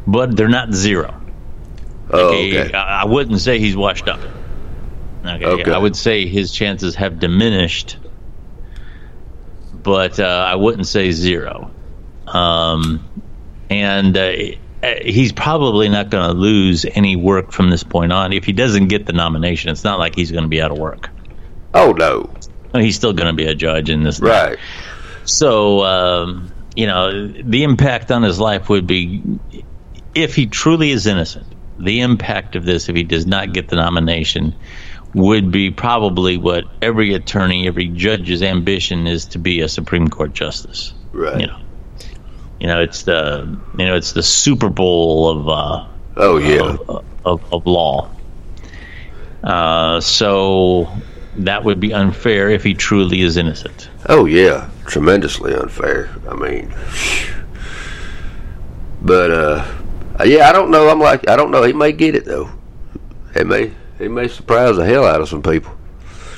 but 0.06 0.36
they're 0.36 0.48
not 0.48 0.72
zero. 0.72 1.20
Oh, 2.10 2.28
Okay, 2.28 2.64
okay. 2.66 2.74
I, 2.76 3.04
wouldn't 3.04 3.40
say 3.40 3.58
he's 3.58 3.76
washed 3.76 4.08
up. 4.08 4.20
Okay, 5.24 5.44
Okay. 5.44 5.72
I 5.72 5.78
would 5.78 5.96
say 5.96 6.26
his 6.26 6.52
chances 6.52 6.94
have 6.96 7.18
diminished, 7.18 7.96
but 9.82 10.20
uh, 10.20 10.46
I 10.48 10.56
wouldn't 10.56 10.86
say 10.86 11.12
zero. 11.12 11.70
Um, 12.26 13.08
and 13.70 14.16
uh, 14.16 14.32
he's 15.02 15.32
probably 15.32 15.88
not 15.88 16.10
going 16.10 16.28
to 16.28 16.34
lose 16.34 16.84
any 16.84 17.16
work 17.16 17.52
from 17.52 17.70
this 17.70 17.82
point 17.82 18.12
on. 18.12 18.32
If 18.32 18.44
he 18.44 18.52
doesn't 18.52 18.88
get 18.88 19.06
the 19.06 19.12
nomination, 19.12 19.70
it's 19.70 19.84
not 19.84 19.98
like 19.98 20.14
he's 20.14 20.30
going 20.30 20.44
to 20.44 20.48
be 20.48 20.60
out 20.60 20.70
of 20.70 20.78
work. 20.78 21.10
Oh 21.72 21.92
no, 21.92 22.30
he's 22.74 22.96
still 22.96 23.12
going 23.12 23.28
to 23.28 23.32
be 23.34 23.46
a 23.46 23.54
judge 23.54 23.90
in 23.90 24.02
this. 24.02 24.20
right? 24.20 24.58
So, 25.24 25.82
um, 25.84 26.52
you 26.76 26.86
know, 26.86 27.28
the 27.28 27.62
impact 27.62 28.10
on 28.10 28.22
his 28.22 28.38
life 28.38 28.68
would 28.68 28.86
be 28.86 29.22
if 30.14 30.34
he 30.34 30.46
truly 30.46 30.90
is 30.90 31.06
innocent. 31.06 31.46
The 31.78 32.00
impact 32.00 32.56
of 32.56 32.64
this, 32.64 32.88
if 32.88 32.96
he 32.96 33.02
does 33.02 33.26
not 33.26 33.52
get 33.52 33.68
the 33.68 33.76
nomination, 33.76 34.54
would 35.14 35.50
be 35.50 35.70
probably 35.70 36.36
what 36.36 36.64
every 36.82 37.14
attorney, 37.14 37.66
every 37.66 37.88
judge's 37.88 38.42
ambition 38.42 39.06
is 39.06 39.26
to 39.26 39.38
be 39.38 39.60
a 39.60 39.68
Supreme 39.68 40.08
Court 40.08 40.32
justice. 40.32 40.92
Right. 41.12 41.40
You 41.40 41.46
know, 41.46 41.58
you 42.60 42.66
know, 42.66 42.80
it's 42.80 43.02
the 43.02 43.58
you 43.78 43.86
know, 43.86 43.96
it's 43.96 44.12
the 44.12 44.22
Super 44.22 44.68
Bowl 44.68 45.28
of 45.28 45.48
uh, 45.48 45.86
Oh 46.16 46.38
yeah. 46.38 46.76
of, 46.88 47.04
of, 47.24 47.52
of 47.52 47.66
law. 47.66 48.10
Uh, 49.42 50.00
so 50.00 50.88
that 51.36 51.64
would 51.64 51.80
be 51.80 51.92
unfair 51.92 52.50
if 52.50 52.62
he 52.62 52.74
truly 52.74 53.20
is 53.22 53.36
innocent. 53.36 53.90
Oh 54.08 54.24
yeah, 54.24 54.70
tremendously 54.86 55.54
unfair. 55.54 56.10
I 56.28 56.34
mean, 56.34 56.74
but 59.02 59.30
uh, 59.30 59.64
Uh, 60.18 60.24
yeah, 60.24 60.48
I 60.48 60.52
don't 60.52 60.70
know. 60.70 60.88
I'm 60.88 61.00
like, 61.00 61.28
I 61.28 61.36
don't 61.36 61.50
know. 61.50 61.62
He 61.64 61.72
may 61.72 61.92
get 61.92 62.14
it 62.14 62.24
though. 62.24 62.50
He 63.36 63.42
may, 63.44 63.72
he 63.98 64.06
may 64.08 64.28
surprise 64.28 64.76
the 64.76 64.84
hell 64.84 65.04
out 65.04 65.20
of 65.20 65.28
some 65.28 65.42
people. 65.42 65.72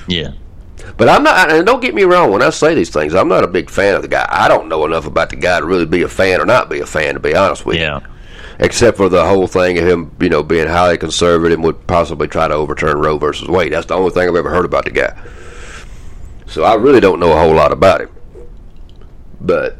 Yeah. 0.08 0.32
But 0.96 1.08
I'm 1.08 1.22
not. 1.22 1.50
And 1.50 1.66
don't 1.66 1.80
get 1.82 1.94
me 1.94 2.04
wrong. 2.04 2.30
When 2.30 2.42
I 2.42 2.50
say 2.50 2.74
these 2.74 2.90
things, 2.90 3.14
I'm 3.14 3.28
not 3.28 3.44
a 3.44 3.48
big 3.48 3.68
fan 3.68 3.94
of 3.96 4.02
the 4.02 4.08
guy. 4.08 4.26
I 4.30 4.48
don't 4.48 4.68
know 4.68 4.84
enough 4.86 5.06
about 5.06 5.30
the 5.30 5.36
guy 5.36 5.60
to 5.60 5.66
really 5.66 5.84
be 5.84 6.02
a 6.02 6.08
fan 6.08 6.40
or 6.40 6.46
not 6.46 6.70
be 6.70 6.80
a 6.80 6.86
fan. 6.86 7.14
To 7.14 7.20
be 7.20 7.34
honest 7.34 7.66
with 7.66 7.76
you, 7.76 7.82
Yeah. 7.82 8.00
except 8.60 8.96
for 8.96 9.08
the 9.08 9.26
whole 9.26 9.46
thing 9.46 9.78
of 9.78 9.86
him, 9.86 10.14
you 10.20 10.28
know, 10.30 10.42
being 10.42 10.68
highly 10.68 10.96
conservative 10.96 11.56
and 11.58 11.64
would 11.64 11.86
possibly 11.86 12.28
try 12.28 12.46
to 12.48 12.54
overturn 12.54 12.98
Roe 12.98 13.18
versus 13.18 13.48
Wade. 13.48 13.72
That's 13.72 13.86
the 13.86 13.94
only 13.94 14.10
thing 14.10 14.28
I've 14.28 14.36
ever 14.36 14.50
heard 14.50 14.64
about 14.64 14.84
the 14.84 14.90
guy. 14.92 15.14
So 16.46 16.62
I 16.62 16.74
really 16.74 17.00
don't 17.00 17.18
know 17.20 17.32
a 17.32 17.40
whole 17.40 17.54
lot 17.54 17.72
about 17.72 18.00
him. 18.02 18.10
But 19.40 19.76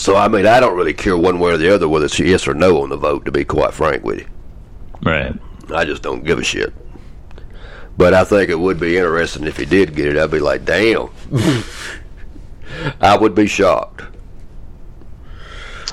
so 0.00 0.16
I 0.16 0.28
mean, 0.28 0.46
I 0.46 0.60
don't 0.60 0.76
really 0.76 0.94
care 0.94 1.16
one 1.16 1.38
way 1.38 1.52
or 1.52 1.56
the 1.58 1.72
other 1.74 1.88
whether 1.88 2.06
it's 2.06 2.18
yes 2.18 2.48
or 2.48 2.54
no 2.54 2.82
on 2.82 2.88
the 2.88 2.96
vote. 2.96 3.26
To 3.26 3.30
be 3.32 3.44
quite 3.44 3.74
frank 3.74 4.02
with 4.02 4.20
you, 4.20 4.26
Right. 5.02 5.34
I 5.74 5.84
just 5.84 6.02
don't 6.02 6.24
give 6.24 6.38
a 6.38 6.44
shit. 6.44 6.72
But 7.96 8.14
I 8.14 8.24
think 8.24 8.48
it 8.48 8.58
would 8.58 8.80
be 8.80 8.96
interesting 8.96 9.46
if 9.46 9.58
he 9.58 9.66
did 9.66 9.94
get 9.94 10.06
it. 10.06 10.16
I'd 10.16 10.30
be 10.30 10.38
like, 10.38 10.64
damn. 10.64 11.10
I 13.00 13.16
would 13.16 13.34
be 13.34 13.46
shocked. 13.46 14.02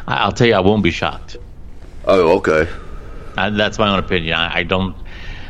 I'll 0.07 0.31
tell 0.31 0.47
you, 0.47 0.53
I 0.53 0.61
won't 0.61 0.83
be 0.83 0.91
shocked. 0.91 1.35
Oh, 2.05 2.37
okay. 2.37 2.67
I, 3.37 3.49
that's 3.49 3.77
my 3.77 3.91
own 3.91 3.99
opinion. 3.99 4.35
I, 4.35 4.59
I 4.59 4.63
don't. 4.63 4.95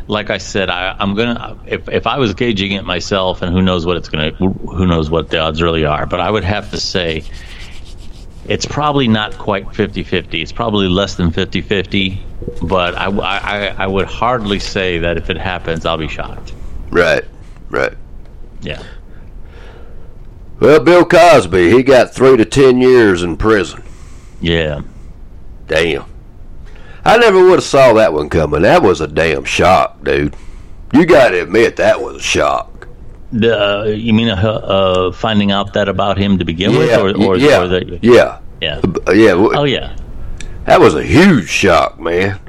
Like 0.07 0.29
I 0.29 0.39
said, 0.39 0.69
I, 0.69 0.95
I'm 0.97 1.13
gonna. 1.15 1.59
If 1.67 1.87
if 1.89 2.07
I 2.07 2.17
was 2.17 2.33
gauging 2.33 2.71
it 2.71 2.85
myself, 2.85 3.41
and 3.41 3.53
who 3.53 3.61
knows 3.61 3.85
what 3.85 3.97
it's 3.97 4.09
gonna, 4.09 4.31
who 4.31 4.87
knows 4.87 5.09
what 5.11 5.29
the 5.29 5.37
odds 5.37 5.61
really 5.61 5.85
are, 5.85 6.05
but 6.05 6.19
I 6.19 6.31
would 6.31 6.45
have 6.45 6.71
to 6.71 6.79
say 6.79 7.23
it's 8.47 8.65
probably 8.65 9.07
not 9.07 9.37
quite 9.37 9.65
50-50. 9.67 10.41
It's 10.41 10.51
probably 10.51 10.87
less 10.87 11.15
than 11.15 11.31
50-50, 11.31 12.19
but 12.63 12.95
I, 12.95 13.07
I, 13.07 13.67
I 13.83 13.87
would 13.87 14.05
hardly 14.05 14.59
say 14.59 14.97
that 14.99 15.17
if 15.17 15.29
it 15.29 15.37
happens, 15.37 15.85
I'll 15.85 15.97
be 15.97 16.07
shocked. 16.07 16.53
Right, 16.89 17.25
right. 17.69 17.93
Yeah. 18.61 18.81
Well, 20.59 20.79
Bill 20.79 21.05
Cosby, 21.05 21.71
he 21.71 21.83
got 21.83 22.13
three 22.13 22.37
to 22.37 22.45
ten 22.45 22.81
years 22.81 23.21
in 23.21 23.37
prison. 23.37 23.83
Yeah. 24.41 24.81
Damn. 25.67 26.05
I 27.05 27.17
never 27.17 27.43
would 27.43 27.59
have 27.59 27.63
saw 27.63 27.93
that 27.93 28.11
one 28.11 28.29
coming. 28.29 28.63
That 28.63 28.81
was 28.81 28.99
a 29.01 29.07
damn 29.07 29.45
shock, 29.45 30.03
dude. 30.03 30.35
You 30.93 31.05
got 31.05 31.29
to 31.29 31.43
admit 31.43 31.75
that 31.75 32.01
was 32.01 32.17
a 32.17 32.21
shock. 32.21 32.86
The 33.31 33.59
uh, 33.59 33.83
you 33.85 34.13
mean 34.13 34.29
uh, 34.29 34.35
uh, 34.35 35.11
finding 35.11 35.51
out 35.51 35.73
that 35.73 35.89
about 35.89 36.17
him 36.17 36.37
to 36.39 36.45
begin 36.45 36.77
with, 36.77 36.89
Yeah, 36.89 37.01
or, 37.01 37.09
or, 37.09 37.37
yeah, 37.37 37.61
or 37.61 37.67
the, 37.67 37.99
yeah, 38.01 38.39
yeah? 38.61 38.81
Yeah. 39.11 39.33
Oh 39.33 39.65
yeah. 39.65 39.95
That 40.65 40.79
was 40.79 40.95
a 40.95 41.03
huge 41.03 41.49
shock, 41.49 41.99
man. 41.99 42.39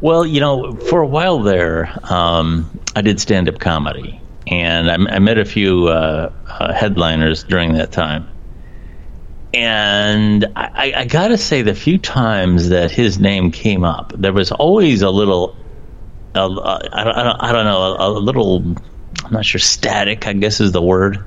Well, 0.00 0.24
you 0.24 0.40
know, 0.40 0.76
for 0.76 1.02
a 1.02 1.06
while 1.06 1.40
there, 1.40 1.92
um, 2.04 2.70
I 2.94 3.02
did 3.02 3.20
stand 3.20 3.48
up 3.48 3.58
comedy, 3.58 4.20
and 4.46 4.90
I, 4.90 5.16
I 5.16 5.18
met 5.18 5.38
a 5.38 5.44
few 5.44 5.88
uh, 5.88 6.32
uh, 6.46 6.72
headliners 6.72 7.44
during 7.44 7.74
that 7.74 7.92
time. 7.92 8.28
And 9.52 10.44
I, 10.56 10.92
I, 10.94 11.04
got 11.06 11.28
to 11.28 11.38
say, 11.38 11.62
the 11.62 11.74
few 11.74 11.98
times 11.98 12.68
that 12.68 12.90
his 12.90 13.18
name 13.18 13.50
came 13.50 13.82
up, 13.82 14.12
there 14.14 14.32
was 14.32 14.52
always 14.52 15.02
a 15.02 15.10
little, 15.10 15.56
uh, 16.34 16.78
I, 16.92 17.04
don't, 17.04 17.16
I, 17.16 17.22
don't, 17.22 17.36
I 17.40 17.52
don't 17.52 17.64
know, 17.64 17.80
a, 17.80 18.08
a 18.08 18.20
little, 18.20 18.76
I'm 19.24 19.32
not 19.32 19.44
sure, 19.44 19.58
static, 19.58 20.26
I 20.26 20.32
guess 20.32 20.60
is 20.60 20.72
the 20.72 20.82
word. 20.82 21.24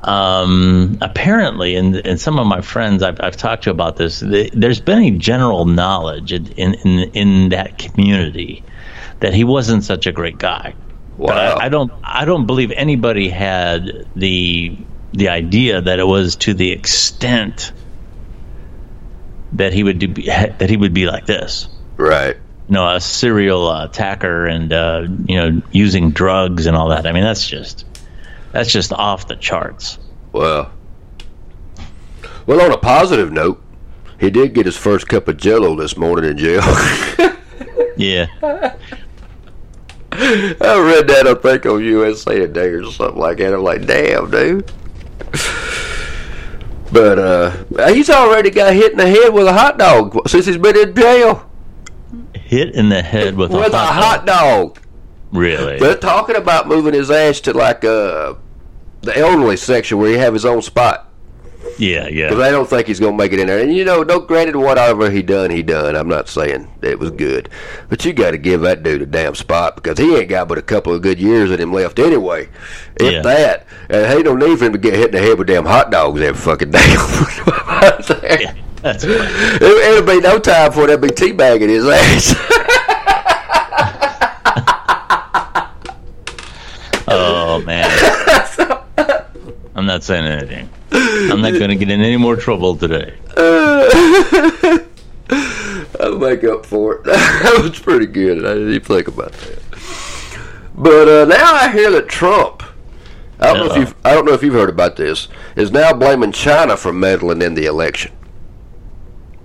Um, 0.00 0.98
apparently, 1.00 1.74
and, 1.74 1.96
and 1.96 2.20
some 2.20 2.38
of 2.38 2.46
my 2.46 2.60
friends 2.60 3.02
I've, 3.02 3.20
I've 3.20 3.36
talked 3.36 3.64
to 3.64 3.70
about 3.70 3.96
this, 3.96 4.20
th 4.20 4.52
there's 4.52 4.80
been 4.80 5.02
a 5.02 5.10
general 5.10 5.64
knowledge 5.64 6.32
in, 6.32 6.46
in, 6.52 6.74
in, 6.74 7.10
in 7.14 7.48
that 7.50 7.78
community 7.78 8.62
that 9.20 9.34
he 9.34 9.42
wasn't 9.42 9.82
such 9.82 10.06
a 10.06 10.12
great 10.12 10.38
guy. 10.38 10.74
But 11.18 11.28
Wow. 11.28 11.56
I, 11.56 11.66
I 11.66 11.68
don't 11.68 11.92
I 12.04 12.24
don't 12.24 12.46
believe 12.46 12.70
anybody 12.70 13.28
had 13.28 14.06
the 14.14 14.78
the 15.12 15.28
idea 15.28 15.80
that 15.80 15.98
it 15.98 16.06
was 16.06 16.36
to 16.36 16.54
the 16.54 16.70
extent 16.70 17.72
that 19.54 19.72
he 19.72 19.82
would 19.82 19.98
do 19.98 20.14
that 20.14 20.70
he 20.70 20.76
would 20.76 20.94
be 20.94 21.06
like 21.06 21.26
this. 21.26 21.68
Right. 21.96 22.36
You 22.68 22.74
know, 22.74 22.94
a 22.94 23.00
serial 23.00 23.66
uh, 23.66 23.86
attacker 23.86 24.46
and 24.46 24.72
uh, 24.72 25.06
you 25.26 25.36
know 25.36 25.62
using 25.72 26.10
drugs 26.10 26.66
and 26.66 26.76
all 26.76 26.90
that. 26.90 27.06
I 27.06 27.12
mean, 27.12 27.24
that's 27.24 27.46
just 27.48 27.86
that's 28.52 28.70
just 28.70 28.92
off 28.92 29.28
the 29.28 29.36
charts. 29.36 29.98
Well, 30.32 30.70
well. 32.46 32.60
On 32.60 32.72
a 32.72 32.76
positive 32.78 33.32
note, 33.32 33.62
he 34.20 34.30
did 34.30 34.52
get 34.52 34.66
his 34.66 34.76
first 34.76 35.08
cup 35.08 35.28
of 35.28 35.38
Jello 35.38 35.74
this 35.76 35.96
morning 35.96 36.30
in 36.30 36.36
jail. 36.36 36.62
Yeah. 37.98 38.28
I 38.40 38.74
read 40.12 41.08
that, 41.08 41.26
I 41.26 41.34
think, 41.34 41.66
on 41.66 41.82
USA 41.82 42.38
Today 42.38 42.68
or 42.68 42.84
something 42.90 43.20
like 43.20 43.38
that. 43.38 43.52
I'm 43.52 43.62
like, 43.62 43.86
damn, 43.86 44.30
dude. 44.30 44.70
But 46.90 47.18
uh, 47.18 47.88
he's 47.92 48.08
already 48.08 48.50
got 48.50 48.72
hit 48.72 48.92
in 48.92 48.98
the 48.98 49.06
head 49.06 49.34
with 49.34 49.46
a 49.46 49.52
hot 49.52 49.78
dog 49.78 50.28
since 50.28 50.46
he's 50.46 50.56
been 50.56 50.76
in 50.76 50.94
jail 50.94 51.47
Hit 52.48 52.74
in 52.74 52.88
the 52.88 53.02
head 53.02 53.36
with, 53.36 53.50
with 53.52 53.74
a 53.74 53.78
hot 53.78 54.24
dog. 54.24 54.78
Really? 55.32 55.78
They're 55.78 55.96
talking 55.98 56.34
about 56.36 56.66
moving 56.66 56.94
his 56.94 57.10
ass 57.10 57.40
to 57.42 57.52
like 57.52 57.84
uh, 57.84 58.34
the 59.02 59.16
elderly 59.16 59.58
section 59.58 59.98
where 59.98 60.10
he 60.10 60.16
have 60.16 60.32
his 60.32 60.46
own 60.46 60.62
spot. 60.62 61.04
yeah, 61.76 62.08
yeah. 62.08 62.28
I 62.32 62.50
don't 62.50 62.66
think 62.68 62.86
he's 62.86 63.00
gonna 63.00 63.16
make 63.18 63.32
it 63.34 63.38
in 63.38 63.48
there. 63.48 63.58
And 63.58 63.74
you 63.76 63.84
know, 63.84 64.02
no 64.02 64.20
granted 64.20 64.56
whatever 64.56 65.10
he 65.10 65.20
done, 65.22 65.50
he 65.50 65.62
done. 65.62 65.94
I'm 65.94 66.08
not 66.08 66.26
saying 66.28 66.70
it 66.80 66.98
was 66.98 67.10
good. 67.10 67.50
But 67.90 68.06
you 68.06 68.14
gotta 68.14 68.38
give 68.38 68.62
that 68.62 68.82
dude 68.82 69.02
a 69.02 69.06
damn 69.06 69.34
spot 69.34 69.74
because 69.76 69.98
he 69.98 70.16
ain't 70.16 70.30
got 70.30 70.48
but 70.48 70.56
a 70.56 70.62
couple 70.62 70.94
of 70.94 71.02
good 71.02 71.20
years 71.20 71.50
in 71.50 71.60
him 71.60 71.70
left 71.74 71.98
anyway. 71.98 72.48
If 72.96 73.12
Yeah. 73.12 73.20
that. 73.22 73.66
And 73.90 74.06
ain't 74.10 74.24
no 74.24 74.34
need 74.34 74.58
for 74.58 74.64
him 74.64 74.72
to 74.72 74.78
get 74.78 74.94
hit 74.94 75.14
in 75.14 75.20
the 75.20 75.20
head 75.20 75.36
with 75.38 75.48
damn 75.48 75.66
hot 75.66 75.90
dogs 75.90 76.18
every 76.22 76.40
fucking 76.40 76.70
day. 76.70 76.94
Yeah, 78.22 78.54
that's 78.92 79.04
right. 79.04 79.60
it, 79.60 79.62
it'll 79.62 80.06
be 80.06 80.20
no 80.20 80.38
time 80.38 80.72
for 80.72 80.86
they'll 80.86 80.98
be 80.98 81.08
teabagging 81.08 81.68
his 81.68 81.86
ass. 81.86 82.34
Oh 87.10 87.62
man. 87.62 87.88
I'm 89.74 89.86
not 89.86 90.04
saying 90.04 90.26
anything. 90.26 90.68
I'm 90.92 91.40
not 91.40 91.52
going 91.52 91.70
to 91.70 91.76
get 91.76 91.90
in 91.90 92.02
any 92.02 92.18
more 92.18 92.36
trouble 92.36 92.76
today. 92.76 93.14
I'll 96.00 96.18
make 96.18 96.44
up 96.44 96.66
for 96.66 96.96
it. 96.96 97.04
that 97.04 97.60
was 97.62 97.78
pretty 97.78 98.04
good. 98.06 98.44
I 98.44 98.54
didn't 98.54 98.74
even 98.74 98.82
think 98.82 99.08
about 99.08 99.32
that. 99.32 99.62
But 100.74 101.08
uh, 101.08 101.24
now 101.24 101.54
I 101.54 101.72
hear 101.72 101.90
that 101.92 102.08
Trump. 102.08 102.62
I 103.40 103.54
don't 103.54 103.66
know 103.66 103.72
if 103.72 103.78
you've 103.78 103.94
I 104.04 104.14
don't 104.14 104.26
know 104.26 104.34
if 104.34 104.42
you've 104.42 104.54
heard 104.54 104.68
about 104.68 104.96
this. 104.96 105.28
Is 105.56 105.70
now 105.70 105.94
blaming 105.94 106.32
China 106.32 106.76
for 106.76 106.92
meddling 106.92 107.40
in 107.40 107.54
the 107.54 107.64
election. 107.66 108.12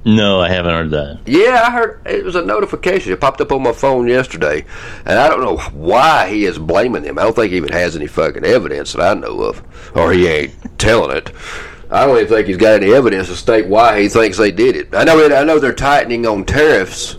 No, 0.06 0.42
I 0.42 0.50
haven't 0.50 0.74
heard 0.74 0.92
that. 0.92 1.20
Yeah, 1.26 1.64
I 1.66 1.72
heard 1.72 2.02
it 2.06 2.26
was 2.26 2.36
a 2.36 2.44
notification. 2.44 3.14
It 3.14 3.22
popped 3.22 3.40
up 3.40 3.52
on 3.54 3.64
my 3.64 3.72
phone 3.72 4.08
yesterday, 4.08 4.66
and 5.06 5.18
I 5.18 5.30
don't 5.30 5.42
know 5.42 5.58
why 5.74 6.30
he 6.30 6.44
is 6.46 6.58
blaming 6.60 7.04
them. 7.04 7.18
I 7.18 7.24
don't 7.24 7.36
think 7.36 7.52
he 7.52 7.58
even 7.58 7.72
has 7.72 7.96
any 7.96 8.08
fucking 8.08 8.44
evidence 8.44 8.94
that 8.94 9.02
I 9.02 9.14
know 9.20 9.42
of, 9.42 9.64
or 9.96 10.12
he 10.12 10.28
ain't 10.28 10.54
telling 10.80 11.16
it. 11.16 11.32
I 11.90 12.06
don't 12.06 12.18
even 12.18 12.28
think 12.28 12.48
he's 12.48 12.58
got 12.58 12.82
any 12.82 12.92
evidence 12.94 13.28
to 13.30 13.36
state 13.36 13.68
why 13.68 14.02
he 14.02 14.10
thinks 14.10 14.38
they 14.38 14.52
did 14.52 14.76
it. 14.76 14.94
I 14.94 15.04
know. 15.06 15.24
I 15.26 15.44
know 15.46 15.60
they're 15.60 15.74
tightening 15.74 16.26
on 16.26 16.44
tariffs 16.44 17.18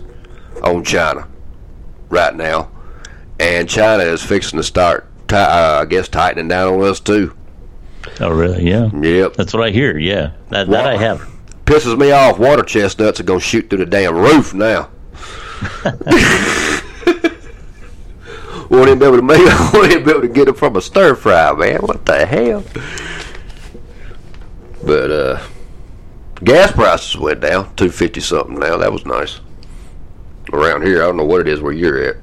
on 0.61 0.83
China 0.83 1.27
right 2.09 2.35
now, 2.35 2.69
and 3.39 3.67
China 3.67 4.03
is 4.03 4.21
fixing 4.21 4.57
to 4.57 4.63
start. 4.63 5.07
Ti- 5.27 5.35
uh, 5.37 5.79
I 5.81 5.85
guess 5.85 6.07
tightening 6.07 6.49
down 6.49 6.73
on 6.75 6.81
us 6.87 6.99
too. 6.99 7.35
Oh, 8.19 8.29
really? 8.29 8.69
Yeah. 8.69 8.91
Yep. 8.93 9.33
That's 9.33 9.53
what 9.55 9.63
I 9.63 9.71
hear. 9.71 9.97
Yeah. 9.97 10.33
That, 10.49 10.69
that 10.69 10.85
I 10.85 10.97
have. 10.97 11.27
Pisses 11.65 11.97
me 11.97 12.11
off. 12.11 12.37
Water 12.37 12.63
chestnuts 12.63 13.19
are 13.19 13.23
gonna 13.23 13.39
shoot 13.39 13.69
through 13.69 13.79
the 13.79 13.85
damn 13.85 14.15
roof 14.15 14.53
now. 14.53 14.89
won't 18.69 18.87
even 18.87 18.99
be 18.99 19.05
able 19.05 19.17
to 19.17 19.21
make. 19.21 19.39
Won't 19.73 19.91
even 19.91 20.03
be 20.03 20.11
able 20.11 20.21
to 20.21 20.27
get 20.27 20.47
it 20.47 20.57
from 20.57 20.75
a 20.75 20.81
stir 20.81 21.15
fry, 21.15 21.53
man. 21.53 21.79
What 21.81 22.05
the 22.05 22.25
hell? 22.25 22.63
But 24.83 25.11
uh, 25.11 25.43
gas 26.43 26.71
prices 26.71 27.17
went 27.17 27.41
down 27.41 27.73
two 27.75 27.89
fifty 27.89 28.19
something 28.19 28.59
now. 28.59 28.77
That 28.77 28.91
was 28.91 29.05
nice. 29.05 29.39
Around 30.53 30.83
here, 30.83 31.01
I 31.01 31.07
don't 31.07 31.17
know 31.17 31.25
what 31.25 31.41
it 31.41 31.47
is 31.47 31.61
where 31.61 31.73
you're 31.73 32.03
at. 32.03 32.17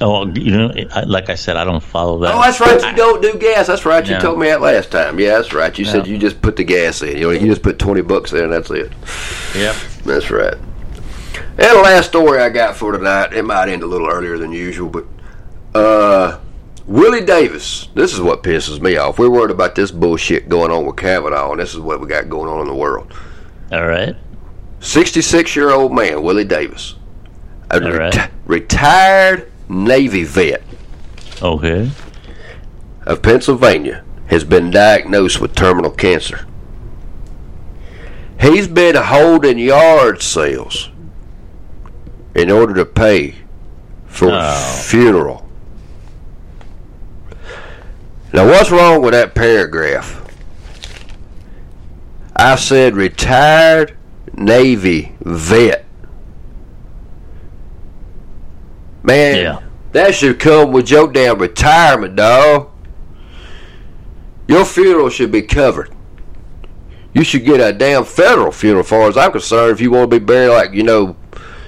Oh, 0.00 0.26
you 0.34 0.50
know, 0.50 0.72
like 1.06 1.28
I 1.30 1.34
said, 1.36 1.56
I 1.56 1.64
don't 1.64 1.82
follow 1.82 2.18
that. 2.20 2.34
Oh, 2.34 2.40
that's 2.42 2.58
right. 2.60 2.90
You 2.90 2.96
don't 2.96 3.22
do 3.22 3.38
gas. 3.38 3.66
That's 3.68 3.84
right. 3.86 4.04
You 4.04 4.14
No. 4.14 4.20
told 4.20 4.38
me 4.40 4.48
that 4.48 4.60
last 4.60 4.90
time. 4.90 5.20
Yeah, 5.20 5.36
that's 5.36 5.52
right. 5.52 5.76
You 5.78 5.84
said 5.84 6.06
you 6.06 6.18
just 6.18 6.42
put 6.42 6.56
the 6.56 6.64
gas 6.64 7.00
in. 7.02 7.16
You 7.16 7.24
know, 7.24 7.30
you 7.30 7.46
just 7.46 7.62
put 7.62 7.78
twenty 7.78 8.00
bucks 8.02 8.32
in. 8.32 8.44
and 8.44 8.52
That's 8.52 8.70
it. 8.70 8.92
Yep. 9.54 9.76
That's 10.04 10.30
right. 10.30 10.54
And 11.58 11.76
the 11.78 11.80
last 11.82 12.08
story 12.08 12.40
I 12.40 12.48
got 12.50 12.76
for 12.76 12.92
tonight, 12.92 13.32
it 13.32 13.44
might 13.44 13.68
end 13.68 13.82
a 13.82 13.86
little 13.86 14.08
earlier 14.10 14.36
than 14.36 14.52
usual, 14.52 14.88
but 14.90 15.04
uh, 15.74 16.38
Willie 16.86 17.24
Davis. 17.24 17.88
This 17.94 18.12
is 18.12 18.20
what 18.20 18.42
pisses 18.42 18.80
me 18.80 18.96
off. 18.96 19.18
We're 19.18 19.30
worried 19.30 19.50
about 19.52 19.74
this 19.74 19.90
bullshit 19.90 20.48
going 20.48 20.70
on 20.70 20.84
with 20.86 20.96
Kavanaugh, 20.96 21.52
and 21.52 21.60
this 21.60 21.72
is 21.72 21.80
what 21.80 22.00
we 22.00 22.08
got 22.08 22.28
going 22.28 22.48
on 22.50 22.60
in 22.60 22.66
the 22.66 22.74
world. 22.74 23.12
All 23.72 23.86
right. 23.86 24.14
66 24.80 25.56
year 25.56 25.70
old 25.70 25.94
man, 25.94 26.22
Willie 26.22 26.44
Davis, 26.44 26.94
a 27.70 27.80
right. 27.80 28.12
reti- 28.12 28.30
retired 28.46 29.50
Navy 29.68 30.24
vet 30.24 30.62
Okay. 31.42 31.90
of 33.04 33.22
Pennsylvania, 33.22 34.04
has 34.28 34.44
been 34.44 34.70
diagnosed 34.70 35.40
with 35.40 35.54
terminal 35.54 35.90
cancer. 35.90 36.46
He's 38.40 38.68
been 38.68 38.94
holding 38.96 39.58
yard 39.58 40.20
sales 40.22 40.90
in 42.34 42.50
order 42.50 42.74
to 42.74 42.84
pay 42.84 43.36
for 44.06 44.28
Oh. 44.30 44.82
funeral. 44.84 45.48
Now, 48.32 48.46
what's 48.46 48.70
wrong 48.70 49.00
with 49.02 49.12
that 49.12 49.34
paragraph? 49.34 50.22
I 52.36 52.56
said 52.56 52.94
retired 52.94 53.96
Navy 54.34 55.14
vet. 55.20 55.85
Man, 59.06 59.36
Yeah. 59.36 59.58
that 59.92 60.14
should 60.14 60.38
come 60.38 60.72
with 60.72 60.90
your 60.90 61.06
damn 61.10 61.38
retirement, 61.38 62.16
dog. 62.16 62.68
Your 64.48 64.64
funeral 64.64 65.08
should 65.08 65.30
be 65.32 65.42
covered. 65.42 65.90
You 67.14 67.24
should 67.24 67.44
get 67.44 67.60
a 67.60 67.72
damn 67.72 68.04
federal 68.04 68.52
funeral, 68.52 68.80
as 68.82 68.88
far 68.88 69.08
as 69.08 69.16
I'm 69.16 69.32
concerned, 69.32 69.72
if 69.72 69.80
you 69.80 69.90
want 69.90 70.10
to 70.10 70.18
be 70.20 70.24
buried 70.24 70.50
like, 70.52 70.72
you 70.72 70.82
know, 70.82 71.16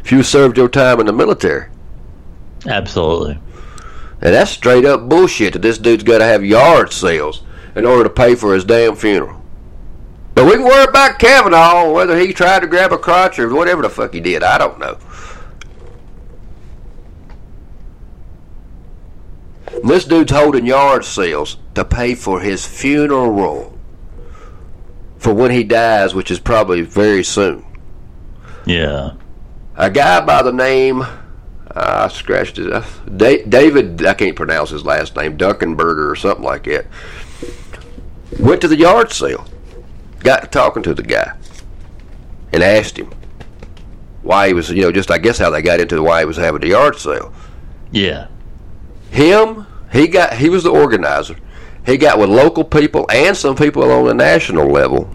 if 0.05 0.13
you 0.13 0.23
served 0.23 0.59
your 0.59 0.69
time 0.69 1.01
in 1.01 1.07
the 1.07 1.13
military. 1.13 1.69
Absolutely. 2.67 3.39
And 4.21 4.35
that's 4.35 4.51
straight 4.51 4.85
up 4.85 5.09
bullshit 5.09 5.53
that 5.55 5.63
this 5.63 5.79
dude's 5.79 6.03
got 6.03 6.19
to 6.19 6.25
have 6.25 6.45
yard 6.45 6.93
sales 6.93 7.43
in 7.77 7.87
order 7.87 8.03
to 8.05 8.11
pay 8.11 8.35
for 8.35 8.53
his 8.53 8.65
damn 8.65 8.97
funeral. 8.97 9.41
But 10.35 10.47
we 10.47 10.53
can 10.53 10.65
worry 10.65 10.85
about 10.85 11.19
Kavanaugh, 11.19 11.91
whether 11.93 12.19
he 12.19 12.33
tried 12.33 12.61
to 12.61 12.67
grab 12.67 12.93
a 12.93 12.99
crotch 12.99 13.39
or 13.39 13.53
whatever 13.55 13.83
the 13.83 13.89
fuck 13.91 14.13
he 14.13 14.21
did. 14.21 14.43
I 14.43 14.59
don't 14.59 14.79
know. 14.79 14.99
This 19.85 20.05
dude's 20.05 20.33
holding 20.33 20.67
yard 20.67 21.05
sales 21.05 21.57
to 21.75 21.85
pay 21.85 22.15
for 22.15 22.41
his 22.41 22.67
funeral 22.67 23.79
for 25.19 25.35
when 25.35 25.51
he 25.51 25.65
dies, 25.65 26.15
which 26.15 26.31
is 26.31 26.39
probably 26.39 26.83
very 26.83 27.25
soon. 27.25 27.65
Yeah. 28.65 29.13
A 29.77 29.91
guy 29.91 30.25
by 30.25 30.43
the 30.43 30.53
name, 30.53 31.05
I 31.71 32.09
scratched 32.09 32.57
his, 32.57 32.67
uh, 32.67 32.85
David, 33.17 34.05
I 34.05 34.15
can't 34.15 34.37
pronounce 34.37 34.71
his 34.71 34.85
last 34.85 35.17
name, 35.17 35.37
Dunkenberger 35.37 36.11
or 36.11 36.17
something 36.17 36.45
like 36.45 36.65
that. 36.65 36.87
Went 38.39 38.61
to 38.61 38.69
the 38.69 38.77
yard 38.77 39.13
sale, 39.13 39.47
got 40.21 40.53
talking 40.53 40.83
to 40.83 40.95
the 40.95 41.03
guy, 41.03 41.37
and 42.53 42.63
asked 42.63 42.99
him 42.99 43.13
why 44.23 44.49
he 44.49 44.55
was, 44.55 44.71
you 44.71 44.83
know, 44.83 44.93
just 44.93 45.11
I 45.11 45.19
guess 45.19 45.39
how 45.39 45.51
they 45.51 45.63
got 45.63 45.81
into 45.81 46.03
why 46.03 46.21
he 46.21 46.27
was 46.27 46.37
having 46.37 46.61
the 46.61 46.69
yard 46.69 46.99
sale. 46.99 47.33
Yeah. 47.91 48.29
Him, 49.11 49.67
he 49.93 50.07
got, 50.09 50.35
he 50.35 50.49
was 50.49 50.65
the 50.65 50.71
organizer. 50.71 51.37
He 51.87 51.97
got 51.97 52.19
with 52.19 52.29
local 52.29 52.65
people 52.65 53.07
and 53.11 53.37
some 53.37 53.57
people 53.57 53.91
on 53.91 54.07
the 54.07 54.15
national 54.15 54.69
level 54.69 55.09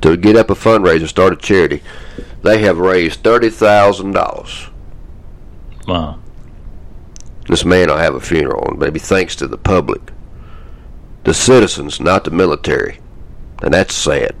to 0.00 0.16
get 0.16 0.36
up 0.36 0.50
a 0.50 0.54
fundraiser, 0.54 1.06
start 1.06 1.32
a 1.32 1.36
charity. 1.36 1.82
They 2.42 2.58
have 2.62 2.78
raised 2.78 3.22
thirty 3.22 3.50
thousand 3.50 4.12
dollars. 4.12 4.68
Wow. 5.86 6.18
This 7.48 7.64
man 7.64 7.88
will 7.88 7.96
have 7.96 8.14
a 8.14 8.20
funeral, 8.20 8.68
and 8.68 8.78
maybe 8.78 8.98
thanks 8.98 9.36
to 9.36 9.46
the 9.46 9.58
public, 9.58 10.00
the 11.24 11.34
citizens, 11.34 12.00
not 12.00 12.24
the 12.24 12.30
military, 12.30 13.00
and 13.62 13.74
that's 13.74 13.94
sad. 13.94 14.34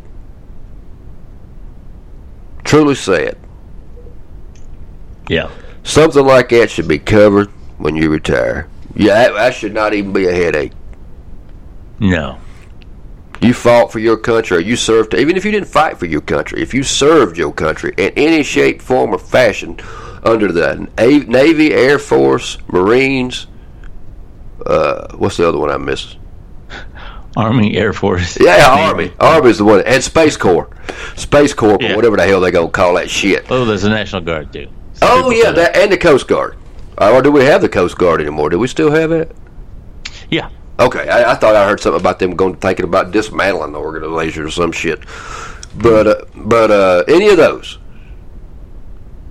Truly 2.64 2.94
sad. 2.94 3.36
Yeah. 5.28 5.50
Something 5.82 6.24
like 6.24 6.50
that 6.50 6.70
should 6.70 6.88
be 6.88 6.98
covered 6.98 7.48
when 7.78 7.96
you 7.96 8.10
retire. 8.10 8.69
Yeah, 8.94 9.14
that, 9.14 9.32
that 9.34 9.54
should 9.54 9.74
not 9.74 9.94
even 9.94 10.12
be 10.12 10.26
a 10.26 10.32
headache. 10.32 10.72
No. 11.98 12.38
You 13.40 13.54
fought 13.54 13.90
for 13.90 13.98
your 13.98 14.16
country, 14.16 14.56
or 14.58 14.60
you 14.60 14.76
served. 14.76 15.14
Even 15.14 15.36
if 15.36 15.44
you 15.44 15.50
didn't 15.50 15.68
fight 15.68 15.98
for 15.98 16.06
your 16.06 16.20
country, 16.20 16.60
if 16.62 16.74
you 16.74 16.82
served 16.82 17.38
your 17.38 17.52
country 17.52 17.94
in 17.96 18.12
any 18.16 18.42
shape, 18.42 18.82
form, 18.82 19.14
or 19.14 19.18
fashion, 19.18 19.78
under 20.24 20.52
the 20.52 20.88
Navy, 20.98 21.72
Air 21.72 21.98
Force, 21.98 22.58
Marines, 22.68 23.46
uh, 24.66 25.08
what's 25.16 25.38
the 25.38 25.48
other 25.48 25.58
one 25.58 25.70
I 25.70 25.78
missed? 25.78 26.18
Army, 27.36 27.76
Air 27.76 27.92
Force. 27.94 28.38
Yeah, 28.40 28.66
Army. 28.68 28.82
Army. 28.82 29.12
Army's 29.20 29.58
the 29.58 29.64
one, 29.64 29.82
and 29.86 30.02
Space 30.02 30.36
Corps, 30.36 30.68
Space 31.16 31.54
Corps, 31.54 31.78
Yeah. 31.80 31.96
whatever 31.96 32.16
the 32.16 32.24
hell 32.26 32.40
they 32.40 32.50
gonna 32.50 32.68
call 32.68 32.94
that 32.94 33.08
shit. 33.08 33.46
Oh, 33.50 33.64
there's 33.64 33.82
the 33.82 33.88
National 33.88 34.20
Guard 34.20 34.52
too. 34.52 34.68
Oh 35.00 35.30
yeah, 35.30 35.50
that 35.52 35.76
and 35.76 35.90
the 35.90 35.96
Coast 35.96 36.28
Guard. 36.28 36.56
Uh, 37.00 37.12
or 37.14 37.22
do 37.22 37.32
we 37.32 37.44
have 37.44 37.62
the 37.62 37.68
Coast 37.68 37.96
Guard 37.96 38.20
anymore? 38.20 38.50
Do 38.50 38.58
we 38.58 38.68
still 38.68 38.90
have 38.90 39.10
it? 39.10 39.34
Yeah. 40.30 40.50
Okay, 40.78 41.08
I, 41.08 41.32
I 41.32 41.34
thought 41.34 41.56
I 41.56 41.66
heard 41.66 41.80
something 41.80 42.00
about 42.00 42.18
them 42.18 42.36
going 42.36 42.56
thinking 42.56 42.84
about 42.84 43.10
dismantling 43.10 43.72
the 43.72 43.78
organization 43.78 44.44
or 44.44 44.50
some 44.50 44.70
shit. 44.70 45.00
But 45.74 46.06
uh, 46.06 46.24
but 46.34 46.70
uh, 46.70 47.04
any 47.08 47.28
of 47.28 47.36
those, 47.36 47.78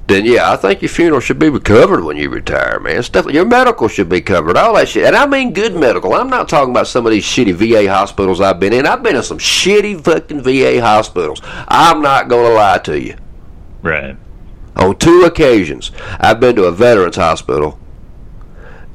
then 0.08 0.26
yeah, 0.26 0.52
I 0.52 0.56
think 0.58 0.82
your 0.82 0.90
funeral 0.90 1.20
should 1.20 1.38
be 1.38 1.52
covered 1.60 2.04
when 2.04 2.18
you 2.18 2.30
retire, 2.30 2.80
man. 2.80 3.04
Stuff 3.04 3.28
your 3.32 3.46
medical 3.46 3.88
should 3.88 4.10
be 4.10 4.22
covered, 4.22 4.58
all 4.58 4.76
that 4.76 4.90
shit, 4.90 5.06
and 5.06 5.16
I 5.16 5.26
mean 5.26 5.54
good 5.54 5.76
medical. 5.76 6.14
I'm 6.14 6.30
not 6.30 6.50
talking 6.50 6.72
about 6.72 6.88
some 6.88 7.06
of 7.06 7.12
these 7.12 7.26
shitty 7.26 7.54
VA 7.54 7.92
hospitals 7.92 8.42
I've 8.42 8.60
been 8.60 8.74
in. 8.74 8.86
I've 8.86 9.04
been 9.04 9.16
in 9.16 9.24
some 9.24 9.40
shitty 9.40 10.04
fucking 10.04 10.42
VA 10.42 10.82
hospitals. 10.82 11.42
I'm 11.44 12.02
not 12.02 12.30
gonna 12.30 12.56
lie 12.56 12.80
to 12.80 13.00
you. 13.00 13.16
Right. 13.82 14.16
On 14.80 14.96
two 14.96 15.24
occasions, 15.26 15.92
I've 16.20 16.40
been 16.40 16.56
to 16.56 16.64
a 16.64 16.72
veterans 16.72 17.18
hospital, 17.18 17.78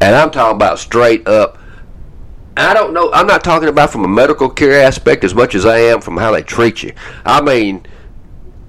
and 0.00 0.16
I'm 0.16 0.30
talking 0.30 0.56
about 0.56 0.78
straight 0.78 1.28
up. 1.28 1.58
I 2.56 2.72
don't 2.72 2.94
know. 2.94 3.12
I'm 3.12 3.26
not 3.26 3.44
talking 3.44 3.68
about 3.68 3.90
from 3.90 4.04
a 4.04 4.08
medical 4.08 4.48
care 4.48 4.82
aspect 4.82 5.24
as 5.24 5.34
much 5.34 5.54
as 5.54 5.66
I 5.66 5.78
am 5.78 6.00
from 6.00 6.16
how 6.16 6.32
they 6.32 6.42
treat 6.42 6.82
you. 6.82 6.94
I 7.26 7.42
mean, 7.42 7.86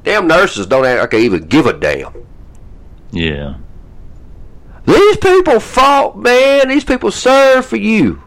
damn 0.03 0.28
nurses 0.28 0.68
don't 0.68 0.86
act 0.86 0.99
like 0.99 1.11
they 1.11 1.22
even 1.24 1.47
give 1.47 1.68
a 1.68 1.74
damn. 1.74 2.13
Yeah. 3.11 3.55
These 4.86 5.18
people 5.18 5.59
fought, 5.59 6.18
man. 6.18 6.68
These 6.68 6.84
people 6.84 7.11
served 7.11 7.68
for 7.68 7.78
you. 7.78 8.22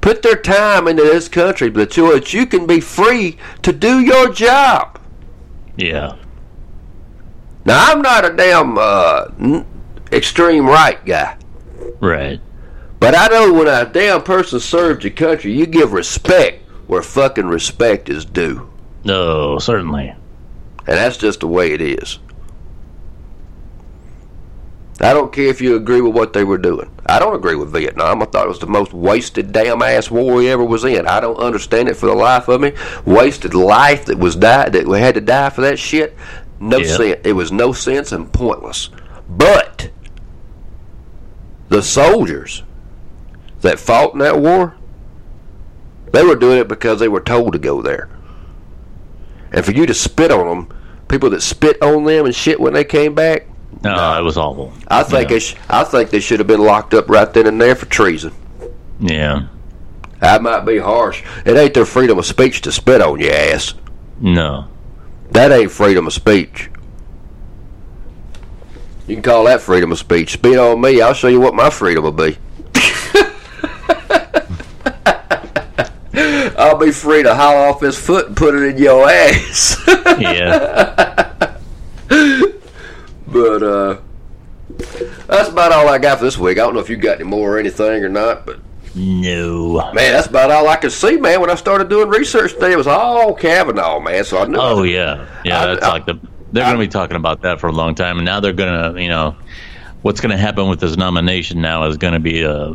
Put 0.00 0.22
their 0.22 0.36
time 0.36 0.88
into 0.88 1.04
this 1.04 1.28
country 1.28 1.70
but 1.70 1.92
so 1.92 2.12
that 2.12 2.34
you 2.34 2.44
can 2.44 2.66
be 2.66 2.80
free 2.80 3.38
to 3.62 3.72
do 3.72 4.00
your 4.00 4.32
job. 4.32 5.00
Yeah. 5.76 6.16
Now, 7.64 7.92
I'm 7.92 8.02
not 8.02 8.24
a 8.24 8.34
damn 8.34 8.76
uh, 8.78 9.64
extreme 10.10 10.66
right 10.66 11.04
guy. 11.04 11.36
Right. 12.00 12.40
But 12.98 13.16
I 13.16 13.28
know 13.28 13.52
when 13.52 13.68
a 13.68 13.84
damn 13.84 14.22
person 14.22 14.60
serves 14.60 15.04
your 15.04 15.12
country, 15.12 15.52
you 15.52 15.66
give 15.66 15.92
respect 15.92 16.68
where 16.86 17.02
fucking 17.02 17.46
respect 17.46 18.08
is 18.08 18.24
due. 18.24 18.70
No, 19.04 19.58
certainly. 19.58 20.08
And 20.08 20.96
that's 20.98 21.16
just 21.16 21.40
the 21.40 21.48
way 21.48 21.72
it 21.72 21.80
is. 21.80 22.18
I 25.00 25.12
don't 25.12 25.32
care 25.32 25.46
if 25.46 25.60
you 25.60 25.74
agree 25.74 26.00
with 26.00 26.14
what 26.14 26.32
they 26.32 26.44
were 26.44 26.58
doing. 26.58 26.88
I 27.06 27.18
don't 27.18 27.34
agree 27.34 27.56
with 27.56 27.72
Vietnam. 27.72 28.22
I 28.22 28.26
thought 28.26 28.44
it 28.44 28.50
was 28.50 28.60
the 28.60 28.68
most 28.68 28.92
wasted 28.92 29.50
damn 29.50 29.82
ass 29.82 30.10
war 30.10 30.34
we 30.34 30.48
ever 30.48 30.64
was 30.64 30.84
in. 30.84 31.08
I 31.08 31.18
don't 31.18 31.38
understand 31.38 31.88
it 31.88 31.96
for 31.96 32.06
the 32.06 32.14
life 32.14 32.46
of 32.46 32.60
me. 32.60 32.72
Wasted 33.04 33.54
life 33.54 34.04
that 34.04 34.18
was 34.18 34.36
died 34.36 34.74
that 34.74 34.86
we 34.86 35.00
had 35.00 35.16
to 35.16 35.20
die 35.20 35.50
for 35.50 35.62
that 35.62 35.78
shit. 35.78 36.16
No 36.62 36.78
Yeah. 36.78 36.96
sense. 36.96 37.20
It 37.24 37.32
was 37.32 37.50
no 37.50 37.72
sense 37.72 38.12
and 38.12 38.32
pointless. 38.32 38.88
But 39.28 39.90
the 41.68 41.82
soldiers 41.82 42.62
that 43.62 43.78
fought 43.78 44.12
in 44.12 44.20
that 44.20 44.38
war, 44.40 44.74
they 46.12 46.22
were 46.24 46.36
doing 46.36 46.58
it 46.58 46.68
because 46.68 47.00
they 47.00 47.08
were 47.08 47.20
told 47.20 47.52
to 47.54 47.58
go 47.58 47.82
there. 47.82 48.08
And 49.52 49.64
for 49.64 49.72
you 49.72 49.86
to 49.86 49.94
spit 49.94 50.30
on 50.30 50.46
them, 50.46 50.68
people 51.08 51.30
that 51.30 51.42
spit 51.42 51.82
on 51.82 52.04
them 52.04 52.26
and 52.26 52.34
shit 52.34 52.60
when 52.60 52.72
they 52.74 52.84
came 52.84 53.14
back, 53.14 53.46
No, 53.82 54.16
it 54.18 54.22
was 54.22 54.36
awful. 54.36 54.72
I 54.88 55.02
think 55.02 55.30
yeah. 55.30 55.38
sh- 55.38 55.56
I 55.68 55.82
think 55.84 56.10
they 56.10 56.20
should 56.20 56.38
have 56.38 56.46
been 56.46 56.60
locked 56.62 56.94
up 56.94 57.08
right 57.10 57.32
then 57.32 57.46
and 57.46 57.60
there 57.60 57.74
for 57.74 57.86
treason. 57.86 58.32
Yeah. 59.00 59.42
That 60.20 60.42
might 60.42 60.60
be 60.64 60.78
harsh. 60.78 61.22
It 61.44 61.56
ain't 61.56 61.74
their 61.74 61.84
freedom 61.86 62.18
of 62.18 62.26
speech 62.26 62.60
to 62.62 62.70
spit 62.72 63.00
on 63.02 63.18
your 63.18 63.32
ass. 63.34 63.74
No. 64.20 64.66
That 65.32 65.50
ain't 65.50 65.70
freedom 65.70 66.06
of 66.06 66.12
speech. 66.12 66.68
You 69.06 69.16
can 69.16 69.22
call 69.22 69.44
that 69.44 69.62
freedom 69.62 69.92
of 69.92 69.98
speech. 69.98 70.34
Spit 70.34 70.58
on 70.58 70.80
me, 70.80 71.00
I'll 71.00 71.14
show 71.14 71.28
you 71.28 71.40
what 71.40 71.54
my 71.54 71.70
freedom 71.70 72.04
will 72.04 72.12
be. 72.12 72.36
I'll 76.58 76.78
be 76.78 76.92
free 76.92 77.22
to 77.22 77.34
haul 77.34 77.70
off 77.70 77.80
his 77.80 77.98
foot 77.98 78.28
and 78.28 78.36
put 78.36 78.54
it 78.54 78.62
in 78.62 78.78
your 78.78 79.08
ass. 79.08 79.78
Yeah. 80.20 81.56
But 83.26 83.62
uh 83.62 83.96
that's 85.26 85.48
about 85.48 85.72
all 85.72 85.88
I 85.88 85.98
got 85.98 86.18
for 86.18 86.24
this 86.24 86.36
week. 86.36 86.58
I 86.58 86.62
don't 86.62 86.74
know 86.74 86.80
if 86.80 86.90
you 86.90 86.96
got 86.96 87.20
any 87.20 87.24
more 87.24 87.56
or 87.56 87.58
anything 87.58 88.04
or 88.04 88.10
not, 88.10 88.44
but 88.44 88.60
no. 88.94 89.90
man, 89.94 90.12
that's 90.12 90.26
about 90.26 90.50
all 90.50 90.68
I 90.68 90.76
could 90.76 90.92
see, 90.92 91.16
man. 91.16 91.40
When 91.40 91.50
I 91.50 91.54
started 91.54 91.88
doing 91.88 92.08
research 92.08 92.52
today, 92.54 92.72
it 92.72 92.76
was 92.76 92.86
all 92.86 93.34
Kavanaugh, 93.34 94.00
man. 94.00 94.24
So 94.24 94.38
I 94.38 94.46
knew. 94.46 94.58
Oh 94.58 94.82
yeah. 94.82 95.26
Yeah. 95.44 95.62
I- 95.62 95.66
That's 95.66 95.84
I- 95.84 95.88
like 95.88 96.06
the. 96.06 96.18
They're 96.52 96.64
going 96.64 96.76
to 96.76 96.84
be 96.84 96.88
talking 96.88 97.16
about 97.16 97.40
that 97.42 97.60
for 97.60 97.68
a 97.68 97.72
long 97.72 97.94
time, 97.94 98.18
and 98.18 98.26
now 98.26 98.40
they're 98.40 98.52
going 98.52 98.94
to, 98.94 99.02
you 99.02 99.08
know, 99.08 99.36
what's 100.02 100.20
going 100.20 100.32
to 100.32 100.36
happen 100.36 100.68
with 100.68 100.80
this 100.80 100.98
nomination 100.98 101.62
now 101.62 101.84
is 101.86 101.96
going 101.96 102.12
to 102.12 102.20
be 102.20 102.42
a, 102.42 102.74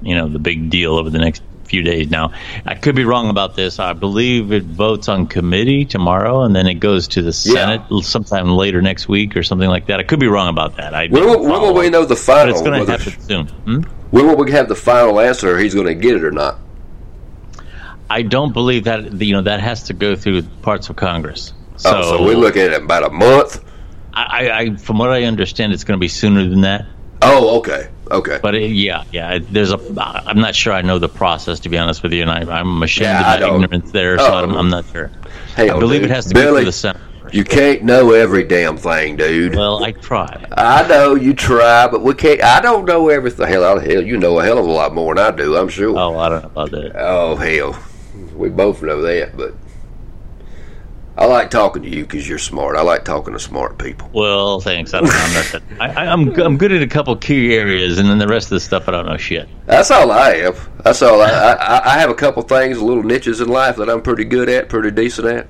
you 0.00 0.14
know, 0.14 0.30
the 0.30 0.38
big 0.38 0.70
deal 0.70 0.94
over 0.94 1.10
the 1.10 1.18
next 1.18 1.42
few 1.64 1.82
days. 1.82 2.08
Now, 2.10 2.32
I 2.64 2.74
could 2.74 2.96
be 2.96 3.04
wrong 3.04 3.28
about 3.28 3.54
this. 3.54 3.78
I 3.78 3.92
believe 3.92 4.50
it 4.50 4.62
votes 4.62 5.10
on 5.10 5.26
committee 5.26 5.84
tomorrow, 5.84 6.42
and 6.44 6.56
then 6.56 6.66
it 6.66 6.76
goes 6.76 7.06
to 7.08 7.20
the 7.20 7.34
Senate 7.34 7.82
sometime 8.02 8.48
later 8.48 8.80
next 8.80 9.08
week 9.08 9.36
or 9.36 9.42
something 9.42 9.68
like 9.68 9.88
that. 9.88 10.00
I 10.00 10.04
could 10.04 10.20
be 10.20 10.26
wrong 10.28 10.48
about 10.48 10.78
that. 10.78 10.94
I 10.94 11.08
When 11.08 11.26
will, 11.26 11.42
when 11.42 11.60
will 11.60 11.74
we 11.74 11.90
know 11.90 12.06
the 12.06 12.16
final? 12.16 12.46
But 12.46 12.50
it's 12.52 12.62
going 12.62 12.86
to 12.86 12.90
happen 12.90 13.20
soon. 13.20 13.46
Hmm? 13.48 13.80
When 14.10 14.26
will 14.26 14.36
we 14.36 14.50
have 14.52 14.68
the 14.68 14.74
final 14.74 15.20
answer? 15.20 15.58
He's 15.58 15.74
going 15.74 15.86
to 15.86 15.94
get 15.94 16.16
it 16.16 16.24
or 16.24 16.30
not? 16.30 16.58
I 18.10 18.22
don't 18.22 18.52
believe 18.52 18.84
that. 18.84 19.20
You 19.20 19.34
know, 19.34 19.42
that 19.42 19.60
has 19.60 19.84
to 19.84 19.92
go 19.92 20.16
through 20.16 20.42
parts 20.62 20.88
of 20.88 20.96
Congress. 20.96 21.52
So, 21.76 21.90
oh, 21.94 22.02
so 22.02 22.24
we're 22.24 22.36
looking 22.36 22.62
at 22.62 22.72
about 22.72 23.04
a 23.04 23.10
month. 23.10 23.62
I, 24.14 24.50
I, 24.50 24.76
from 24.76 24.98
what 24.98 25.10
I 25.10 25.24
understand, 25.24 25.72
it's 25.72 25.84
going 25.84 25.96
to 25.96 26.00
be 26.00 26.08
sooner 26.08 26.48
than 26.48 26.62
that. 26.62 26.86
Oh, 27.20 27.58
okay, 27.58 27.88
okay. 28.10 28.38
But 28.40 28.54
it, 28.54 28.70
yeah, 28.70 29.04
yeah, 29.12 29.38
there's 29.40 29.72
a. 29.72 29.78
I'm 30.26 30.38
not 30.40 30.54
sure 30.54 30.72
I 30.72 30.82
know 30.82 30.98
the 30.98 31.08
process 31.08 31.60
to 31.60 31.68
be 31.68 31.76
honest 31.78 32.02
with 32.02 32.12
you, 32.12 32.22
and 32.22 32.30
I, 32.30 32.60
I'm 32.60 32.82
ashamed 32.82 33.06
Yeah, 33.06 33.34
of 33.34 33.40
my 33.40 33.64
ignorance 33.64 33.90
there, 33.92 34.18
so 34.18 34.24
Oh. 34.26 34.42
I'm, 34.44 34.54
I'm 34.54 34.70
not 34.70 34.86
sure. 34.92 35.10
Hell, 35.54 35.76
I 35.76 35.78
believe 35.80 36.02
dude. 36.02 36.10
it 36.10 36.14
has 36.14 36.26
to 36.26 36.34
go 36.34 36.54
through 36.54 36.64
the 36.64 36.72
Senate. 36.72 37.00
First. 37.28 37.34
You 37.34 37.44
can't 37.44 37.82
know 37.82 38.12
every 38.12 38.44
damn 38.44 38.76
thing, 38.76 39.16
dude. 39.16 39.54
Well, 39.54 39.84
I 39.84 39.92
try. 39.92 40.46
I 40.52 40.86
know 40.88 41.14
you 41.14 41.34
try, 41.34 41.88
but 41.88 42.02
we 42.02 42.14
can't. 42.14 42.42
I 42.42 42.60
don't 42.60 42.84
know 42.84 43.08
everything. 43.08 43.46
Hell, 43.48 43.64
out 43.64 43.78
of 43.78 43.84
hell, 43.84 44.02
you 44.02 44.16
know 44.16 44.38
a 44.38 44.44
hell 44.44 44.58
of 44.58 44.66
a 44.66 44.70
lot 44.70 44.94
more 44.94 45.14
than 45.14 45.24
I 45.24 45.36
do. 45.36 45.56
I'm 45.56 45.68
sure. 45.68 45.96
Oh, 45.96 46.18
I 46.18 46.28
don't 46.28 46.42
know 46.42 46.48
about 46.48 46.70
that. 46.72 46.92
Oh 46.96 47.36
hell, 47.36 47.78
we 48.34 48.48
both 48.48 48.82
know 48.82 49.02
that. 49.02 49.36
But 49.36 49.54
I 51.16 51.26
like 51.26 51.50
talking 51.50 51.82
to 51.82 51.88
you 51.88 52.02
because 52.04 52.28
you're 52.28 52.38
smart. 52.38 52.76
I 52.76 52.82
like 52.82 53.04
talking 53.04 53.32
to 53.32 53.40
smart 53.40 53.76
people. 53.78 54.08
Well, 54.12 54.60
thanks. 54.60 54.94
I 54.94 55.00
don't 55.00 55.08
know. 55.08 55.14
I'm 55.16 55.34
not 55.34 55.44
that. 55.52 55.62
I, 55.80 56.04
I, 56.04 56.12
I'm 56.12 56.40
I'm 56.40 56.56
good 56.56 56.70
at 56.70 56.80
a 56.80 56.86
couple 56.86 57.16
key 57.16 57.54
areas, 57.54 57.98
and 57.98 58.08
then 58.08 58.18
the 58.18 58.28
rest 58.28 58.46
of 58.46 58.50
the 58.50 58.60
stuff 58.60 58.88
I 58.88 58.92
don't 58.92 59.06
know 59.06 59.16
shit. 59.16 59.48
That's 59.66 59.90
all 59.90 60.12
I 60.12 60.36
have. 60.36 60.70
That's 60.84 61.02
all 61.02 61.20
I. 61.20 61.28
I, 61.28 61.94
I 61.94 61.98
have 61.98 62.10
a 62.10 62.14
couple 62.14 62.42
things, 62.42 62.80
little 62.80 63.02
niches 63.02 63.40
in 63.40 63.48
life 63.48 63.76
that 63.76 63.90
I'm 63.90 64.00
pretty 64.02 64.24
good 64.24 64.48
at, 64.48 64.68
pretty 64.68 64.92
decent 64.92 65.26
at. 65.26 65.48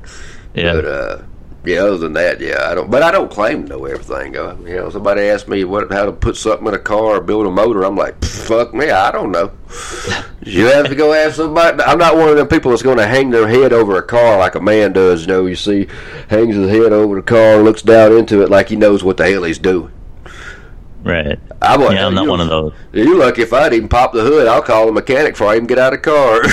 Yeah. 0.54 0.72
But 0.72 0.84
uh, 0.86 1.22
Yeah, 1.64 1.80
other 1.80 1.98
than 1.98 2.12
that, 2.12 2.40
yeah, 2.40 2.70
I 2.70 2.74
don't. 2.74 2.90
But 2.90 3.02
I 3.02 3.10
don't 3.10 3.30
claim 3.30 3.64
to 3.64 3.68
know 3.68 3.84
everything. 3.84 4.36
Uh, 4.36 4.56
you 4.64 4.76
know, 4.76 4.90
somebody 4.90 5.22
asked 5.22 5.48
me 5.48 5.64
what 5.64 5.90
how 5.92 6.06
to 6.06 6.12
put 6.12 6.36
something 6.36 6.66
in 6.68 6.74
a 6.74 6.78
car 6.78 7.16
or 7.16 7.20
build 7.20 7.46
a 7.46 7.50
motor. 7.50 7.84
I'm 7.84 7.96
like, 7.96 8.24
fuck 8.24 8.72
me, 8.72 8.90
I 8.90 9.10
don't 9.10 9.32
know. 9.32 9.50
you 10.42 10.66
have 10.66 10.88
to 10.88 10.94
go 10.94 11.12
ask 11.12 11.36
somebody. 11.36 11.82
I'm 11.82 11.98
not 11.98 12.16
one 12.16 12.28
of 12.28 12.36
them 12.36 12.46
people 12.46 12.70
that's 12.70 12.82
going 12.82 12.98
to 12.98 13.06
hang 13.06 13.30
their 13.30 13.48
head 13.48 13.72
over 13.72 13.96
a 13.96 14.02
car 14.02 14.38
like 14.38 14.54
a 14.54 14.60
man 14.60 14.92
does. 14.92 15.22
You 15.22 15.26
know, 15.26 15.46
you 15.46 15.56
see, 15.56 15.88
hangs 16.28 16.54
his 16.54 16.70
head 16.70 16.92
over 16.92 17.16
the 17.16 17.22
car, 17.22 17.58
looks 17.58 17.82
down 17.82 18.16
into 18.16 18.42
it 18.42 18.50
like 18.50 18.68
he 18.68 18.76
knows 18.76 19.02
what 19.02 19.16
the 19.16 19.28
hell 19.28 19.42
he's 19.42 19.58
doing. 19.58 19.92
Right. 21.02 21.38
I'm, 21.62 21.80
yeah, 21.80 22.06
I'm 22.06 22.14
not 22.14 22.26
one 22.26 22.40
of 22.40 22.48
those. 22.48 22.74
You're 22.92 23.16
lucky 23.16 23.42
if 23.42 23.52
I'd 23.52 23.72
even 23.72 23.88
pop 23.88 24.12
the 24.12 24.22
hood. 24.22 24.46
I'll 24.46 24.62
call 24.62 24.86
the 24.86 24.92
mechanic 24.92 25.34
before 25.34 25.48
I 25.48 25.54
even 25.54 25.66
get 25.66 25.78
out 25.78 25.94
of 25.94 26.02
the 26.02 26.10
car. 26.10 26.44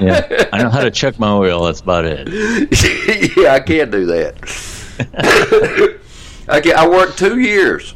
yeah, 0.00 0.48
I 0.52 0.62
know 0.62 0.70
how 0.70 0.80
to 0.80 0.90
check 0.90 1.18
my 1.18 1.30
oil. 1.30 1.64
That's 1.64 1.80
about 1.80 2.04
it. 2.04 2.28
yeah, 3.36 3.54
I 3.54 3.60
can't 3.60 3.90
do 3.90 4.06
that. 4.06 4.36
I 6.48 6.60
can, 6.60 6.76
I 6.76 6.86
worked 6.88 7.18
two 7.18 7.40
years 7.40 7.94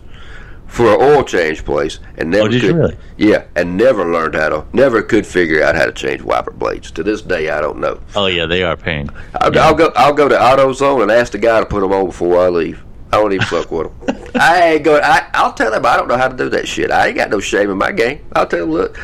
for 0.66 0.94
an 0.94 1.00
oil 1.00 1.24
change 1.24 1.64
place 1.64 1.98
and 2.16 2.34
oh, 2.34 2.38
never 2.38 2.48
oh, 2.48 2.50
did 2.50 2.61
could. 2.62 2.70
You 2.70 2.76
really? 2.76 2.96
Yeah, 3.16 3.44
and 3.56 3.76
never 3.76 4.11
learned 4.11 4.34
how 4.34 4.48
to. 4.48 4.66
Never 4.72 5.02
could 5.02 5.26
figure 5.26 5.62
out 5.62 5.74
how 5.74 5.86
to 5.86 5.92
change 5.92 6.22
wiper 6.22 6.52
blades. 6.52 6.90
To 6.92 7.02
this 7.02 7.22
day, 7.22 7.50
I 7.50 7.61
don't 7.61 7.78
know. 7.78 8.00
Oh 8.16 8.26
yeah, 8.26 8.46
they 8.46 8.62
are 8.62 8.76
pain. 8.76 9.11
I'll, 9.34 9.54
yeah. 9.54 9.66
I'll 9.66 9.74
go. 9.74 9.92
I'll 9.94 10.14
go 10.14 10.28
to 10.28 10.36
AutoZone 10.36 11.02
and 11.02 11.11
ask 11.11 11.32
the 11.32 11.38
guy 11.38 11.61
to 11.61 11.66
put 11.66 11.80
them 11.80 11.92
on 11.92 12.06
before 12.06 12.38
I 12.38 12.48
leave. 12.48 12.82
I 13.12 13.16
don't 13.16 13.32
even 13.32 13.46
fuck 13.46 13.70
with 13.70 14.06
them. 14.06 14.30
I 14.40 14.72
ain't 14.74 14.84
going. 14.84 15.02
I, 15.02 15.28
I'll 15.34 15.52
tell 15.52 15.70
them 15.70 15.84
I 15.84 15.96
don't 15.96 16.08
know 16.08 16.16
how 16.16 16.28
to 16.28 16.36
do 16.36 16.48
that 16.50 16.68
shit. 16.68 16.90
I 16.90 17.08
ain't 17.08 17.16
got 17.16 17.30
no 17.30 17.40
shame 17.40 17.70
in 17.70 17.78
my 17.78 17.92
game. 17.92 18.24
I'll 18.34 18.46
tell 18.46 18.61
them, 18.61 18.70
look, 18.70 18.98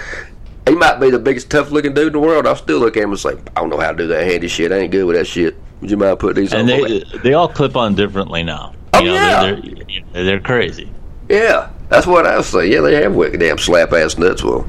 he 0.69 0.75
might 0.75 0.99
be 0.99 1.11
the 1.11 1.19
biggest 1.19 1.51
tough 1.51 1.71
looking 1.71 1.95
dude 1.95 2.09
in 2.09 2.13
the 2.13 2.21
world. 2.21 2.47
I'll 2.47 2.57
still 2.57 2.79
look 2.79 2.97
at 2.97 3.03
him 3.03 3.11
and 3.11 3.19
say, 3.19 3.31
I 3.57 3.61
don't 3.61 3.71
know 3.71 3.79
how 3.79 3.91
to 3.93 3.97
do 3.97 4.07
that 4.09 4.27
handy 4.27 4.49
shit. 4.49 4.73
I 4.73 4.79
ain't 4.79 4.93
good 4.93 5.05
with 5.05 5.17
that 5.17 5.27
shit. 5.27 5.57
Would 5.81 5.91
you 5.91 5.97
mind 5.97 6.19
putting 6.19 6.43
these 6.43 6.55
on? 6.55 6.61
and 6.61 6.71
on? 6.71 6.89
they 6.89 7.19
they 7.19 7.33
all 7.35 7.49
clip 7.49 7.77
on 7.77 7.95
differently 7.95 8.43
now. 8.43 8.75
Oh, 8.95 9.01
you 9.01 9.07
know, 9.07 9.15
yeah. 9.15 9.41
they're, 9.43 9.85
they're, 10.13 10.25
they're 10.25 10.41
crazy. 10.41 10.91
Yeah, 11.29 11.71
that's 11.89 12.07
what 12.07 12.27
I 12.27 12.37
was 12.37 12.47
saying. 12.47 12.73
Yeah, 12.73 12.81
they 12.81 12.95
have 13.03 13.15
wicked 13.15 13.41
damn 13.41 13.59
slap 13.59 13.93
ass 13.93 14.17
nuts. 14.17 14.43
Well, 14.43 14.67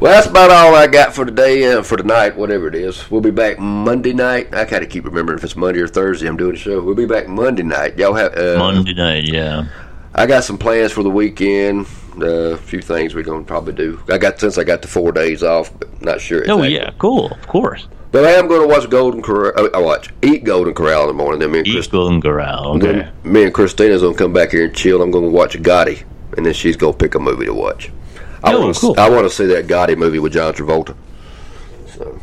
well, 0.00 0.12
that's 0.12 0.26
about 0.26 0.50
all 0.50 0.74
I 0.74 0.86
got 0.86 1.14
for 1.14 1.24
today, 1.24 1.72
uh, 1.72 1.82
for 1.82 1.96
tonight, 1.96 2.36
whatever 2.36 2.68
it 2.68 2.74
is. 2.74 3.10
We'll 3.10 3.20
be 3.22 3.30
back 3.30 3.58
Monday 3.58 4.12
night. 4.12 4.54
I 4.54 4.64
kind 4.64 4.82
of 4.82 4.90
keep 4.90 5.04
remembering 5.04 5.38
if 5.38 5.44
it's 5.44 5.56
Monday 5.56 5.80
or 5.80 5.88
Thursday. 5.88 6.28
I'm 6.28 6.36
doing 6.36 6.54
a 6.54 6.58
show. 6.58 6.82
We'll 6.82 6.94
be 6.94 7.06
back 7.06 7.28
Monday 7.28 7.62
night. 7.62 7.96
Y'all 7.96 8.14
have 8.14 8.36
uh, 8.36 8.58
Monday 8.58 8.92
night, 8.92 9.24
yeah. 9.24 9.66
I 10.14 10.26
got 10.26 10.44
some 10.44 10.58
plans 10.58 10.92
for 10.92 11.02
the 11.02 11.10
weekend. 11.10 11.86
Uh, 12.20 12.54
a 12.54 12.56
few 12.56 12.80
things 12.80 13.14
we're 13.14 13.22
gonna 13.22 13.44
probably 13.44 13.74
do. 13.74 14.02
I 14.08 14.18
got 14.18 14.40
since 14.40 14.56
I 14.56 14.64
got 14.64 14.80
the 14.82 14.88
four 14.88 15.12
days 15.12 15.42
off, 15.42 15.70
but 15.78 16.02
not 16.02 16.20
sure. 16.20 16.40
Oh 16.48 16.62
exactly. 16.62 16.74
yeah, 16.74 16.90
cool, 16.98 17.30
of 17.32 17.46
course. 17.46 17.88
But 18.12 18.24
I 18.24 18.30
am 18.30 18.46
going 18.46 18.62
to 18.62 18.68
watch 18.68 18.88
Golden 18.88 19.20
Corral. 19.20 19.52
uh, 19.56 19.68
I 19.74 19.78
watch 19.78 20.08
Eat 20.22 20.44
Golden 20.44 20.72
Corral 20.72 21.02
in 21.02 21.08
the 21.08 21.12
morning. 21.12 21.40
Then 21.40 21.50
me 21.50 21.58
and 21.58 21.66
Eat 21.66 21.72
Chris, 21.72 21.86
Golden 21.86 22.22
Corral. 22.22 22.76
Okay. 22.76 22.92
then 22.92 23.12
me 23.24 23.44
and 23.44 23.52
Christina's 23.52 24.00
gonna 24.00 24.16
come 24.16 24.32
back 24.32 24.52
here 24.52 24.64
and 24.64 24.74
chill. 24.74 25.02
I'm 25.02 25.10
gonna 25.10 25.28
watch 25.28 25.58
Gotti, 25.58 26.04
and 26.36 26.46
then 26.46 26.54
she's 26.54 26.76
gonna 26.76 26.96
pick 26.96 27.14
a 27.14 27.18
movie 27.18 27.46
to 27.46 27.52
watch. 27.52 27.90
I 28.44 28.52
Oh, 28.52 28.60
want 28.60 28.74
to. 28.74 28.80
cool. 28.80 28.94
I 28.98 29.08
want 29.08 29.24
to 29.24 29.30
see 29.30 29.46
that 29.46 29.66
Gotti 29.66 29.96
movie 29.96 30.18
with 30.18 30.32
John 30.32 30.52
Travolta. 30.54 30.94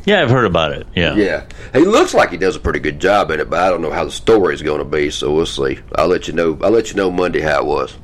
Yeah, 0.06 0.22
I've 0.22 0.30
heard 0.30 0.46
about 0.46 0.72
it. 0.74 0.86
Yeah. 0.96 1.16
Yeah, 1.16 1.46
he 1.74 1.80
looks 1.80 2.14
like 2.14 2.30
he 2.30 2.38
does 2.38 2.56
a 2.56 2.60
pretty 2.60 2.80
good 2.80 3.00
job 3.00 3.32
in 3.32 3.40
it, 3.40 3.50
but 3.50 3.60
I 3.60 3.70
don't 3.70 3.82
know 3.82 3.90
how 3.90 4.06
the 4.06 4.12
story 4.12 4.54
is 4.54 4.62
going 4.62 4.78
to 4.80 4.86
be. 4.86 5.10
So 5.10 5.34
we'll 5.34 5.48
see. 5.48 5.80
I'll 5.96 6.08
let 6.08 6.28
you 6.28 6.34
know. 6.34 6.58
I'll 6.62 6.70
let 6.72 6.90
you 6.92 6.96
know 6.96 7.10
Monday 7.10 7.42
how 7.42 7.60
it 7.62 7.66
was. 7.66 7.98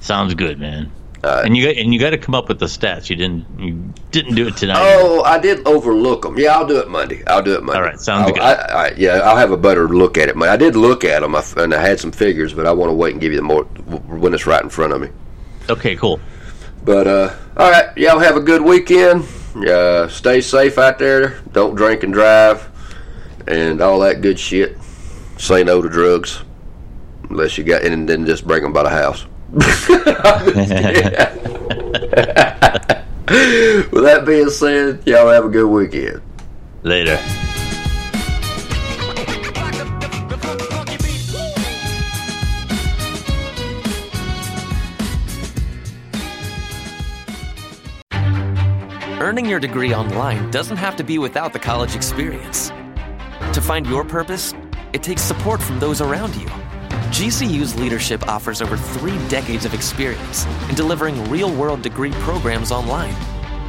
Sounds 0.00 0.32
good, 0.34 0.58
man. 0.58 0.90
Uh, 1.22 1.42
and 1.44 1.54
you 1.54 1.66
got 1.66 1.76
and 1.76 1.92
you 1.92 2.00
got 2.00 2.10
to 2.10 2.18
come 2.18 2.34
up 2.34 2.48
with 2.48 2.58
the 2.58 2.64
stats. 2.64 3.10
You 3.10 3.16
didn't 3.16 3.44
you 3.60 3.92
didn't 4.10 4.34
do 4.36 4.46
it 4.46 4.56
tonight. 4.56 4.78
Oh, 4.80 5.22
I 5.22 5.38
did 5.38 5.66
overlook 5.68 6.22
them. 6.22 6.38
Yeah, 6.38 6.56
I'll 6.56 6.66
do 6.66 6.78
it 6.78 6.88
Monday. 6.88 7.22
I'll 7.26 7.42
do 7.42 7.52
it 7.52 7.62
Monday. 7.62 7.78
All 7.78 7.84
right, 7.84 8.00
sounds 8.00 8.28
I'll, 8.28 8.32
good. 8.32 8.42
I, 8.42 8.52
I, 8.86 8.94
yeah, 8.96 9.16
I'll 9.16 9.36
have 9.36 9.50
a 9.50 9.58
better 9.58 9.86
look 9.88 10.16
at 10.16 10.30
it. 10.30 10.36
Monday. 10.36 10.50
I 10.54 10.56
did 10.56 10.76
look 10.76 11.04
at 11.04 11.20
them, 11.20 11.34
and 11.34 11.74
I 11.74 11.80
had 11.82 12.00
some 12.00 12.12
figures, 12.12 12.54
but 12.54 12.66
I 12.66 12.72
want 12.72 12.88
to 12.88 12.94
wait 12.94 13.12
and 13.12 13.20
give 13.20 13.32
you 13.32 13.36
the 13.36 13.42
more 13.44 13.64
when 13.64 14.32
it's 14.32 14.46
right 14.46 14.62
in 14.62 14.70
front 14.70 14.94
of 14.94 15.02
me. 15.02 15.08
Okay, 15.68 15.94
cool. 15.96 16.18
But 16.84 17.06
uh, 17.06 17.34
all 17.56 17.70
right, 17.70 17.96
y'all 17.96 18.18
have 18.18 18.36
a 18.36 18.40
good 18.40 18.62
weekend. 18.62 19.26
Uh, 19.54 20.08
stay 20.08 20.40
safe 20.40 20.78
out 20.78 20.98
there. 20.98 21.40
Don't 21.52 21.74
drink 21.74 22.02
and 22.02 22.12
drive, 22.12 22.68
and 23.46 23.80
all 23.80 24.00
that 24.00 24.22
good 24.22 24.38
shit. 24.38 24.76
Say 25.38 25.64
no 25.64 25.82
to 25.82 25.88
drugs, 25.88 26.42
unless 27.28 27.58
you 27.58 27.64
got, 27.64 27.82
and 27.82 28.08
then 28.08 28.26
just 28.26 28.46
bring 28.46 28.62
them 28.62 28.72
by 28.72 28.82
the 28.82 28.90
house. 28.90 29.26
With 33.30 34.02
that 34.04 34.24
being 34.26 34.50
said, 34.50 35.06
y'all 35.06 35.28
have 35.28 35.44
a 35.44 35.48
good 35.48 35.66
weekend. 35.66 36.20
Later. 36.82 37.16
Earning 49.30 49.46
your 49.46 49.60
degree 49.60 49.94
online 49.94 50.50
doesn't 50.50 50.76
have 50.76 50.96
to 50.96 51.04
be 51.04 51.16
without 51.16 51.52
the 51.52 51.58
college 51.60 51.94
experience. 51.94 52.70
To 53.52 53.60
find 53.60 53.86
your 53.86 54.02
purpose, 54.02 54.54
it 54.92 55.04
takes 55.04 55.22
support 55.22 55.62
from 55.62 55.78
those 55.78 56.00
around 56.00 56.34
you. 56.34 56.48
GCU's 57.14 57.78
leadership 57.78 58.26
offers 58.26 58.60
over 58.60 58.76
three 58.76 59.16
decades 59.28 59.64
of 59.64 59.72
experience 59.72 60.46
in 60.68 60.74
delivering 60.74 61.30
real 61.30 61.54
world 61.54 61.80
degree 61.80 62.10
programs 62.14 62.72
online. 62.72 63.14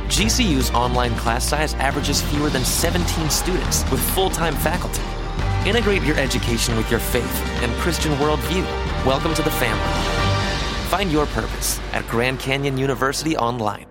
GCU's 0.07 0.71
online 0.71 1.13
class 1.17 1.47
size 1.47 1.75
averages 1.75 2.23
fewer 2.23 2.49
than 2.49 2.65
17 2.65 3.29
students 3.29 3.83
with 3.91 4.01
full 4.15 4.31
time 4.31 4.55
faculty. 4.55 5.03
Integrate 5.69 6.01
your 6.01 6.17
education 6.17 6.75
with 6.75 6.89
your 6.89 6.99
faith 6.99 7.45
and 7.61 7.71
Christian 7.73 8.13
worldview. 8.13 8.65
Welcome 9.05 9.35
to 9.35 9.43
the 9.43 9.51
family. 9.51 10.89
Find 10.89 11.11
your 11.11 11.27
purpose 11.27 11.79
at 11.93 12.07
Grand 12.07 12.39
Canyon 12.39 12.79
University 12.79 13.37
Online. 13.37 13.90